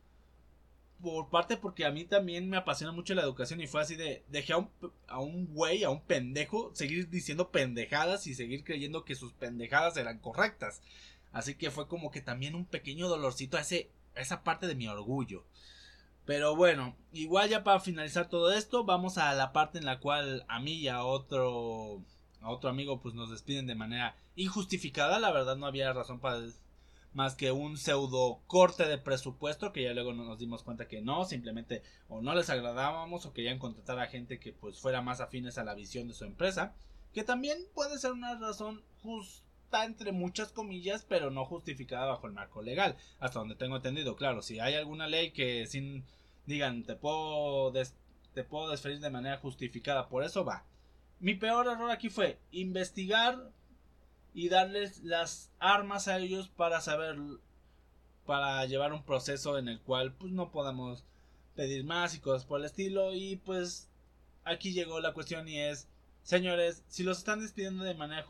por 1.02 1.30
parte 1.30 1.56
porque 1.56 1.84
a 1.84 1.90
mí 1.90 2.04
también 2.04 2.48
me 2.48 2.56
apasiona 2.56 2.92
mucho 2.92 3.14
la 3.14 3.22
educación 3.22 3.60
y 3.60 3.66
fue 3.66 3.82
así 3.82 3.96
de 3.96 4.22
dejé 4.28 4.52
a 4.52 4.58
un, 4.58 4.70
a 5.08 5.18
un 5.18 5.46
güey, 5.52 5.82
a 5.84 5.90
un 5.90 6.00
pendejo, 6.00 6.70
seguir 6.74 7.08
diciendo 7.10 7.50
pendejadas 7.50 8.26
y 8.26 8.34
seguir 8.34 8.62
creyendo 8.62 9.04
que 9.04 9.16
sus 9.16 9.32
pendejadas 9.32 9.96
eran 9.96 10.18
correctas. 10.18 10.80
Así 11.32 11.54
que 11.56 11.70
fue 11.70 11.88
como 11.88 12.10
que 12.10 12.20
también 12.20 12.54
un 12.54 12.66
pequeño 12.66 13.08
dolorcito 13.08 13.56
a, 13.56 13.60
ese, 13.60 13.90
a 14.14 14.20
esa 14.20 14.44
parte 14.44 14.66
de 14.66 14.74
mi 14.74 14.86
orgullo. 14.86 15.44
Pero 16.24 16.54
bueno, 16.54 16.94
igual 17.12 17.48
ya 17.48 17.64
para 17.64 17.80
finalizar 17.80 18.28
todo 18.28 18.52
esto, 18.52 18.84
vamos 18.84 19.18
a 19.18 19.32
la 19.34 19.52
parte 19.52 19.78
en 19.78 19.86
la 19.86 19.98
cual 19.98 20.44
a 20.48 20.60
mí 20.60 20.74
y 20.74 20.88
a 20.88 21.04
otro 21.04 22.02
otro 22.44 22.70
amigo 22.70 23.00
pues 23.00 23.14
nos 23.14 23.30
despiden 23.30 23.66
de 23.66 23.74
manera 23.74 24.16
injustificada, 24.34 25.20
la 25.20 25.30
verdad 25.30 25.56
no 25.56 25.66
había 25.66 25.92
razón 25.92 26.18
para 26.18 26.40
más 27.12 27.34
que 27.34 27.52
un 27.52 27.76
pseudo 27.76 28.40
corte 28.46 28.86
de 28.86 28.98
presupuesto 28.98 29.72
que 29.72 29.82
ya 29.82 29.92
luego 29.92 30.12
nos 30.12 30.38
dimos 30.38 30.62
cuenta 30.62 30.88
que 30.88 31.02
no, 31.02 31.24
simplemente 31.24 31.82
o 32.08 32.22
no 32.22 32.34
les 32.34 32.50
agradábamos 32.50 33.26
o 33.26 33.32
querían 33.32 33.58
contratar 33.58 33.98
a 33.98 34.08
gente 34.08 34.38
que 34.38 34.52
pues 34.52 34.80
fuera 34.80 35.02
más 35.02 35.20
afines 35.20 35.58
a 35.58 35.64
la 35.64 35.74
visión 35.74 36.08
de 36.08 36.14
su 36.14 36.24
empresa, 36.24 36.74
que 37.12 37.22
también 37.22 37.58
puede 37.74 37.98
ser 37.98 38.12
una 38.12 38.38
razón 38.38 38.82
justa 39.72 39.84
entre 39.86 40.12
muchas 40.12 40.52
comillas, 40.52 41.06
pero 41.08 41.30
no 41.30 41.44
justificada 41.46 42.06
bajo 42.06 42.26
el 42.26 42.34
marco 42.34 42.62
legal, 42.62 42.96
hasta 43.18 43.38
donde 43.38 43.54
tengo 43.54 43.76
entendido, 43.76 44.16
claro, 44.16 44.42
si 44.42 44.60
hay 44.60 44.74
alguna 44.74 45.06
ley 45.06 45.32
que 45.32 45.66
sin 45.66 46.04
digan 46.46 46.84
te 46.84 46.94
puedo 46.96 47.72
te 48.34 48.44
puedo 48.44 48.70
desferir 48.70 49.00
de 49.00 49.10
manera 49.10 49.38
justificada, 49.38 50.08
por 50.08 50.24
eso 50.24 50.44
va. 50.44 50.64
Mi 51.20 51.34
peor 51.34 51.66
error 51.66 51.90
aquí 51.90 52.08
fue 52.08 52.38
investigar 52.50 53.50
y 54.34 54.48
darles 54.48 55.02
las 55.02 55.50
armas 55.58 56.08
a 56.08 56.18
ellos 56.18 56.48
para 56.48 56.80
saber 56.80 57.16
para 58.26 58.64
llevar 58.66 58.92
un 58.92 59.04
proceso 59.04 59.58
en 59.58 59.68
el 59.68 59.80
cual 59.80 60.14
pues 60.14 60.32
no 60.32 60.50
podamos 60.50 61.04
pedir 61.54 61.84
más 61.84 62.14
y 62.14 62.20
cosas 62.20 62.46
por 62.46 62.60
el 62.60 62.66
estilo 62.66 63.14
y 63.14 63.36
pues 63.36 63.88
aquí 64.44 64.72
llegó 64.72 65.00
la 65.00 65.12
cuestión 65.12 65.48
y 65.48 65.58
es 65.58 65.88
señores 66.22 66.84
si 66.88 67.02
los 67.02 67.18
están 67.18 67.40
despidiendo 67.40 67.84
de 67.84 67.94
manera 67.94 68.26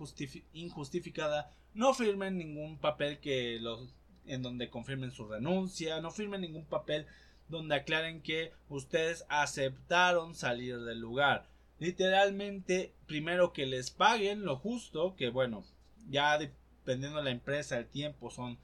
injustificada 0.53 1.51
no 1.75 1.95
firmen 1.95 2.37
ningún 2.39 2.79
papel 2.79 3.19
que 3.21 3.59
los 3.61 3.95
en 4.27 4.43
donde 4.43 4.71
confirmen 4.71 5.11
su 5.11 5.27
renuncia 5.27 6.01
no 6.01 6.11
firmen 6.11 6.41
ningún 6.41 6.65
papel 6.65 7.07
donde 7.49 7.75
aclaren 7.75 8.23
que 8.23 8.53
ustedes 8.69 9.27
aceptaron 9.29 10.35
salir 10.35 10.81
del 10.81 11.01
lugar. 11.01 11.51
Literalmente 11.79 12.95
primero 13.07 13.53
que 13.53 13.67
les 13.67 13.91
paguen 13.91 14.45
lo 14.45 14.57
justo 14.57 15.15
que 15.17 15.29
bueno 15.29 15.65
ya 16.09 16.39
dependiendo 16.39 17.19
de 17.19 17.25
la 17.25 17.31
empresa, 17.31 17.79
el 17.79 17.87
tiempo 17.87 18.31
son 18.31 18.59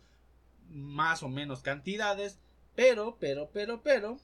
más 0.71 1.23
o 1.23 1.29
menos 1.29 1.63
cantidades, 1.63 2.39
pero, 2.75 3.17
pero, 3.19 3.51
pero, 3.53 3.83
pero, 3.83 4.19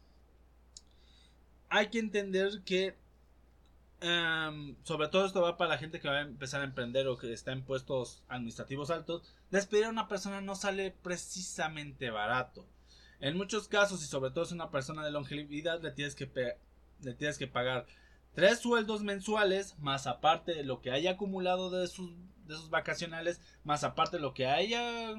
hay 1.68 1.88
que 1.88 1.98
entender 1.98 2.62
que 2.64 2.96
em, 4.04 4.76
sobre 4.84 5.08
todo 5.08 5.26
esto 5.26 5.42
va 5.42 5.56
para 5.56 5.70
la 5.70 5.78
gente 5.78 6.00
que 6.00 6.08
va 6.08 6.18
a 6.18 6.20
empezar 6.20 6.60
a 6.60 6.64
emprender 6.64 7.08
o 7.08 7.16
que 7.16 7.32
está 7.32 7.52
en 7.52 7.64
puestos 7.64 8.22
administrativos 8.28 8.90
altos, 8.90 9.34
despedir 9.50 9.86
a 9.86 9.90
una 9.90 10.08
persona 10.08 10.40
no 10.40 10.54
sale 10.54 10.90
precisamente 10.90 12.10
barato. 12.10 12.66
En 13.20 13.36
muchos 13.36 13.68
casos, 13.68 14.02
y 14.02 14.06
sobre 14.06 14.30
todo 14.30 14.44
es 14.44 14.52
una 14.52 14.70
persona 14.70 15.04
de 15.04 15.10
longevidad, 15.10 15.80
le 15.82 15.90
tienes 15.90 16.14
que, 16.14 16.30
le 17.00 17.14
tienes 17.14 17.38
que 17.38 17.46
pagar 17.46 17.86
tres 18.34 18.58
sueldos 18.58 19.02
mensuales, 19.02 19.78
más 19.78 20.06
aparte 20.06 20.54
de 20.54 20.64
lo 20.64 20.82
que 20.82 20.90
haya 20.90 21.12
acumulado 21.12 21.70
de 21.70 21.86
sus 21.88 22.12
de 22.46 22.54
sus 22.54 22.70
vacacionales, 22.70 23.40
más 23.64 23.84
aparte 23.84 24.18
lo 24.18 24.34
que 24.34 24.46
haya 24.46 25.14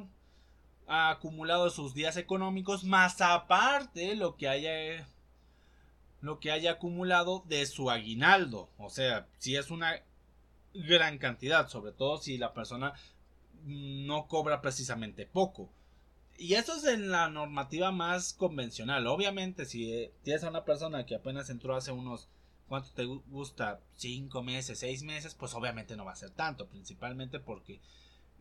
acumulado 0.87 1.69
sus 1.69 1.93
días 1.93 2.17
económicos, 2.17 2.83
más 2.83 3.21
aparte 3.21 4.15
lo 4.15 4.35
que 4.35 4.47
haya 4.47 5.07
lo 6.25 6.39
que 6.39 6.51
haya 6.51 6.71
acumulado 6.71 7.43
de 7.47 7.65
su 7.65 7.89
aguinaldo. 7.91 8.69
O 8.77 8.89
sea, 8.89 9.27
si 9.37 9.55
es 9.55 9.71
una 9.71 10.01
gran 10.73 11.17
cantidad, 11.17 11.69
sobre 11.69 11.91
todo 11.91 12.17
si 12.17 12.37
la 12.37 12.53
persona 12.53 12.93
no 13.63 14.27
cobra 14.27 14.61
precisamente 14.61 15.25
poco. 15.25 15.69
Y 16.37 16.55
eso 16.55 16.75
es 16.75 16.83
en 16.85 17.11
la 17.11 17.29
normativa 17.29 17.91
más 17.91 18.33
convencional. 18.33 19.07
Obviamente, 19.07 19.65
si 19.65 20.11
tienes 20.23 20.43
a 20.43 20.49
una 20.49 20.65
persona 20.65 21.05
que 21.05 21.15
apenas 21.15 21.49
entró 21.49 21.75
hace 21.75 21.91
unos 21.91 22.27
¿Cuánto 22.67 22.89
te 22.93 23.05
gusta? 23.05 23.79
¿Cinco 23.95 24.41
meses? 24.41 24.79
¿Seis 24.79 25.03
meses? 25.03 25.35
Pues 25.35 25.53
obviamente 25.53 25.95
no 25.95 26.05
va 26.05 26.13
a 26.13 26.15
ser 26.15 26.31
tanto, 26.31 26.67
principalmente 26.67 27.39
porque 27.39 27.79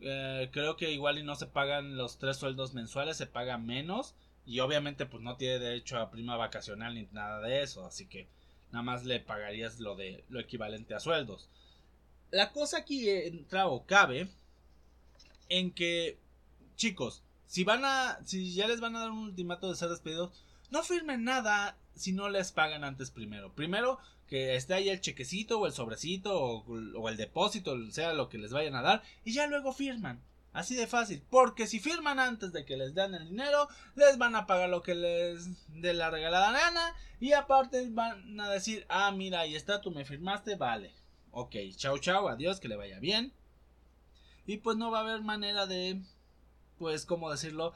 eh, 0.00 0.48
creo 0.50 0.76
que 0.76 0.92
igual 0.92 1.18
y 1.18 1.22
no 1.22 1.34
se 1.34 1.46
pagan 1.46 1.96
los 1.96 2.18
tres 2.18 2.38
sueldos 2.38 2.72
mensuales, 2.72 3.18
se 3.18 3.26
paga 3.26 3.58
menos 3.58 4.14
y 4.46 4.60
obviamente 4.60 5.06
pues 5.06 5.22
no 5.22 5.36
tiene 5.36 5.58
derecho 5.58 5.98
a 5.98 6.10
prima 6.10 6.36
vacacional 6.36 6.94
ni 6.94 7.06
nada 7.12 7.40
de 7.40 7.62
eso, 7.62 7.84
así 7.86 8.06
que 8.06 8.28
nada 8.72 8.82
más 8.82 9.04
le 9.04 9.20
pagarías 9.20 9.80
lo 9.80 9.96
de 9.96 10.24
lo 10.28 10.40
equivalente 10.40 10.94
a 10.94 11.00
sueldos. 11.00 11.48
La 12.30 12.52
cosa 12.52 12.78
aquí 12.78 13.08
entra 13.08 13.68
o 13.68 13.86
cabe 13.86 14.28
en 15.48 15.72
que 15.72 16.18
chicos, 16.76 17.22
si 17.46 17.64
van 17.64 17.84
a 17.84 18.18
si 18.24 18.54
ya 18.54 18.66
les 18.66 18.80
van 18.80 18.96
a 18.96 19.00
dar 19.00 19.10
un 19.10 19.18
ultimato 19.18 19.68
de 19.68 19.76
ser 19.76 19.88
despedidos, 19.88 20.44
no 20.70 20.82
firmen 20.82 21.24
nada 21.24 21.78
si 21.94 22.12
no 22.12 22.28
les 22.28 22.52
pagan 22.52 22.84
antes 22.84 23.10
primero. 23.10 23.54
Primero 23.54 23.98
que 24.26 24.56
esté 24.56 24.74
ahí 24.74 24.88
el 24.88 25.00
chequecito 25.00 25.60
o 25.60 25.66
el 25.66 25.72
sobrecito 25.72 26.36
o, 26.36 27.08
el 27.08 27.16
depósito, 27.16 27.76
sea 27.90 28.12
lo 28.14 28.28
que 28.28 28.38
les 28.38 28.52
vayan 28.52 28.74
a 28.74 28.82
dar, 28.82 29.02
y 29.24 29.32
ya 29.32 29.46
luego 29.46 29.72
firman. 29.72 30.22
Así 30.54 30.76
de 30.76 30.86
fácil, 30.86 31.20
porque 31.30 31.66
si 31.66 31.80
firman 31.80 32.20
antes 32.20 32.52
de 32.52 32.64
que 32.64 32.76
les 32.76 32.94
den 32.94 33.16
el 33.16 33.28
dinero, 33.28 33.66
les 33.96 34.18
van 34.18 34.36
a 34.36 34.46
pagar 34.46 34.70
lo 34.70 34.82
que 34.82 34.94
les 34.94 35.48
dé 35.66 35.92
la 35.92 36.10
regalada 36.10 36.52
gana 36.52 36.94
y 37.18 37.32
aparte 37.32 37.90
van 37.90 38.38
a 38.38 38.48
decir, 38.48 38.86
ah, 38.88 39.10
mira, 39.10 39.40
ahí 39.40 39.56
está, 39.56 39.80
tú 39.80 39.90
me 39.90 40.04
firmaste, 40.04 40.54
vale. 40.54 40.94
Ok, 41.32 41.56
chao, 41.76 41.98
chao, 41.98 42.28
adiós, 42.28 42.60
que 42.60 42.68
le 42.68 42.76
vaya 42.76 43.00
bien. 43.00 43.32
Y 44.46 44.58
pues 44.58 44.76
no 44.76 44.92
va 44.92 44.98
a 44.98 45.02
haber 45.02 45.22
manera 45.22 45.66
de, 45.66 46.00
pues, 46.78 47.04
¿cómo 47.04 47.32
decirlo? 47.32 47.74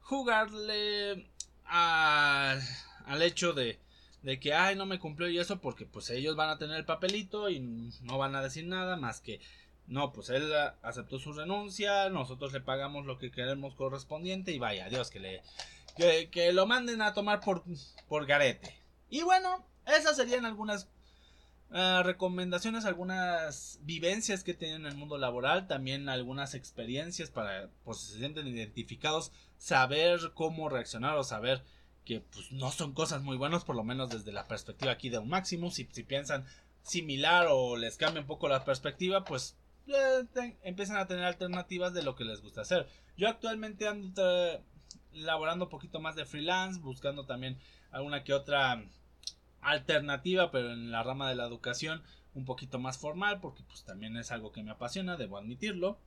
Jugarle 0.00 1.28
a, 1.66 2.58
al 3.04 3.20
hecho 3.20 3.52
de, 3.52 3.78
de 4.22 4.40
que, 4.40 4.54
ay, 4.54 4.76
no 4.76 4.86
me 4.86 4.98
cumplió 4.98 5.28
y 5.28 5.38
eso, 5.38 5.60
porque 5.60 5.84
pues 5.84 6.08
ellos 6.08 6.36
van 6.36 6.48
a 6.48 6.56
tener 6.56 6.78
el 6.78 6.86
papelito 6.86 7.50
y 7.50 7.60
no 8.00 8.16
van 8.16 8.34
a 8.34 8.42
decir 8.42 8.66
nada 8.66 8.96
más 8.96 9.20
que, 9.20 9.40
no, 9.86 10.12
pues 10.12 10.30
él 10.30 10.52
aceptó 10.82 11.18
su 11.18 11.32
renuncia, 11.32 12.08
nosotros 12.08 12.52
le 12.52 12.60
pagamos 12.60 13.04
lo 13.06 13.18
que 13.18 13.30
queremos 13.30 13.74
correspondiente 13.74 14.52
y 14.52 14.58
vaya, 14.58 14.88
Dios, 14.88 15.10
que 15.10 15.20
le, 15.20 15.42
que, 16.30 16.52
lo 16.52 16.66
manden 16.66 17.02
a 17.02 17.12
tomar 17.12 17.40
por, 17.40 17.64
por 18.08 18.26
garete. 18.26 18.74
Y 19.10 19.22
bueno, 19.22 19.66
esas 19.86 20.16
serían 20.16 20.46
algunas 20.46 20.88
ah, 21.70 22.02
recomendaciones, 22.04 22.86
algunas 22.86 23.78
vivencias 23.82 24.42
que 24.42 24.54
tienen 24.54 24.82
en 24.82 24.92
el 24.92 24.96
mundo 24.96 25.18
laboral, 25.18 25.66
también 25.66 26.08
algunas 26.08 26.54
experiencias 26.54 27.30
para, 27.30 27.68
pues 27.84 27.98
si 27.98 28.12
se 28.12 28.18
sienten 28.18 28.46
identificados, 28.46 29.32
saber 29.58 30.32
cómo 30.34 30.68
reaccionar 30.68 31.16
o 31.16 31.24
saber 31.24 31.62
que 32.06 32.20
pues 32.20 32.52
no 32.52 32.70
son 32.70 32.92
cosas 32.92 33.22
muy 33.22 33.36
buenas, 33.36 33.64
por 33.64 33.76
lo 33.76 33.84
menos 33.84 34.10
desde 34.10 34.32
la 34.32 34.46
perspectiva 34.46 34.92
aquí 34.92 35.08
de 35.10 35.18
un 35.18 35.28
máximo. 35.28 35.70
Si, 35.70 35.88
si 35.90 36.02
piensan 36.02 36.46
similar 36.82 37.48
o 37.50 37.76
les 37.76 37.96
cambia 37.96 38.20
un 38.20 38.26
poco 38.26 38.48
la 38.48 38.64
perspectiva, 38.64 39.24
pues 39.24 39.56
eh, 39.86 40.56
empiezan 40.62 40.96
a 40.96 41.06
tener 41.06 41.24
alternativas 41.24 41.94
de 41.94 42.02
lo 42.02 42.14
que 42.16 42.24
les 42.24 42.40
gusta 42.40 42.62
hacer. 42.62 42.88
Yo 43.16 43.28
actualmente 43.28 43.86
ando 43.88 44.62
elaborando 45.12 45.66
un 45.66 45.70
poquito 45.70 46.00
más 46.00 46.16
de 46.16 46.24
freelance, 46.24 46.80
buscando 46.80 47.26
también 47.26 47.58
alguna 47.90 48.24
que 48.24 48.34
otra 48.34 48.82
alternativa, 49.60 50.50
pero 50.50 50.72
en 50.72 50.90
la 50.90 51.02
rama 51.02 51.28
de 51.28 51.36
la 51.36 51.46
educación 51.46 52.02
un 52.34 52.44
poquito 52.44 52.78
más 52.78 52.98
formal, 52.98 53.40
porque 53.40 53.62
pues 53.62 53.84
también 53.84 54.16
es 54.16 54.32
algo 54.32 54.52
que 54.52 54.62
me 54.62 54.72
apasiona, 54.72 55.16
debo 55.16 55.38
admitirlo. 55.38 55.98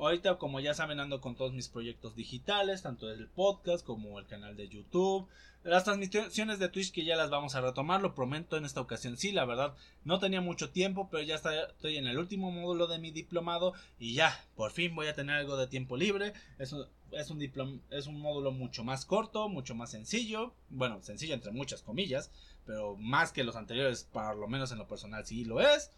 Ahorita, 0.00 0.38
como 0.38 0.60
ya 0.60 0.72
saben, 0.72 0.98
ando 0.98 1.20
con 1.20 1.36
todos 1.36 1.52
mis 1.52 1.68
proyectos 1.68 2.16
digitales, 2.16 2.80
tanto 2.80 3.10
el 3.10 3.28
podcast 3.28 3.84
como 3.84 4.18
el 4.18 4.26
canal 4.26 4.56
de 4.56 4.66
YouTube. 4.66 5.28
Las 5.62 5.84
transmisiones 5.84 6.58
de 6.58 6.70
Twitch 6.70 6.90
que 6.90 7.04
ya 7.04 7.16
las 7.16 7.28
vamos 7.28 7.54
a 7.54 7.60
retomar, 7.60 8.00
lo 8.00 8.14
prometo 8.14 8.56
en 8.56 8.64
esta 8.64 8.80
ocasión. 8.80 9.18
Sí, 9.18 9.30
la 9.30 9.44
verdad, 9.44 9.74
no 10.04 10.18
tenía 10.18 10.40
mucho 10.40 10.70
tiempo, 10.70 11.08
pero 11.10 11.22
ya 11.22 11.34
estoy 11.34 11.98
en 11.98 12.06
el 12.06 12.16
último 12.16 12.50
módulo 12.50 12.86
de 12.86 12.98
mi 12.98 13.10
diplomado 13.10 13.74
y 13.98 14.14
ya, 14.14 14.42
por 14.56 14.70
fin 14.70 14.94
voy 14.94 15.08
a 15.08 15.14
tener 15.14 15.36
algo 15.36 15.58
de 15.58 15.66
tiempo 15.66 15.98
libre. 15.98 16.32
Es 16.58 16.72
un, 16.72 16.86
es 17.10 18.06
un, 18.06 18.20
módulo 18.20 18.52
mucho 18.52 18.84
más 18.84 19.04
corto, 19.04 19.50
mucho 19.50 19.74
más 19.74 19.90
sencillo. 19.90 20.54
Bueno, 20.70 21.02
sencillo 21.02 21.34
entre 21.34 21.52
muchas 21.52 21.82
comillas, 21.82 22.30
pero 22.64 22.96
más 22.96 23.32
que 23.32 23.44
los 23.44 23.54
anteriores, 23.54 24.04
por 24.04 24.34
lo 24.34 24.48
menos 24.48 24.72
en 24.72 24.78
lo 24.78 24.88
personal 24.88 25.26
sí 25.26 25.44
lo 25.44 25.60
es. 25.60 25.90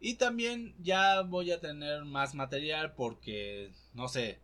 Y 0.00 0.14
también 0.14 0.74
ya 0.78 1.22
voy 1.22 1.52
a 1.52 1.60
tener 1.60 2.04
más 2.04 2.34
material 2.34 2.94
porque, 2.94 3.72
no 3.94 4.08
sé, 4.08 4.40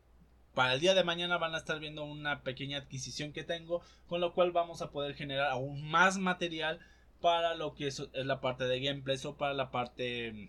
para 0.54 0.74
el 0.74 0.80
día 0.80 0.94
de 0.94 1.04
mañana 1.04 1.38
van 1.38 1.54
a 1.54 1.58
estar 1.58 1.78
viendo 1.78 2.04
una 2.04 2.42
pequeña 2.42 2.78
adquisición 2.78 3.32
que 3.32 3.44
tengo, 3.44 3.82
con 4.06 4.20
lo 4.20 4.34
cual 4.34 4.52
vamos 4.52 4.82
a 4.82 4.90
poder 4.90 5.14
generar 5.14 5.50
aún 5.50 5.82
más 5.90 6.18
material 6.18 6.80
para 7.20 7.54
lo 7.54 7.74
que 7.74 7.86
es, 7.86 8.02
la 8.12 8.40
parte 8.40 8.64
de 8.64 8.80
gameplays 8.80 9.24
o 9.24 9.36
para 9.36 9.54
la 9.54 9.70
parte 9.70 10.48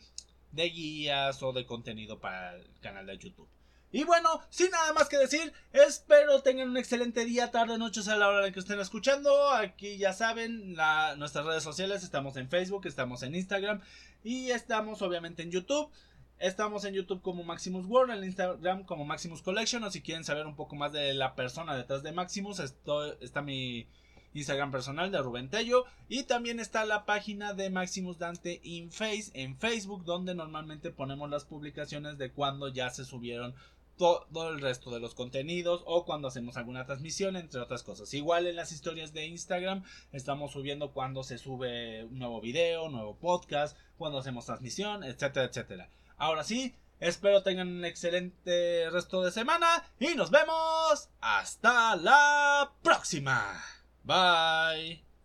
de 0.52 0.70
guías 0.70 1.42
o 1.44 1.54
de 1.54 1.66
contenido 1.66 2.20
para 2.20 2.56
el 2.56 2.66
canal 2.82 3.06
de 3.06 3.18
YouTube. 3.18 3.48
Y 3.94 4.06
bueno, 4.06 4.42
sin 4.50 4.72
nada 4.72 4.92
más 4.94 5.08
que 5.08 5.20
decir, 5.20 5.54
espero 5.72 6.42
tengan 6.42 6.68
un 6.68 6.78
excelente 6.78 7.26
día, 7.26 7.52
tarde, 7.52 7.78
noche, 7.78 8.02
a 8.10 8.16
la 8.18 8.28
hora 8.28 8.48
en 8.48 8.52
que 8.52 8.60
estén 8.60 8.80
escuchando. 8.80 9.52
Aquí 9.52 9.98
ya 9.98 10.14
saben, 10.14 10.76
nuestras 11.18 11.46
redes 11.46 11.62
sociales, 11.62 12.04
estamos 12.04 12.36
en 12.38 12.50
Facebook, 12.50 12.88
estamos 12.88 13.22
en 13.22 13.36
Instagram 13.36 13.82
y 14.24 14.50
estamos 14.50 15.04
obviamente 15.04 15.44
en 15.44 15.52
YouTube. 15.52 15.92
Estamos 16.40 16.86
en 16.86 16.96
YouTube 16.96 17.22
como 17.22 17.44
Maximus 17.44 17.86
World, 17.86 18.18
en 18.18 18.24
Instagram 18.24 18.84
como 18.84 19.06
Maximus 19.06 19.44
Collection. 19.44 19.84
O 19.84 19.92
si 19.92 20.02
quieren 20.02 20.24
saber 20.24 20.48
un 20.48 20.56
poco 20.56 20.76
más 20.76 20.92
de 20.92 21.14
la 21.14 21.36
persona 21.36 21.76
detrás 21.76 22.02
de 22.02 22.14
Maximus, 22.14 22.60
está 22.60 23.44
mi 23.44 23.88
Instagram 24.34 24.72
personal 24.72 25.12
de 25.12 25.20
Rubén 25.20 25.50
Tello. 25.50 25.86
Y 26.10 26.24
también 26.24 26.60
está 26.60 26.84
la 26.86 27.06
página 27.06 27.54
de 27.54 27.70
Maximus 27.70 28.18
Dante 28.18 28.60
in 28.64 28.92
Face 28.92 29.32
en 29.36 29.56
Facebook, 29.56 30.04
donde 30.04 30.34
normalmente 30.34 30.90
ponemos 30.90 31.30
las 31.30 31.46
publicaciones 31.46 32.18
de 32.18 32.32
cuando 32.32 32.68
ya 32.70 32.90
se 32.90 33.06
subieron 33.06 33.54
todo 33.98 34.50
el 34.50 34.62
resto 34.62 34.92
de 34.92 35.00
los 35.00 35.16
contenidos 35.16 35.84
o 35.86 36.06
cuando 36.06 36.28
hacemos 36.28 36.58
alguna 36.58 36.86
transmisión, 36.86 37.36
entre 37.36 37.62
otras 37.62 37.84
cosas. 37.84 38.14
Igual 38.14 38.48
en 38.48 38.56
las 38.56 38.72
historias 38.72 39.14
de 39.14 39.26
Instagram 39.26 39.84
estamos 40.12 40.52
subiendo 40.52 40.92
cuando 40.92 41.24
se 41.24 41.38
sube 41.38 42.06
un 42.06 42.20
nuevo 42.20 42.42
video, 42.42 42.90
nuevo 42.90 43.16
podcast, 43.16 43.78
cuando 43.98 44.20
hacemos 44.20 44.46
transmisión, 44.46 45.04
etcétera, 45.04 45.46
etcétera. 45.46 45.90
Ahora 46.18 46.44
sí, 46.44 46.74
espero 47.00 47.44
tengan 47.44 47.68
un 47.68 47.86
excelente 47.86 48.90
resto 48.90 49.22
de 49.24 49.32
semana 49.32 49.84
y 50.00 50.16
nos 50.16 50.32
vemos 50.32 51.10
hasta 51.22 51.96
la 51.96 52.72
próxima. 52.82 53.64
Bye. 54.04 55.13